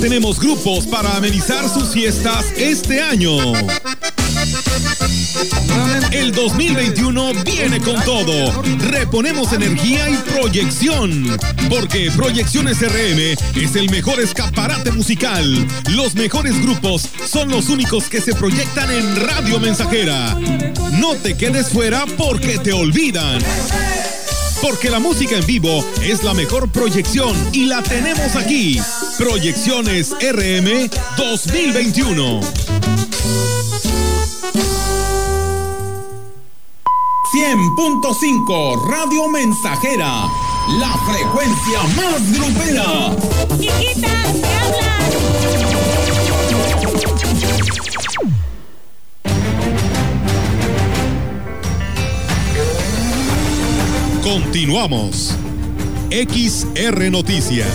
Tenemos 0.00 0.38
grupos 0.38 0.86
para 0.86 1.16
amenizar 1.16 1.68
sus 1.68 1.92
fiestas 1.92 2.46
este 2.56 3.00
año. 3.00 3.36
El 6.10 6.32
2021 6.32 7.32
viene 7.44 7.80
con 7.80 8.00
todo. 8.02 8.62
Reponemos 8.90 9.52
energía 9.52 10.10
y 10.10 10.16
proyección. 10.16 11.36
Porque 11.70 12.10
Proyecciones 12.14 12.80
RM 12.80 13.36
es 13.62 13.76
el 13.76 13.88
mejor 13.90 14.20
escaparate 14.20 14.92
musical. 14.92 15.66
Los 15.90 16.14
mejores 16.14 16.60
grupos 16.60 17.08
son 17.26 17.48
los 17.48 17.68
únicos 17.68 18.08
que 18.08 18.20
se 18.20 18.34
proyectan 18.34 18.90
en 18.90 19.16
Radio 19.16 19.58
Mensajera. 19.58 20.36
No 20.92 21.14
te 21.14 21.36
quedes 21.36 21.68
fuera 21.70 22.04
porque 22.16 22.58
te 22.58 22.72
olvidan. 22.72 23.40
Porque 24.64 24.88
la 24.88 24.98
música 24.98 25.36
en 25.36 25.44
vivo 25.44 25.84
es 26.02 26.24
la 26.24 26.32
mejor 26.32 26.70
proyección 26.70 27.36
y 27.52 27.66
la 27.66 27.82
tenemos 27.82 28.34
aquí. 28.34 28.80
Proyecciones 29.18 30.12
RM 30.12 30.88
2021. 31.18 32.40
100.5 37.34 38.86
Radio 38.88 39.28
Mensajera, 39.28 40.30
la 40.78 40.96
frecuencia 41.04 41.82
más 41.96 42.32
grupera. 42.32 43.14
Chiquitas, 43.60 44.34
Continuamos. 54.34 55.32
XR 56.10 57.08
Noticias. 57.08 57.68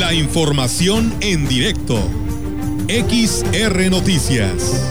La 0.00 0.12
información 0.14 1.14
en 1.20 1.46
directo. 1.46 2.02
XR 2.88 3.88
Noticias. 3.88 4.82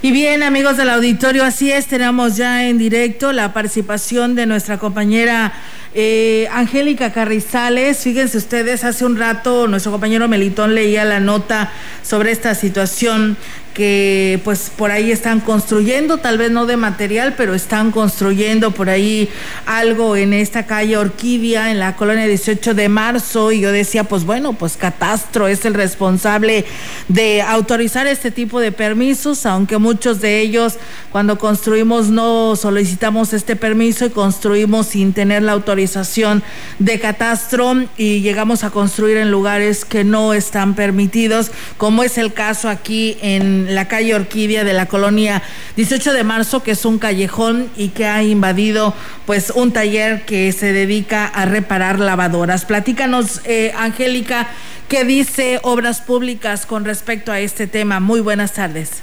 Y 0.00 0.12
bien, 0.12 0.42
amigos 0.42 0.78
del 0.78 0.88
auditorio, 0.88 1.44
así 1.44 1.70
es, 1.70 1.88
tenemos 1.88 2.38
ya 2.38 2.66
en 2.66 2.78
directo 2.78 3.32
la 3.32 3.52
participación 3.52 4.34
de 4.34 4.46
nuestra 4.46 4.78
compañera 4.78 5.52
eh, 5.94 6.48
Angélica 6.52 7.12
Carrizales. 7.12 7.98
Fíjense 7.98 8.38
ustedes, 8.38 8.84
hace 8.84 9.04
un 9.04 9.16
rato 9.16 9.66
nuestro 9.66 9.92
compañero 9.92 10.28
Melitón 10.28 10.74
leía 10.74 11.04
la 11.04 11.20
nota 11.20 11.70
sobre 12.02 12.32
esta 12.32 12.54
situación 12.54 13.36
que 13.74 14.40
pues 14.44 14.70
por 14.76 14.90
ahí 14.90 15.10
están 15.10 15.40
construyendo, 15.40 16.18
tal 16.18 16.38
vez 16.38 16.50
no 16.50 16.66
de 16.66 16.76
material, 16.76 17.34
pero 17.36 17.54
están 17.54 17.90
construyendo 17.90 18.70
por 18.72 18.90
ahí 18.90 19.28
algo 19.66 20.16
en 20.16 20.32
esta 20.32 20.66
calle 20.66 20.96
Orquídea, 20.96 21.70
en 21.70 21.78
la 21.78 21.96
colonia 21.96 22.26
18 22.26 22.74
de 22.74 22.88
marzo, 22.88 23.52
y 23.52 23.60
yo 23.60 23.72
decía, 23.72 24.04
pues 24.04 24.24
bueno, 24.24 24.52
pues 24.52 24.76
Catastro 24.76 25.48
es 25.48 25.64
el 25.64 25.74
responsable 25.74 26.64
de 27.08 27.42
autorizar 27.42 28.06
este 28.06 28.30
tipo 28.30 28.60
de 28.60 28.72
permisos, 28.72 29.46
aunque 29.46 29.78
muchos 29.78 30.20
de 30.20 30.40
ellos 30.40 30.78
cuando 31.10 31.38
construimos 31.38 32.08
no 32.08 32.56
solicitamos 32.56 33.32
este 33.32 33.56
permiso 33.56 34.04
y 34.06 34.10
construimos 34.10 34.86
sin 34.88 35.12
tener 35.12 35.42
la 35.42 35.52
autorización 35.52 36.42
de 36.78 36.98
Catastro. 36.98 37.62
Y 37.96 38.20
llegamos 38.20 38.64
a 38.64 38.70
construir 38.70 39.18
en 39.18 39.30
lugares 39.30 39.84
que 39.84 40.04
no 40.04 40.32
están 40.32 40.74
permitidos, 40.74 41.50
como 41.76 42.02
es 42.02 42.18
el 42.18 42.32
caso 42.32 42.68
aquí 42.68 43.16
en 43.22 43.61
la 43.68 43.88
calle 43.88 44.14
Orquídea 44.14 44.64
de 44.64 44.72
la 44.72 44.86
colonia 44.86 45.42
18 45.76 46.12
de 46.12 46.24
marzo, 46.24 46.62
que 46.62 46.72
es 46.72 46.84
un 46.84 46.98
callejón 46.98 47.68
y 47.76 47.88
que 47.88 48.06
ha 48.06 48.22
invadido 48.22 48.94
pues 49.26 49.50
un 49.50 49.72
taller 49.72 50.22
que 50.24 50.52
se 50.52 50.72
dedica 50.72 51.26
a 51.26 51.44
reparar 51.44 51.98
lavadoras. 51.98 52.64
Platícanos, 52.64 53.40
eh, 53.44 53.72
Angélica, 53.76 54.48
¿qué 54.88 55.04
dice 55.04 55.60
Obras 55.62 56.00
Públicas 56.00 56.66
con 56.66 56.84
respecto 56.84 57.32
a 57.32 57.40
este 57.40 57.66
tema? 57.66 58.00
Muy 58.00 58.20
buenas 58.20 58.52
tardes. 58.54 59.02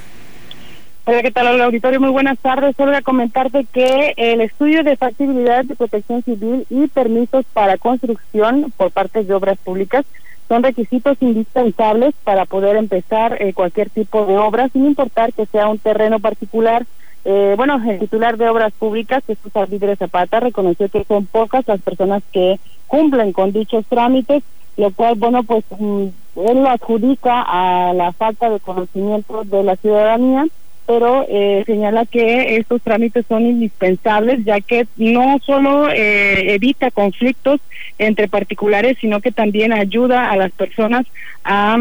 Hola, 1.05 1.23
¿qué 1.23 1.31
tal, 1.31 1.47
al 1.47 1.61
auditorio? 1.61 1.99
Muy 1.99 2.11
buenas 2.11 2.37
tardes. 2.37 2.75
Solo 2.75 2.95
a 2.95 3.01
comentarte 3.01 3.65
que 3.73 4.13
el 4.15 4.41
estudio 4.41 4.83
de 4.83 4.95
factibilidad 4.95 5.65
de 5.65 5.75
protección 5.75 6.21
civil 6.21 6.67
y 6.69 6.87
permisos 6.87 7.45
para 7.51 7.77
construcción 7.77 8.71
por 8.77 8.91
parte 8.91 9.23
de 9.23 9.33
obras 9.33 9.57
públicas 9.57 10.05
son 10.49 10.63
requisitos 10.63 11.15
indispensables 11.21 12.13
para 12.23 12.45
poder 12.45 12.75
empezar 12.75 13.41
eh, 13.41 13.53
cualquier 13.53 13.91
tipo 13.91 14.25
de 14.25 14.37
obra, 14.37 14.67
sin 14.73 14.85
importar 14.85 15.31
que 15.31 15.45
sea 15.45 15.69
un 15.69 15.77
terreno 15.77 16.19
particular. 16.19 16.85
Eh, 17.23 17.53
bueno, 17.55 17.79
el 17.87 17.99
titular 17.99 18.35
de 18.35 18.49
Obras 18.49 18.73
Públicas, 18.73 19.23
Jesús 19.27 19.55
Arvidre 19.55 19.95
Zapata, 19.95 20.39
reconoció 20.39 20.89
que 20.89 21.05
son 21.07 21.27
pocas 21.27 21.67
las 21.67 21.81
personas 21.81 22.23
que 22.33 22.59
cumplen 22.87 23.31
con 23.31 23.51
dichos 23.51 23.85
trámites, 23.87 24.43
lo 24.75 24.91
cual, 24.91 25.15
bueno, 25.17 25.43
pues 25.43 25.63
mm, 25.69 26.07
él 26.37 26.57
lo 26.63 26.69
adjudica 26.69 27.43
a 27.47 27.93
la 27.93 28.11
falta 28.13 28.49
de 28.49 28.59
conocimiento 28.59 29.43
de 29.43 29.63
la 29.63 29.75
ciudadanía 29.75 30.47
pero 30.89 31.23
eh, 31.29 31.61
señala 31.67 32.07
que 32.07 32.55
estos 32.55 32.81
trámites 32.81 33.23
son 33.29 33.45
indispensables 33.45 34.43
ya 34.43 34.59
que 34.59 34.87
no 34.95 35.37
solo 35.45 35.87
eh, 35.91 36.55
evita 36.55 36.89
conflictos 36.89 37.59
entre 37.99 38.27
particulares, 38.27 38.97
sino 38.99 39.21
que 39.21 39.31
también 39.31 39.71
ayuda 39.71 40.31
a 40.31 40.35
las 40.35 40.51
personas 40.51 41.05
a 41.43 41.77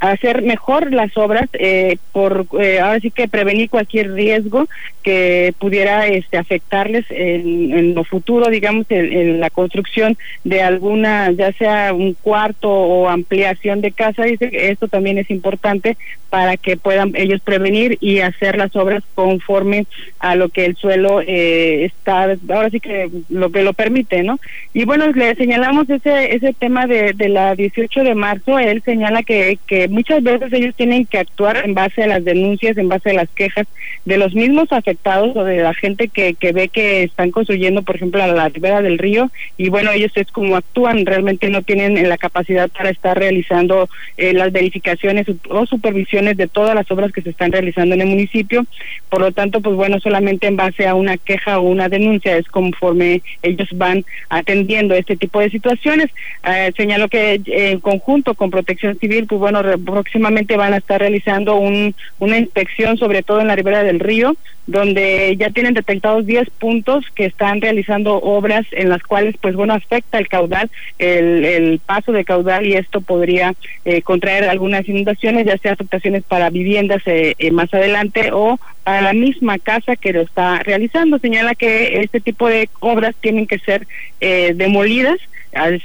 hacer 0.00 0.42
mejor 0.42 0.92
las 0.92 1.16
obras 1.16 1.48
eh, 1.54 1.98
por 2.12 2.46
eh, 2.60 2.78
ahora 2.78 3.00
sí 3.00 3.10
que 3.10 3.26
prevenir 3.26 3.68
cualquier 3.68 4.12
riesgo 4.12 4.68
que 5.02 5.52
pudiera 5.58 6.06
este 6.06 6.38
afectarles 6.38 7.04
en, 7.10 7.72
en 7.76 7.94
lo 7.94 8.04
futuro 8.04 8.48
digamos 8.48 8.86
en, 8.90 9.40
la 9.40 9.50
construcción 9.50 10.16
de 10.44 10.62
alguna 10.62 11.30
ya 11.32 11.52
sea 11.52 11.92
un 11.92 12.14
cuarto 12.14 12.70
o 12.70 13.08
ampliación 13.08 13.80
de 13.80 13.92
casa. 13.92 14.24
Dice 14.24 14.50
esto 14.52 14.86
también 14.88 15.18
es 15.18 15.30
importante 15.30 15.96
para 16.30 16.56
que 16.56 16.76
puedan 16.76 17.12
ellos 17.16 17.40
prevenir 17.40 17.98
y 18.00 18.20
hacer 18.20 18.56
las 18.56 18.76
obras 18.76 19.02
conforme 19.14 19.86
a 20.20 20.34
lo 20.34 20.48
que 20.50 20.66
el 20.66 20.76
suelo 20.76 21.20
eh, 21.22 21.86
está 21.86 22.24
ahora 22.50 22.70
sí 22.70 22.80
que 22.80 23.10
lo 23.30 23.50
que 23.50 23.62
lo 23.62 23.72
permite 23.72 24.22
no 24.22 24.38
y 24.74 24.84
bueno 24.84 25.10
le 25.10 25.34
señalamos 25.36 25.88
ese 25.88 26.36
ese 26.36 26.52
tema 26.52 26.86
de, 26.86 27.14
de 27.14 27.28
la 27.28 27.54
18 27.54 28.04
de 28.04 28.14
marzo. 28.14 28.58
Él 28.58 28.82
señala 28.84 29.22
que 29.22 29.58
que 29.66 29.87
muchas 29.88 30.22
veces 30.22 30.52
ellos 30.52 30.74
tienen 30.74 31.06
que 31.06 31.18
actuar 31.18 31.62
en 31.64 31.74
base 31.74 32.02
a 32.02 32.06
las 32.06 32.24
denuncias, 32.24 32.76
en 32.76 32.88
base 32.88 33.10
a 33.10 33.14
las 33.14 33.28
quejas 33.30 33.66
de 34.04 34.18
los 34.18 34.34
mismos 34.34 34.72
afectados 34.72 35.36
o 35.36 35.44
de 35.44 35.58
la 35.58 35.74
gente 35.74 36.08
que, 36.08 36.34
que 36.34 36.52
ve 36.52 36.68
que 36.68 37.02
están 37.02 37.30
construyendo, 37.30 37.82
por 37.82 37.96
ejemplo, 37.96 38.22
a 38.22 38.26
la 38.26 38.48
ribera 38.48 38.82
del 38.82 38.98
río 38.98 39.30
y 39.56 39.68
bueno, 39.68 39.92
ellos 39.92 40.12
es 40.14 40.30
como 40.30 40.56
actúan, 40.56 41.06
realmente 41.06 41.48
no 41.50 41.62
tienen 41.62 42.08
la 42.08 42.18
capacidad 42.18 42.68
para 42.70 42.90
estar 42.90 43.18
realizando 43.18 43.88
eh, 44.16 44.32
las 44.32 44.52
verificaciones 44.52 45.26
o 45.48 45.66
supervisiones 45.66 46.36
de 46.36 46.48
todas 46.48 46.74
las 46.74 46.90
obras 46.90 47.12
que 47.12 47.22
se 47.22 47.30
están 47.30 47.52
realizando 47.52 47.94
en 47.94 48.02
el 48.02 48.08
municipio, 48.08 48.66
por 49.08 49.20
lo 49.20 49.32
tanto, 49.32 49.60
pues 49.60 49.76
bueno, 49.76 50.00
solamente 50.00 50.46
en 50.46 50.56
base 50.56 50.86
a 50.86 50.94
una 50.94 51.16
queja 51.16 51.58
o 51.58 51.62
una 51.62 51.88
denuncia 51.88 52.36
es 52.36 52.46
conforme 52.48 53.22
ellos 53.42 53.68
van 53.74 54.04
atendiendo 54.28 54.94
este 54.94 55.16
tipo 55.16 55.40
de 55.40 55.50
situaciones. 55.50 56.10
Eh, 56.44 56.72
señalo 56.76 57.08
que 57.08 57.40
en 57.46 57.80
conjunto 57.80 58.34
con 58.34 58.50
Protección 58.50 58.98
Civil, 58.98 59.26
pues 59.26 59.40
bueno, 59.40 59.62
próximamente 59.78 60.56
van 60.56 60.74
a 60.74 60.78
estar 60.78 61.00
realizando 61.00 61.56
un, 61.56 61.94
una 62.18 62.38
inspección, 62.38 62.96
sobre 62.96 63.22
todo 63.22 63.40
en 63.40 63.48
la 63.48 63.56
ribera 63.56 63.82
del 63.82 64.00
río, 64.00 64.36
donde 64.68 65.34
ya 65.38 65.48
tienen 65.48 65.72
detectados 65.72 66.26
10 66.26 66.50
puntos 66.50 67.06
que 67.14 67.24
están 67.24 67.62
realizando 67.62 68.16
obras 68.16 68.66
en 68.72 68.90
las 68.90 69.02
cuales, 69.02 69.34
pues 69.40 69.56
bueno, 69.56 69.72
afecta 69.72 70.18
el 70.18 70.28
caudal, 70.28 70.70
el, 70.98 71.44
el 71.46 71.78
paso 71.78 72.12
de 72.12 72.26
caudal 72.26 72.66
y 72.66 72.74
esto 72.74 73.00
podría 73.00 73.54
eh, 73.86 74.02
contraer 74.02 74.44
algunas 74.44 74.86
inundaciones, 74.86 75.46
ya 75.46 75.56
sea 75.56 75.72
afectaciones 75.72 76.22
para 76.22 76.50
viviendas 76.50 77.00
eh, 77.06 77.34
eh, 77.38 77.50
más 77.50 77.72
adelante 77.72 78.30
o 78.30 78.60
para 78.84 79.00
la 79.00 79.14
misma 79.14 79.58
casa 79.58 79.96
que 79.96 80.12
lo 80.12 80.20
está 80.20 80.58
realizando. 80.58 81.18
Señala 81.18 81.54
que 81.54 82.00
este 82.02 82.20
tipo 82.20 82.46
de 82.48 82.68
obras 82.80 83.14
tienen 83.20 83.46
que 83.46 83.58
ser 83.58 83.86
eh, 84.20 84.52
demolidas 84.54 85.18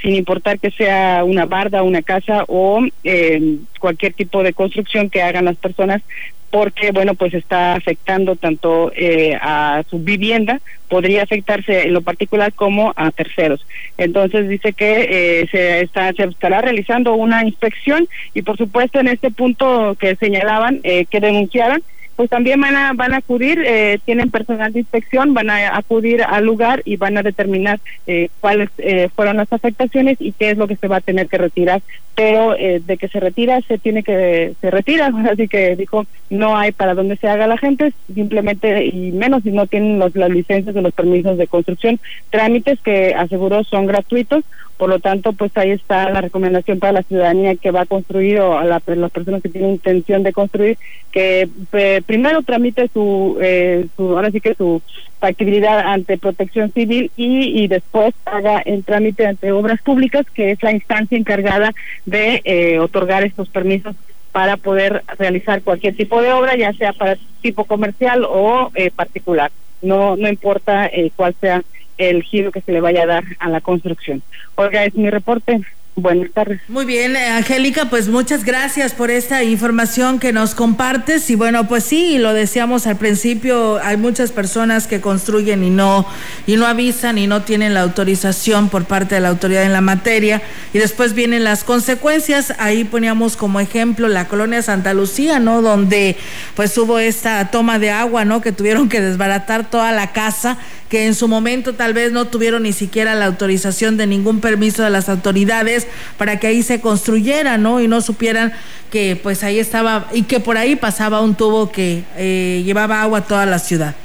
sin 0.02 0.14
importar 0.14 0.58
que 0.58 0.70
sea 0.70 1.24
una 1.24 1.46
barda, 1.46 1.82
una 1.82 2.02
casa 2.02 2.44
o 2.48 2.84
eh, 3.02 3.56
cualquier 3.80 4.12
tipo 4.12 4.42
de 4.42 4.52
construcción 4.52 5.10
que 5.10 5.22
hagan 5.22 5.46
las 5.46 5.56
personas, 5.56 6.02
porque 6.50 6.92
bueno 6.92 7.14
pues 7.14 7.34
está 7.34 7.74
afectando 7.74 8.36
tanto 8.36 8.92
eh, 8.94 9.36
a 9.40 9.82
su 9.90 9.98
vivienda 9.98 10.60
podría 10.88 11.24
afectarse 11.24 11.82
en 11.82 11.92
lo 11.92 12.02
particular 12.02 12.52
como 12.52 12.92
a 12.94 13.10
terceros. 13.10 13.66
Entonces 13.98 14.48
dice 14.48 14.72
que 14.72 15.08
eh, 15.10 15.48
se 15.50 15.80
está 15.80 16.12
se 16.12 16.22
estará 16.22 16.60
realizando 16.60 17.14
una 17.14 17.42
inspección 17.44 18.06
y 18.34 18.42
por 18.42 18.56
supuesto 18.56 19.00
en 19.00 19.08
este 19.08 19.32
punto 19.32 19.96
que 19.98 20.14
señalaban 20.14 20.78
eh, 20.84 21.06
que 21.06 21.18
denunciaran 21.18 21.82
pues 22.16 22.30
también 22.30 22.60
van 22.60 22.76
a 22.76 22.92
van 22.92 23.14
a 23.14 23.18
acudir 23.18 23.62
eh, 23.64 23.98
tienen 24.04 24.30
personal 24.30 24.72
de 24.72 24.80
inspección 24.80 25.34
van 25.34 25.50
a 25.50 25.76
acudir 25.76 26.22
al 26.22 26.44
lugar 26.44 26.82
y 26.84 26.96
van 26.96 27.18
a 27.18 27.22
determinar 27.22 27.80
eh, 28.06 28.28
cuáles 28.40 28.70
eh, 28.78 29.08
fueron 29.14 29.36
las 29.36 29.52
afectaciones 29.52 30.16
y 30.20 30.32
qué 30.32 30.50
es 30.50 30.58
lo 30.58 30.66
que 30.66 30.76
se 30.76 30.88
va 30.88 30.96
a 30.96 31.00
tener 31.00 31.28
que 31.28 31.38
retirar. 31.38 31.82
Pero 32.14 32.54
eh, 32.56 32.80
de 32.84 32.96
que 32.96 33.08
se 33.08 33.18
retira 33.18 33.60
se 33.62 33.78
tiene 33.78 34.02
que 34.02 34.54
se 34.60 34.70
retira. 34.70 35.10
Así 35.30 35.48
que 35.48 35.76
dijo 35.76 36.06
no 36.30 36.56
hay 36.56 36.72
para 36.72 36.94
dónde 36.94 37.16
se 37.16 37.28
haga 37.28 37.46
la 37.46 37.58
gente 37.58 37.92
simplemente 38.12 38.86
y 38.86 39.12
menos 39.12 39.42
si 39.42 39.50
no 39.50 39.66
tienen 39.66 39.98
los, 39.98 40.14
las 40.14 40.30
licencias 40.30 40.74
o 40.74 40.80
los 40.80 40.92
permisos 40.92 41.38
de 41.38 41.46
construcción. 41.46 42.00
Trámites 42.30 42.80
que 42.80 43.14
aseguró 43.14 43.64
son 43.64 43.86
gratuitos 43.86 44.44
por 44.76 44.88
lo 44.88 44.98
tanto, 44.98 45.32
pues 45.32 45.52
ahí 45.56 45.70
está 45.70 46.10
la 46.10 46.20
recomendación 46.20 46.78
para 46.78 46.92
la 46.92 47.02
ciudadanía 47.02 47.54
que 47.56 47.70
va 47.70 47.82
a 47.82 47.86
construir 47.86 48.40
o 48.40 48.58
a 48.58 48.64
la, 48.64 48.82
las 48.86 49.10
personas 49.10 49.42
que 49.42 49.48
tienen 49.48 49.72
intención 49.72 50.22
de 50.22 50.32
construir, 50.32 50.78
que 51.12 51.48
eh, 51.72 52.02
primero 52.04 52.42
tramite 52.42 52.88
su, 52.92 53.38
eh, 53.40 53.86
su, 53.96 54.16
ahora 54.16 54.30
sí 54.30 54.40
que 54.40 54.54
su 54.54 54.82
factibilidad 55.20 55.80
ante 55.80 56.18
protección 56.18 56.72
civil 56.72 57.10
y, 57.16 57.62
y 57.62 57.68
después 57.68 58.12
haga 58.24 58.60
el 58.60 58.84
trámite 58.84 59.26
ante 59.26 59.52
obras 59.52 59.80
públicas, 59.82 60.26
que 60.34 60.50
es 60.50 60.62
la 60.62 60.72
instancia 60.72 61.16
encargada 61.16 61.72
de 62.04 62.42
eh, 62.44 62.78
otorgar 62.78 63.24
estos 63.24 63.48
permisos 63.48 63.94
para 64.32 64.56
poder 64.56 65.04
realizar 65.16 65.62
cualquier 65.62 65.96
tipo 65.96 66.20
de 66.20 66.32
obra, 66.32 66.56
ya 66.56 66.72
sea 66.72 66.92
para 66.92 67.16
tipo 67.40 67.64
comercial 67.64 68.26
o 68.28 68.72
eh, 68.74 68.90
particular. 68.90 69.52
No, 69.80 70.16
no 70.16 70.28
importa 70.28 70.86
eh, 70.86 71.12
cuál 71.14 71.36
sea 71.40 71.62
el 71.98 72.22
giro 72.22 72.52
que 72.52 72.60
se 72.60 72.72
le 72.72 72.80
vaya 72.80 73.02
a 73.02 73.06
dar 73.06 73.24
a 73.38 73.48
la 73.48 73.60
construcción. 73.60 74.22
Olga, 74.56 74.84
es 74.84 74.94
mi 74.94 75.10
reporte. 75.10 75.60
Buenas 75.96 76.32
tardes. 76.32 76.60
Muy 76.66 76.86
bien, 76.86 77.14
eh, 77.14 77.28
Angélica, 77.28 77.84
pues 77.88 78.08
muchas 78.08 78.42
gracias 78.42 78.92
por 78.94 79.12
esta 79.12 79.44
información 79.44 80.18
que 80.18 80.32
nos 80.32 80.56
compartes. 80.56 81.30
Y 81.30 81.36
bueno, 81.36 81.68
pues 81.68 81.84
sí, 81.84 82.18
lo 82.18 82.32
decíamos 82.32 82.88
al 82.88 82.96
principio, 82.96 83.78
hay 83.80 83.96
muchas 83.96 84.32
personas 84.32 84.88
que 84.88 85.00
construyen 85.00 85.62
y 85.62 85.70
no, 85.70 86.04
y 86.48 86.56
no 86.56 86.66
avisan 86.66 87.16
y 87.16 87.28
no 87.28 87.42
tienen 87.42 87.74
la 87.74 87.82
autorización 87.82 88.70
por 88.70 88.86
parte 88.86 89.14
de 89.14 89.20
la 89.20 89.28
autoridad 89.28 89.62
en 89.62 89.72
la 89.72 89.82
materia. 89.82 90.42
Y 90.72 90.78
después 90.78 91.14
vienen 91.14 91.44
las 91.44 91.62
consecuencias. 91.62 92.54
Ahí 92.58 92.82
poníamos 92.82 93.36
como 93.36 93.60
ejemplo 93.60 94.08
la 94.08 94.26
colonia 94.26 94.62
Santa 94.62 94.94
Lucía, 94.94 95.38
¿no? 95.38 95.62
Donde 95.62 96.16
pues 96.56 96.76
hubo 96.76 96.98
esta 96.98 97.52
toma 97.52 97.78
de 97.78 97.92
agua, 97.92 98.24
¿no? 98.24 98.40
Que 98.40 98.50
tuvieron 98.50 98.88
que 98.88 99.00
desbaratar 99.00 99.70
toda 99.70 99.92
la 99.92 100.10
casa 100.10 100.58
que 100.94 101.06
en 101.06 101.16
su 101.16 101.26
momento 101.26 101.74
tal 101.74 101.92
vez 101.92 102.12
no 102.12 102.26
tuvieron 102.26 102.62
ni 102.62 102.72
siquiera 102.72 103.16
la 103.16 103.26
autorización 103.26 103.96
de 103.96 104.06
ningún 104.06 104.38
permiso 104.38 104.84
de 104.84 104.90
las 104.90 105.08
autoridades 105.08 105.88
para 106.16 106.38
que 106.38 106.46
ahí 106.46 106.62
se 106.62 106.80
construyera, 106.80 107.58
¿no? 107.58 107.80
Y 107.80 107.88
no 107.88 108.00
supieran 108.00 108.52
que 108.92 109.18
pues 109.20 109.42
ahí 109.42 109.58
estaba 109.58 110.08
y 110.12 110.22
que 110.22 110.38
por 110.38 110.56
ahí 110.56 110.76
pasaba 110.76 111.20
un 111.20 111.34
tubo 111.34 111.72
que 111.72 112.04
eh, 112.16 112.62
llevaba 112.64 113.02
agua 113.02 113.18
a 113.18 113.22
toda 113.22 113.44
la 113.44 113.58
ciudad. 113.58 113.96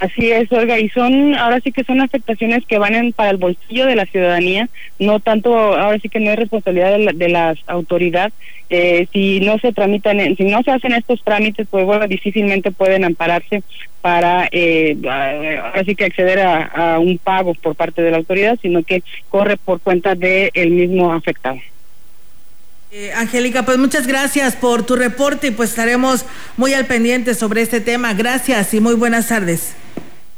Así 0.00 0.30
es, 0.30 0.50
Olga, 0.52 0.78
y 0.78 0.88
son, 0.90 1.34
ahora 1.34 1.58
sí 1.60 1.72
que 1.72 1.82
son 1.82 2.00
afectaciones 2.00 2.64
que 2.68 2.78
van 2.78 2.94
en, 2.94 3.12
para 3.12 3.30
el 3.30 3.36
bolsillo 3.36 3.84
de 3.84 3.96
la 3.96 4.06
ciudadanía, 4.06 4.68
no 5.00 5.18
tanto, 5.18 5.56
ahora 5.56 5.98
sí 6.00 6.08
que 6.08 6.20
no 6.20 6.30
es 6.30 6.36
responsabilidad 6.36 6.92
de, 6.92 6.98
la, 6.98 7.12
de 7.12 7.28
las 7.28 7.58
autoridades. 7.66 8.32
Eh, 8.70 9.08
si 9.12 9.40
no 9.40 9.58
se 9.58 9.72
tramitan, 9.72 10.18
si 10.36 10.44
no 10.44 10.62
se 10.62 10.70
hacen 10.70 10.92
estos 10.92 11.20
trámites, 11.24 11.66
pues 11.68 11.84
bueno, 11.84 12.06
difícilmente 12.06 12.70
pueden 12.70 13.04
ampararse 13.04 13.62
para, 14.00 14.48
eh, 14.52 14.96
ahora 15.02 15.82
sí 15.84 15.96
que 15.96 16.04
acceder 16.04 16.40
a, 16.40 16.98
un 17.00 17.18
pago 17.18 17.54
por 17.54 17.74
parte 17.74 18.00
de 18.00 18.12
la 18.12 18.18
autoridad, 18.18 18.56
sino 18.62 18.84
que 18.84 19.02
corre 19.28 19.56
por 19.56 19.80
cuenta 19.80 20.14
del 20.14 20.50
el 20.54 20.70
mismo 20.70 21.12
afectado. 21.12 21.58
Eh, 22.90 23.12
Angélica, 23.12 23.64
pues 23.64 23.76
muchas 23.76 24.06
gracias 24.06 24.56
por 24.56 24.82
tu 24.82 24.96
reporte 24.96 25.48
y 25.48 25.50
pues 25.50 25.70
estaremos 25.70 26.24
muy 26.56 26.72
al 26.72 26.86
pendiente 26.86 27.34
sobre 27.34 27.60
este 27.60 27.80
tema. 27.80 28.14
Gracias 28.14 28.72
y 28.72 28.80
muy 28.80 28.94
buenas 28.94 29.28
tardes. 29.28 29.74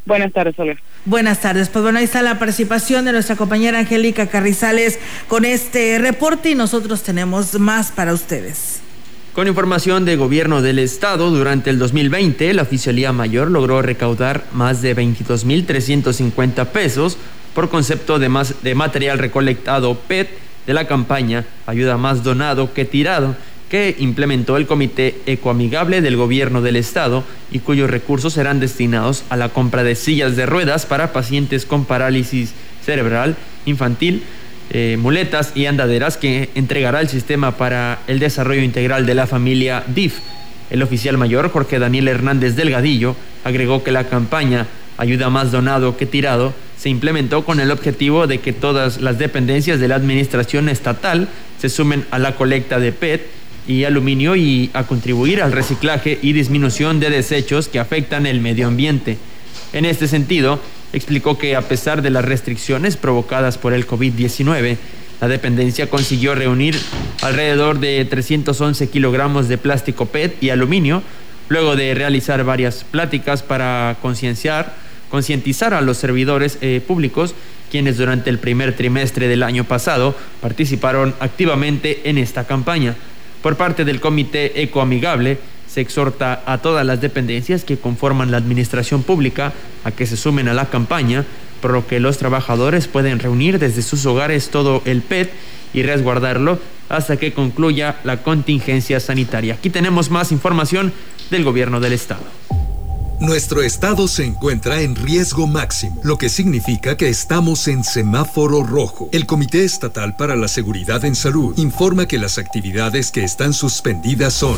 Buenas 0.05 0.33
tardes, 0.33 0.59
Olga. 0.59 0.75
Buenas 1.05 1.39
tardes. 1.39 1.69
Pues 1.69 1.81
bueno, 1.83 1.99
ahí 1.99 2.05
está 2.05 2.21
la 2.21 2.39
participación 2.39 3.05
de 3.05 3.13
nuestra 3.13 3.37
compañera 3.37 3.79
Angélica 3.79 4.27
Carrizales 4.27 4.99
con 5.29 5.45
este 5.45 5.97
reporte 5.99 6.49
y 6.49 6.55
nosotros 6.55 7.03
tenemos 7.03 7.57
más 7.57 7.91
para 7.91 8.13
ustedes. 8.13 8.81
Con 9.33 9.47
información 9.47 10.03
de 10.03 10.17
gobierno 10.17 10.61
del 10.61 10.79
estado, 10.79 11.29
durante 11.29 11.69
el 11.69 11.79
2020 11.79 12.53
la 12.53 12.63
Oficialía 12.63 13.13
Mayor 13.13 13.49
logró 13.49 13.81
recaudar 13.81 14.43
más 14.51 14.81
de 14.81 14.93
22.350 14.93 16.65
pesos 16.67 17.17
por 17.55 17.69
concepto 17.69 18.19
de, 18.19 18.27
más, 18.27 18.61
de 18.61 18.75
material 18.75 19.19
recolectado 19.19 19.95
PET 19.95 20.50
de 20.65 20.73
la 20.73 20.87
campaña 20.87 21.45
Ayuda 21.65 21.97
más 21.97 22.23
donado 22.23 22.73
que 22.73 22.85
tirado 22.85 23.35
que 23.71 23.95
implementó 23.99 24.57
el 24.57 24.67
Comité 24.67 25.15
Ecoamigable 25.25 26.01
del 26.01 26.17
Gobierno 26.17 26.61
del 26.61 26.75
Estado 26.75 27.23
y 27.51 27.59
cuyos 27.59 27.89
recursos 27.89 28.33
serán 28.33 28.59
destinados 28.59 29.23
a 29.29 29.37
la 29.37 29.47
compra 29.47 29.83
de 29.83 29.95
sillas 29.95 30.35
de 30.35 30.45
ruedas 30.45 30.85
para 30.85 31.13
pacientes 31.13 31.65
con 31.65 31.85
parálisis 31.85 32.53
cerebral 32.83 33.37
infantil, 33.65 34.23
eh, 34.71 34.97
muletas 34.99 35.53
y 35.55 35.67
andaderas 35.67 36.17
que 36.17 36.49
entregará 36.53 36.99
el 36.99 37.07
sistema 37.07 37.55
para 37.55 37.99
el 38.07 38.19
desarrollo 38.19 38.61
integral 38.61 39.05
de 39.05 39.15
la 39.15 39.25
familia 39.25 39.85
DIF. 39.87 40.19
El 40.69 40.83
oficial 40.83 41.17
mayor 41.17 41.49
Jorge 41.49 41.79
Daniel 41.79 42.09
Hernández 42.09 42.57
Delgadillo 42.57 43.15
agregó 43.45 43.85
que 43.85 43.93
la 43.93 44.03
campaña 44.03 44.67
Ayuda 44.97 45.29
más 45.29 45.51
donado 45.51 45.97
que 45.97 46.05
tirado 46.05 46.53
se 46.81 46.89
implementó 46.89 47.45
con 47.45 47.59
el 47.59 47.69
objetivo 47.69 48.25
de 48.25 48.39
que 48.39 48.53
todas 48.53 49.01
las 49.01 49.19
dependencias 49.19 49.79
de 49.79 49.87
la 49.87 49.93
administración 49.93 50.67
estatal 50.67 51.29
se 51.59 51.69
sumen 51.69 52.07
a 52.09 52.17
la 52.17 52.35
colecta 52.35 52.79
de 52.79 52.91
PET 52.91 53.27
y 53.67 53.83
aluminio 53.83 54.35
y 54.35 54.71
a 54.73 54.85
contribuir 54.85 55.43
al 55.43 55.51
reciclaje 55.51 56.17
y 56.23 56.33
disminución 56.33 56.99
de 56.99 57.11
desechos 57.11 57.67
que 57.67 57.77
afectan 57.77 58.25
el 58.25 58.41
medio 58.41 58.67
ambiente. 58.67 59.19
En 59.73 59.85
este 59.85 60.07
sentido, 60.07 60.59
explicó 60.91 61.37
que 61.37 61.55
a 61.55 61.61
pesar 61.61 62.01
de 62.01 62.09
las 62.09 62.25
restricciones 62.25 62.97
provocadas 62.97 63.59
por 63.59 63.73
el 63.73 63.85
COVID-19, 63.85 64.77
la 65.21 65.27
dependencia 65.27 65.87
consiguió 65.87 66.33
reunir 66.33 66.75
alrededor 67.21 67.79
de 67.79 68.03
311 68.05 68.89
kilogramos 68.89 69.47
de 69.47 69.59
plástico 69.59 70.07
PET 70.07 70.41
y 70.41 70.49
aluminio, 70.49 71.03
luego 71.47 71.75
de 71.75 71.93
realizar 71.93 72.43
varias 72.43 72.83
pláticas 72.85 73.43
para 73.43 73.97
concienciar, 74.01 74.80
concientizar 75.11 75.75
a 75.75 75.81
los 75.81 75.97
servidores 75.97 76.57
eh, 76.61 76.81
públicos 76.85 77.35
quienes 77.69 77.97
durante 77.97 78.29
el 78.29 78.39
primer 78.39 78.75
trimestre 78.75 79.27
del 79.27 79.43
año 79.43 79.63
pasado 79.63 80.15
participaron 80.41 81.13
activamente 81.19 82.09
en 82.09 82.17
esta 82.17 82.45
campaña. 82.45 82.95
Por 83.43 83.55
parte 83.55 83.85
del 83.85 84.01
Comité 84.01 84.61
Ecoamigable, 84.63 85.37
se 85.67 85.79
exhorta 85.79 86.43
a 86.45 86.57
todas 86.57 86.85
las 86.85 86.99
dependencias 86.99 87.63
que 87.63 87.77
conforman 87.77 88.29
la 88.29 88.37
administración 88.37 89.03
pública 89.03 89.53
a 89.85 89.91
que 89.91 90.05
se 90.05 90.17
sumen 90.17 90.49
a 90.49 90.53
la 90.53 90.69
campaña, 90.69 91.23
por 91.61 91.71
lo 91.71 91.87
que 91.87 92.01
los 92.01 92.17
trabajadores 92.17 92.87
pueden 92.87 93.19
reunir 93.19 93.57
desde 93.57 93.81
sus 93.81 94.05
hogares 94.05 94.49
todo 94.49 94.81
el 94.83 95.01
PET 95.01 95.31
y 95.73 95.83
resguardarlo 95.83 96.59
hasta 96.89 97.15
que 97.15 97.31
concluya 97.31 97.95
la 98.03 98.21
contingencia 98.21 98.99
sanitaria. 98.99 99.53
Aquí 99.53 99.69
tenemos 99.69 100.09
más 100.09 100.33
información 100.33 100.91
del 101.29 101.45
gobierno 101.45 101.79
del 101.79 101.93
estado. 101.93 102.25
Nuestro 103.21 103.61
estado 103.61 104.07
se 104.07 104.25
encuentra 104.25 104.81
en 104.81 104.95
riesgo 104.95 105.45
máximo, 105.45 106.01
lo 106.03 106.17
que 106.17 106.27
significa 106.27 106.97
que 106.97 107.07
estamos 107.07 107.67
en 107.67 107.83
semáforo 107.83 108.63
rojo. 108.63 109.09
El 109.11 109.27
Comité 109.27 109.63
Estatal 109.63 110.15
para 110.15 110.35
la 110.35 110.47
Seguridad 110.47 111.05
en 111.05 111.13
Salud 111.13 111.55
informa 111.59 112.07
que 112.07 112.17
las 112.17 112.39
actividades 112.39 113.11
que 113.11 113.23
están 113.23 113.53
suspendidas 113.53 114.33
son 114.33 114.57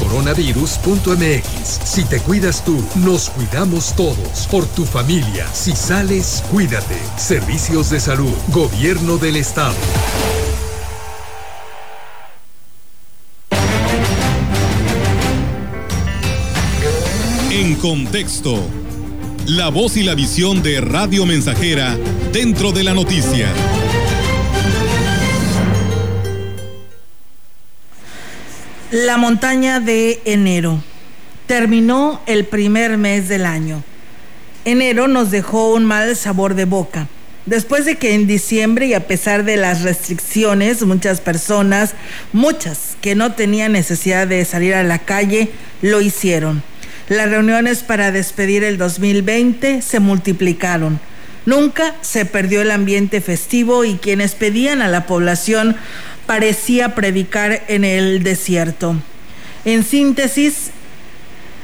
slpcoronavirus.mx. 0.01 1.79
Si 1.83 2.03
te 2.05 2.19
cuidas 2.19 2.63
tú, 2.65 2.83
nos 2.95 3.29
cuidamos 3.29 3.95
todos. 3.95 4.47
Por 4.49 4.65
tu 4.65 4.85
familia, 4.85 5.47
si 5.53 5.75
sales, 5.75 6.43
cuídate. 6.51 6.97
Servicios 7.17 7.89
de 7.89 7.99
salud, 7.99 8.33
gobierno 8.49 9.17
del 9.17 9.35
estado. 9.37 9.75
En 17.51 17.75
contexto, 17.75 18.59
la 19.45 19.69
voz 19.69 19.97
y 19.97 20.03
la 20.03 20.15
visión 20.15 20.63
de 20.63 20.81
Radio 20.81 21.25
Mensajera 21.25 21.97
dentro 22.31 22.71
de 22.71 22.83
la 22.83 22.93
noticia. 22.93 23.53
La 28.91 29.15
montaña 29.15 29.79
de 29.79 30.19
enero. 30.25 30.83
Terminó 31.47 32.21
el 32.25 32.43
primer 32.43 32.97
mes 32.97 33.29
del 33.29 33.45
año. 33.45 33.81
Enero 34.65 35.07
nos 35.07 35.31
dejó 35.31 35.73
un 35.73 35.85
mal 35.85 36.17
sabor 36.17 36.55
de 36.55 36.65
boca. 36.65 37.07
Después 37.45 37.85
de 37.85 37.95
que 37.95 38.15
en 38.15 38.27
diciembre 38.27 38.87
y 38.87 38.93
a 38.93 39.07
pesar 39.07 39.45
de 39.45 39.55
las 39.55 39.83
restricciones, 39.83 40.83
muchas 40.83 41.21
personas, 41.21 41.93
muchas 42.33 42.97
que 42.99 43.15
no 43.15 43.31
tenían 43.31 43.71
necesidad 43.71 44.27
de 44.27 44.43
salir 44.43 44.73
a 44.73 44.83
la 44.83 44.99
calle, 44.99 45.53
lo 45.81 46.01
hicieron. 46.01 46.61
Las 47.07 47.29
reuniones 47.29 47.83
para 47.83 48.11
despedir 48.11 48.65
el 48.65 48.77
2020 48.77 49.81
se 49.81 50.01
multiplicaron. 50.01 50.99
Nunca 51.45 51.95
se 52.01 52.25
perdió 52.25 52.61
el 52.61 52.71
ambiente 52.71 53.21
festivo 53.21 53.85
y 53.85 53.95
quienes 53.95 54.35
pedían 54.35 54.81
a 54.81 54.89
la 54.89 55.07
población 55.07 55.77
parecía 56.31 56.95
predicar 56.95 57.61
en 57.67 57.83
el 57.83 58.23
desierto. 58.23 58.95
En 59.65 59.83
síntesis, 59.83 60.71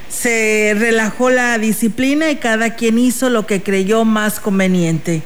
se 0.09 0.75
relajó 0.77 1.29
la 1.29 1.57
disciplina 1.57 2.29
y 2.31 2.35
cada 2.35 2.75
quien 2.75 2.99
hizo 2.99 3.29
lo 3.29 3.47
que 3.47 3.63
creyó 3.63 4.03
más 4.03 4.41
conveniente. 4.41 5.21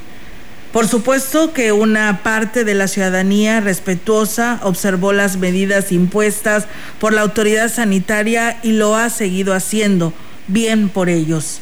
Por 0.71 0.87
supuesto 0.87 1.53
que 1.53 1.71
una 1.71 2.21
parte 2.21 2.63
de 2.63 2.75
la 2.75 2.87
ciudadanía 2.87 3.61
respetuosa 3.61 4.59
observó 4.61 5.11
las 5.11 5.37
medidas 5.37 5.91
impuestas 5.91 6.67
por 6.99 7.11
la 7.11 7.21
autoridad 7.21 7.73
sanitaria 7.73 8.59
y 8.61 8.73
lo 8.73 8.95
ha 8.95 9.09
seguido 9.09 9.55
haciendo, 9.55 10.13
bien 10.49 10.87
por 10.87 11.09
ellos. 11.09 11.61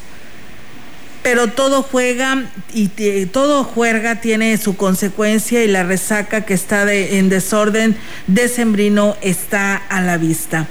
Pero 1.29 1.45
todo 1.45 1.83
juega 1.83 2.45
y 2.73 2.87
todo 3.27 3.63
juerga 3.63 4.19
tiene 4.19 4.57
su 4.57 4.75
consecuencia 4.75 5.63
y 5.63 5.67
la 5.67 5.83
resaca 5.83 6.41
que 6.41 6.55
está 6.55 6.91
en 6.91 7.29
desorden 7.29 7.95
decembrino 8.25 9.15
está 9.21 9.75
a 9.75 10.01
la 10.01 10.17
vista. 10.17 10.65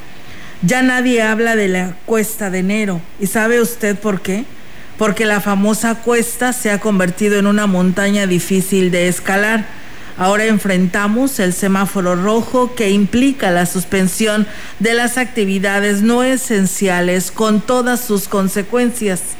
Ya 0.62 0.82
nadie 0.82 1.22
habla 1.22 1.54
de 1.54 1.68
la 1.68 1.94
cuesta 2.06 2.50
de 2.50 2.58
enero. 2.58 3.00
¿Y 3.20 3.28
sabe 3.28 3.60
usted 3.60 3.96
por 3.96 4.20
qué? 4.20 4.46
Porque 4.96 5.26
la 5.26 5.40
famosa 5.40 5.94
cuesta 5.94 6.52
se 6.52 6.72
ha 6.72 6.80
convertido 6.80 7.38
en 7.38 7.46
una 7.46 7.68
montaña 7.68 8.26
difícil 8.26 8.90
de 8.90 9.06
escalar. 9.06 9.64
Ahora 10.16 10.46
enfrentamos 10.46 11.38
el 11.38 11.52
semáforo 11.52 12.16
rojo 12.16 12.74
que 12.74 12.90
implica 12.90 13.52
la 13.52 13.64
suspensión 13.64 14.44
de 14.80 14.94
las 14.94 15.18
actividades 15.18 16.02
no 16.02 16.24
esenciales 16.24 17.30
con 17.30 17.60
todas 17.60 18.00
sus 18.00 18.26
consecuencias. 18.26 19.37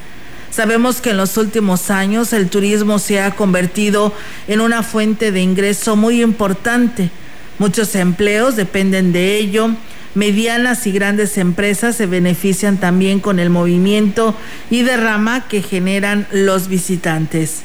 Sabemos 0.59 1.01
que 1.01 1.11
en 1.11 1.19
los 1.19 1.37
últimos 1.37 1.89
años 1.89 2.33
el 2.33 2.51
turismo 2.51 2.99
se 2.99 3.21
ha 3.21 3.37
convertido 3.37 4.13
en 4.49 4.61
una 4.61 4.83
fuente 4.83 5.31
de 5.31 5.41
ingreso 5.41 5.95
muy 5.95 6.21
importante. 6.21 7.13
Muchos 7.61 7.95
empleos 7.95 8.57
dependen 8.57 9.13
de 9.13 9.37
ello. 9.37 9.71
Medianas 10.17 10.85
y 10.89 10.91
grandes 10.91 11.39
empresas 11.39 11.95
se 11.95 12.07
benefician 12.07 12.79
también 12.79 13.21
con 13.21 13.39
el 13.39 13.51
movimiento 13.51 14.35
y 14.69 14.83
derrama 14.83 15.47
que 15.47 15.63
generan 15.63 16.27
los 16.33 16.67
visitantes. 16.67 17.61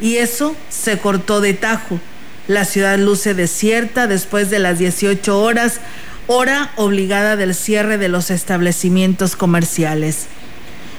Y 0.00 0.16
eso 0.16 0.56
se 0.68 0.98
cortó 0.98 1.40
de 1.40 1.54
tajo. 1.54 2.00
La 2.48 2.64
ciudad 2.64 2.98
luce 2.98 3.34
desierta 3.34 4.08
después 4.08 4.50
de 4.50 4.58
las 4.58 4.80
18 4.80 5.40
horas, 5.40 5.78
hora 6.26 6.72
obligada 6.74 7.36
del 7.36 7.54
cierre 7.54 7.98
de 7.98 8.08
los 8.08 8.32
establecimientos 8.32 9.36
comerciales. 9.36 10.26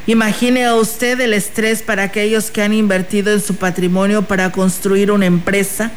Imagine 0.07 0.71
usted 0.71 1.19
el 1.19 1.33
estrés 1.33 1.81
para 1.81 2.03
aquellos 2.03 2.49
que 2.49 2.61
han 2.61 2.73
invertido 2.73 3.33
en 3.33 3.41
su 3.41 3.55
patrimonio 3.57 4.21
para 4.21 4.53
construir 4.53 5.11
una 5.11 5.25
empresa, 5.25 5.91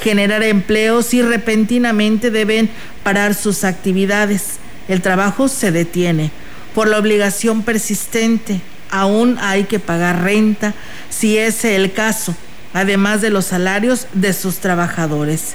generar 0.00 0.44
empleos 0.44 1.12
y 1.12 1.20
repentinamente 1.20 2.30
deben 2.30 2.70
parar 3.02 3.34
sus 3.34 3.64
actividades. 3.64 4.60
El 4.86 5.02
trabajo 5.02 5.48
se 5.48 5.72
detiene 5.72 6.30
por 6.76 6.86
la 6.86 6.98
obligación 6.98 7.64
persistente. 7.64 8.60
Aún 8.92 9.36
hay 9.40 9.64
que 9.64 9.80
pagar 9.80 10.22
renta, 10.22 10.72
si 11.10 11.36
ese 11.36 11.74
es 11.74 11.80
el 11.80 11.92
caso, 11.92 12.36
además 12.72 13.20
de 13.20 13.30
los 13.30 13.46
salarios 13.46 14.06
de 14.12 14.32
sus 14.32 14.58
trabajadores. 14.58 15.54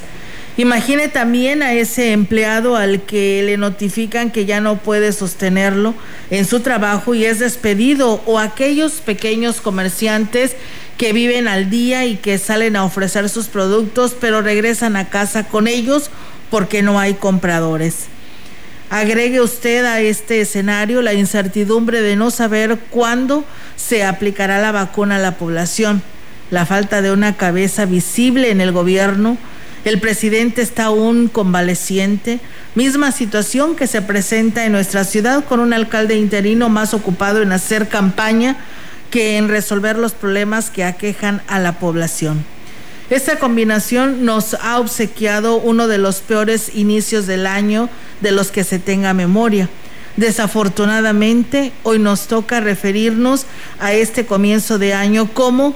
Imagine 0.58 1.08
también 1.08 1.64
a 1.64 1.74
ese 1.74 2.12
empleado 2.12 2.76
al 2.76 3.02
que 3.02 3.42
le 3.44 3.58
notifican 3.58 4.32
que 4.32 4.46
ya 4.46 4.60
no 4.60 4.78
puede 4.78 5.14
sostenerlo 5.14 5.94
en 6.30 6.46
su 6.46 6.60
trabajo 6.60 7.16
y 7.16 7.24
es 7.26 7.40
despedido 7.40 8.22
o 8.26 8.38
aquellos 8.38 8.94
pequeños 8.94 9.62
comerciantes 9.62 10.56
que 10.98 11.14
viven 11.14 11.48
al 11.48 11.70
día 11.70 12.06
y 12.06 12.18
que 12.18 12.38
salen 12.38 12.76
a 12.76 12.84
ofrecer 12.84 13.30
sus 13.30 13.48
productos 13.48 14.16
pero 14.20 14.42
regresan 14.42 14.98
a 14.98 15.10
casa 15.10 15.46
con 15.46 15.68
ellos 15.68 16.12
porque 16.50 16.82
no 16.82 17.00
hay 17.00 17.14
compradores. 17.14 18.08
Agregue 18.90 19.40
usted 19.40 19.86
a 19.86 20.02
este 20.02 20.42
escenario 20.42 21.02
la 21.02 21.14
incertidumbre 21.14 22.02
de 22.02 22.18
no 22.18 22.30
saber 22.30 22.78
cuándo 22.90 23.46
se 23.78 24.04
aplicará 24.04 24.60
la 24.60 24.74
vacuna 24.74 25.16
a 25.16 25.20
la 25.20 25.38
población, 25.38 26.04
la 26.50 26.66
falta 26.66 27.02
de 27.02 27.14
una 27.14 27.38
cabeza 27.38 27.86
visible 27.86 28.52
en 28.52 28.60
el 28.60 28.74
gobierno, 28.74 29.38
el 29.84 30.00
presidente 30.00 30.62
está 30.62 30.86
aún 30.86 31.28
convaleciente, 31.28 32.40
misma 32.76 33.12
situación 33.12 33.76
que 33.76 33.88
se 33.88 34.02
presenta 34.02 34.66
en 34.66 34.72
nuestra 34.74 35.04
ciudad 35.04 35.44
con 35.46 35.60
un 35.60 35.74
alcalde 35.74 36.16
interino 36.16 36.70
más 36.70 36.94
ocupado 36.94 37.42
en 37.42 37.52
hacer 37.52 37.88
campaña 37.88 38.58
que 39.10 39.38
en 39.38 39.50
resolver 39.50 39.98
los 39.98 40.14
problemas 40.14 40.70
que 40.70 40.84
aquejan 40.84 41.42
a 41.48 41.60
la 41.60 41.80
población. 41.80 42.46
Esta 43.10 43.40
combinación 43.40 44.24
nos 44.24 44.54
ha 44.54 44.80
obsequiado 44.80 45.58
uno 45.58 45.88
de 45.88 45.98
los 45.98 46.20
peores 46.20 46.72
inicios 46.76 47.28
del 47.28 47.46
año 47.46 47.90
de 48.22 48.32
los 48.32 48.52
que 48.52 48.64
se 48.64 48.80
tenga 48.80 49.14
memoria. 49.14 49.68
Desafortunadamente, 50.16 51.74
hoy 51.84 52.00
nos 52.00 52.28
toca 52.28 52.62
referirnos 52.62 53.46
a 53.80 53.92
este 53.92 54.26
comienzo 54.26 54.78
de 54.78 54.94
año 54.94 55.28
como 55.34 55.76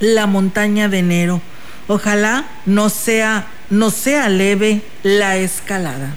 la 0.00 0.26
montaña 0.26 0.88
de 0.88 1.00
enero. 1.00 1.42
Ojalá 1.88 2.44
no 2.66 2.90
sea, 2.90 3.46
no 3.70 3.90
sea 3.90 4.28
leve 4.28 4.82
la 5.02 5.36
escalada. 5.36 6.14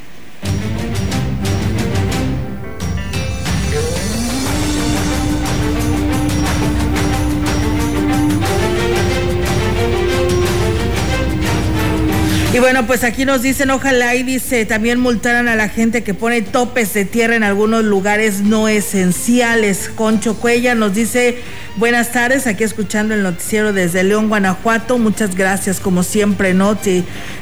Bueno, 12.61 12.85
pues 12.85 13.03
aquí 13.03 13.25
nos 13.25 13.41
dicen, 13.41 13.71
ojalá 13.71 14.13
y 14.13 14.21
dice, 14.21 14.67
también 14.67 14.99
multaran 14.99 15.47
a 15.47 15.55
la 15.55 15.67
gente 15.67 16.03
que 16.03 16.13
pone 16.13 16.43
topes 16.43 16.93
de 16.93 17.05
tierra 17.05 17.35
en 17.35 17.41
algunos 17.41 17.83
lugares 17.83 18.41
no 18.41 18.67
esenciales. 18.67 19.89
Concho 19.95 20.35
Cuella 20.35 20.75
nos 20.75 20.93
dice, 20.93 21.39
buenas 21.77 22.11
tardes, 22.11 22.45
aquí 22.45 22.63
escuchando 22.63 23.15
el 23.15 23.23
noticiero 23.23 23.73
desde 23.73 24.03
León, 24.03 24.29
Guanajuato. 24.29 24.99
Muchas 24.99 25.35
gracias, 25.35 25.79
como 25.79 26.03
siempre, 26.03 26.53
¿no? 26.53 26.77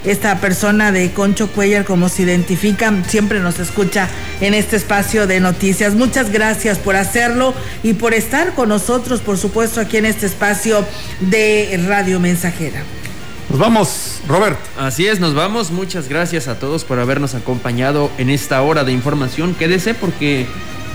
Esta 0.05 0.39
persona 0.39 0.93
de 0.93 1.11
Concho 1.11 1.51
Cuellar, 1.51 1.83
como 1.83 2.07
se 2.07 2.21
identifica, 2.21 2.93
siempre 3.05 3.41
nos 3.41 3.59
escucha 3.59 4.07
en 4.39 4.53
este 4.53 4.77
espacio 4.77 5.27
de 5.27 5.41
noticias. 5.41 5.95
Muchas 5.95 6.31
gracias 6.31 6.77
por 6.77 6.95
hacerlo 6.95 7.53
y 7.83 7.91
por 7.91 8.13
estar 8.13 8.53
con 8.53 8.69
nosotros, 8.69 9.19
por 9.19 9.37
supuesto, 9.37 9.81
aquí 9.81 9.97
en 9.97 10.05
este 10.05 10.27
espacio 10.27 10.85
de 11.19 11.77
Radio 11.89 12.21
Mensajera. 12.21 12.83
Nos 13.49 13.57
vamos, 13.57 14.21
Robert. 14.27 14.59
Así 14.77 15.07
es, 15.07 15.19
nos 15.19 15.33
vamos. 15.33 15.71
Muchas 15.71 16.07
gracias 16.07 16.47
a 16.47 16.59
todos 16.59 16.83
por 16.83 16.99
habernos 16.99 17.33
acompañado 17.33 18.11
en 18.19 18.29
esta 18.29 18.61
hora 18.61 18.83
de 18.83 18.91
información. 18.91 19.55
Quédese 19.55 19.95
porque 19.95 20.45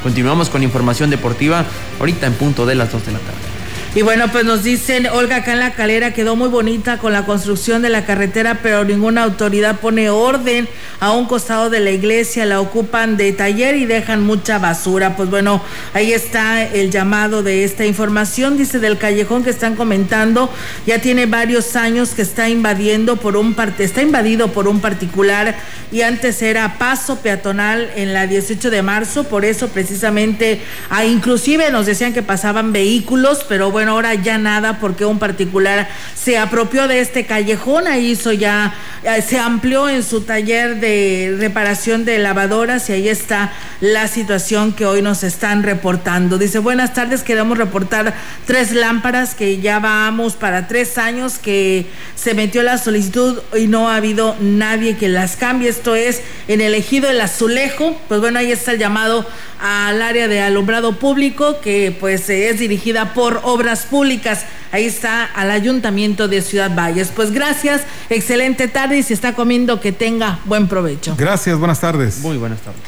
continuamos 0.05 0.51
con 0.51 0.63
información 0.63 1.11
deportiva 1.11 1.65
ahorita 1.99 2.27
en 2.29 2.35
punto 2.35 2.65
de 2.65 2.77
las 2.77 2.93
2 2.93 3.07
de 3.07 3.13
la 3.13 3.19
tarde. 3.19 3.54
Y 3.97 4.03
bueno, 4.03 4.27
pues 4.33 4.45
nos 4.45 4.65
dicen, 4.65 5.07
Olga, 5.07 5.37
acá 5.37 5.53
en 5.53 5.61
la 5.61 5.75
calera 5.75 6.13
quedó 6.13 6.35
muy 6.35 6.49
bonita 6.49 6.99
con 6.99 7.13
la 7.13 7.25
construcción 7.25 7.81
de 7.81 7.91
la 7.91 8.05
carretera, 8.05 8.59
pero 8.61 8.85
ninguna 8.85 9.23
autoridad 9.23 9.79
pone 9.79 10.11
orden. 10.11 10.69
A 10.99 11.13
un 11.13 11.27
costado 11.27 11.71
de 11.71 11.79
la 11.79 11.93
iglesia, 11.93 12.45
la 12.45 12.61
ocupan 12.61 13.17
de 13.17 13.33
taller 13.33 13.77
y 13.77 13.85
dejan 13.85 14.25
mucha 14.25 14.59
basura. 14.59 15.15
Pues 15.15 15.31
bueno, 15.31 15.63
ahí 15.93 16.13
está 16.13 16.65
el 16.65 16.91
llamado 16.91 17.45
de 17.45 17.63
esta 17.63 17.87
información, 17.87 18.57
dice 18.59 18.81
del 18.81 18.99
callejón 18.99 19.45
que 19.45 19.51
están 19.51 19.77
comentando, 19.77 20.51
ya 20.89 21.01
tiene 21.01 21.27
varios 21.27 21.77
años 21.77 22.15
que 22.15 22.23
está 22.23 22.49
invadiendo 22.49 23.17
por 23.17 23.37
un 23.37 23.55
parte, 23.55 23.85
está 23.85 24.03
invadido 24.03 24.49
por 24.49 24.67
un 24.67 24.81
particular 24.81 25.55
y 25.93 26.03
antes 26.03 26.43
era 26.43 26.79
paso 26.79 27.21
peatonal 27.21 27.89
en 27.95 28.13
la 28.13 28.27
18 28.27 28.71
de 28.71 28.83
marzo, 28.83 29.25
por 29.25 29.45
eso 29.45 29.69
precisamente, 29.69 30.63
ah, 30.91 31.05
inclusive 31.05 31.71
nos 31.71 31.87
decían 31.87 32.13
que 32.13 32.23
pasaban 32.23 32.73
vehículos, 32.73 33.45
pero 33.49 33.71
bueno, 33.71 33.84
ahora 33.89 34.15
ya 34.15 34.39
nada 34.39 34.79
porque 34.79 35.05
un 35.05 35.19
particular 35.19 35.89
se 36.15 36.39
apropió 36.39 36.89
de 36.89 37.01
este 37.01 37.27
callejón, 37.27 37.87
ahí 37.87 38.13
hizo 38.13 38.33
ya, 38.33 38.75
eh, 39.03 39.23
se 39.23 39.39
amplió 39.39 39.89
en 39.89 40.03
su 40.03 40.23
taller 40.23 40.81
de 40.81 41.37
reparación 41.39 42.05
de 42.05 42.19
lavadoras 42.19 42.89
y 42.89 42.93
ahí 42.93 43.09
está 43.09 43.53
la 43.81 44.09
situación 44.09 44.73
que 44.73 44.87
hoy 44.87 45.03
nos 45.03 45.23
están 45.23 45.63
reportando. 45.63 46.39
Dice, 46.39 46.59
buenas 46.59 46.95
tardes, 46.95 47.23
queremos 47.23 47.59
reportar 47.59 48.15
tres 48.47 48.73
lámparas 48.73 49.35
que 49.35 49.61
ya 49.61 49.79
vamos 49.79 50.35
para 50.35 50.69
tres 50.69 50.99
años 50.99 51.39
que 51.39 51.87
se 52.15 52.35
metió 52.35 52.63
la 52.63 52.79
solicitud 52.79 53.41
y 53.57 53.67
no 53.67 53.91
ha 53.91 53.97
habido 53.97 54.37
nadie 54.41 54.97
que 54.97 55.09
las 55.09 55.37
cambie. 55.37 55.69
Esto 55.69 55.95
es 55.95 56.23
en 56.49 56.61
el 56.61 56.75
ejido 56.75 57.11
El 57.11 57.21
Azulejo. 57.21 57.99
Pues 58.09 58.21
bueno, 58.21 58.39
ahí 58.39 58.53
está 58.53 58.73
el 58.73 58.79
llamado 58.79 59.27
al 59.61 60.03
área 60.03 60.29
de 60.29 60.41
alumbrado 60.41 60.99
público 60.99 61.61
que 61.61 61.97
pues 61.99 62.29
es 62.29 62.59
dirigida 62.59 63.15
por 63.15 63.41
Obras 63.75 63.87
Públicas. 63.87 64.45
Ahí 64.71 64.85
está 64.85 65.25
al 65.25 65.51
Ayuntamiento 65.51 66.29
de 66.29 66.43
Ciudad 66.43 66.73
Valles. 66.77 67.11
Pues 67.15 67.33
gracias, 67.33 67.83
excelente 68.09 68.69
tarde 68.69 68.99
y 68.99 69.03
si 69.03 69.13
está 69.15 69.35
comiendo 69.35 69.81
que 69.81 69.91
tenga 69.91 70.39
buen 70.45 70.69
provecho. 70.69 71.17
Gracias, 71.19 71.59
buenas 71.59 71.81
tardes. 71.81 72.21
Muy 72.21 72.37
buenas 72.37 72.61
tardes. 72.61 72.81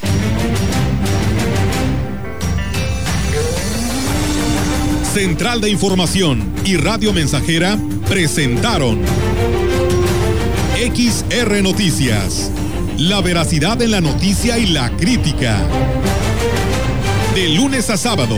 Central 5.13 5.61
de 5.61 5.71
Información 5.71 6.53
y 6.65 6.77
Radio 6.77 7.13
Mensajera 7.13 7.77
presentaron 8.09 9.01
XR 10.77 11.63
Noticias. 11.63 12.53
La 12.99 13.21
veracidad 13.23 13.83
en 13.83 13.91
la 13.91 14.01
noticia 14.01 14.57
y 14.57 14.67
la 14.67 14.91
crítica. 14.91 15.59
De 17.35 17.49
lunes 17.49 17.91
a 17.91 17.97
sábado, 17.97 18.37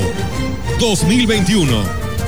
2021. 0.80 2.07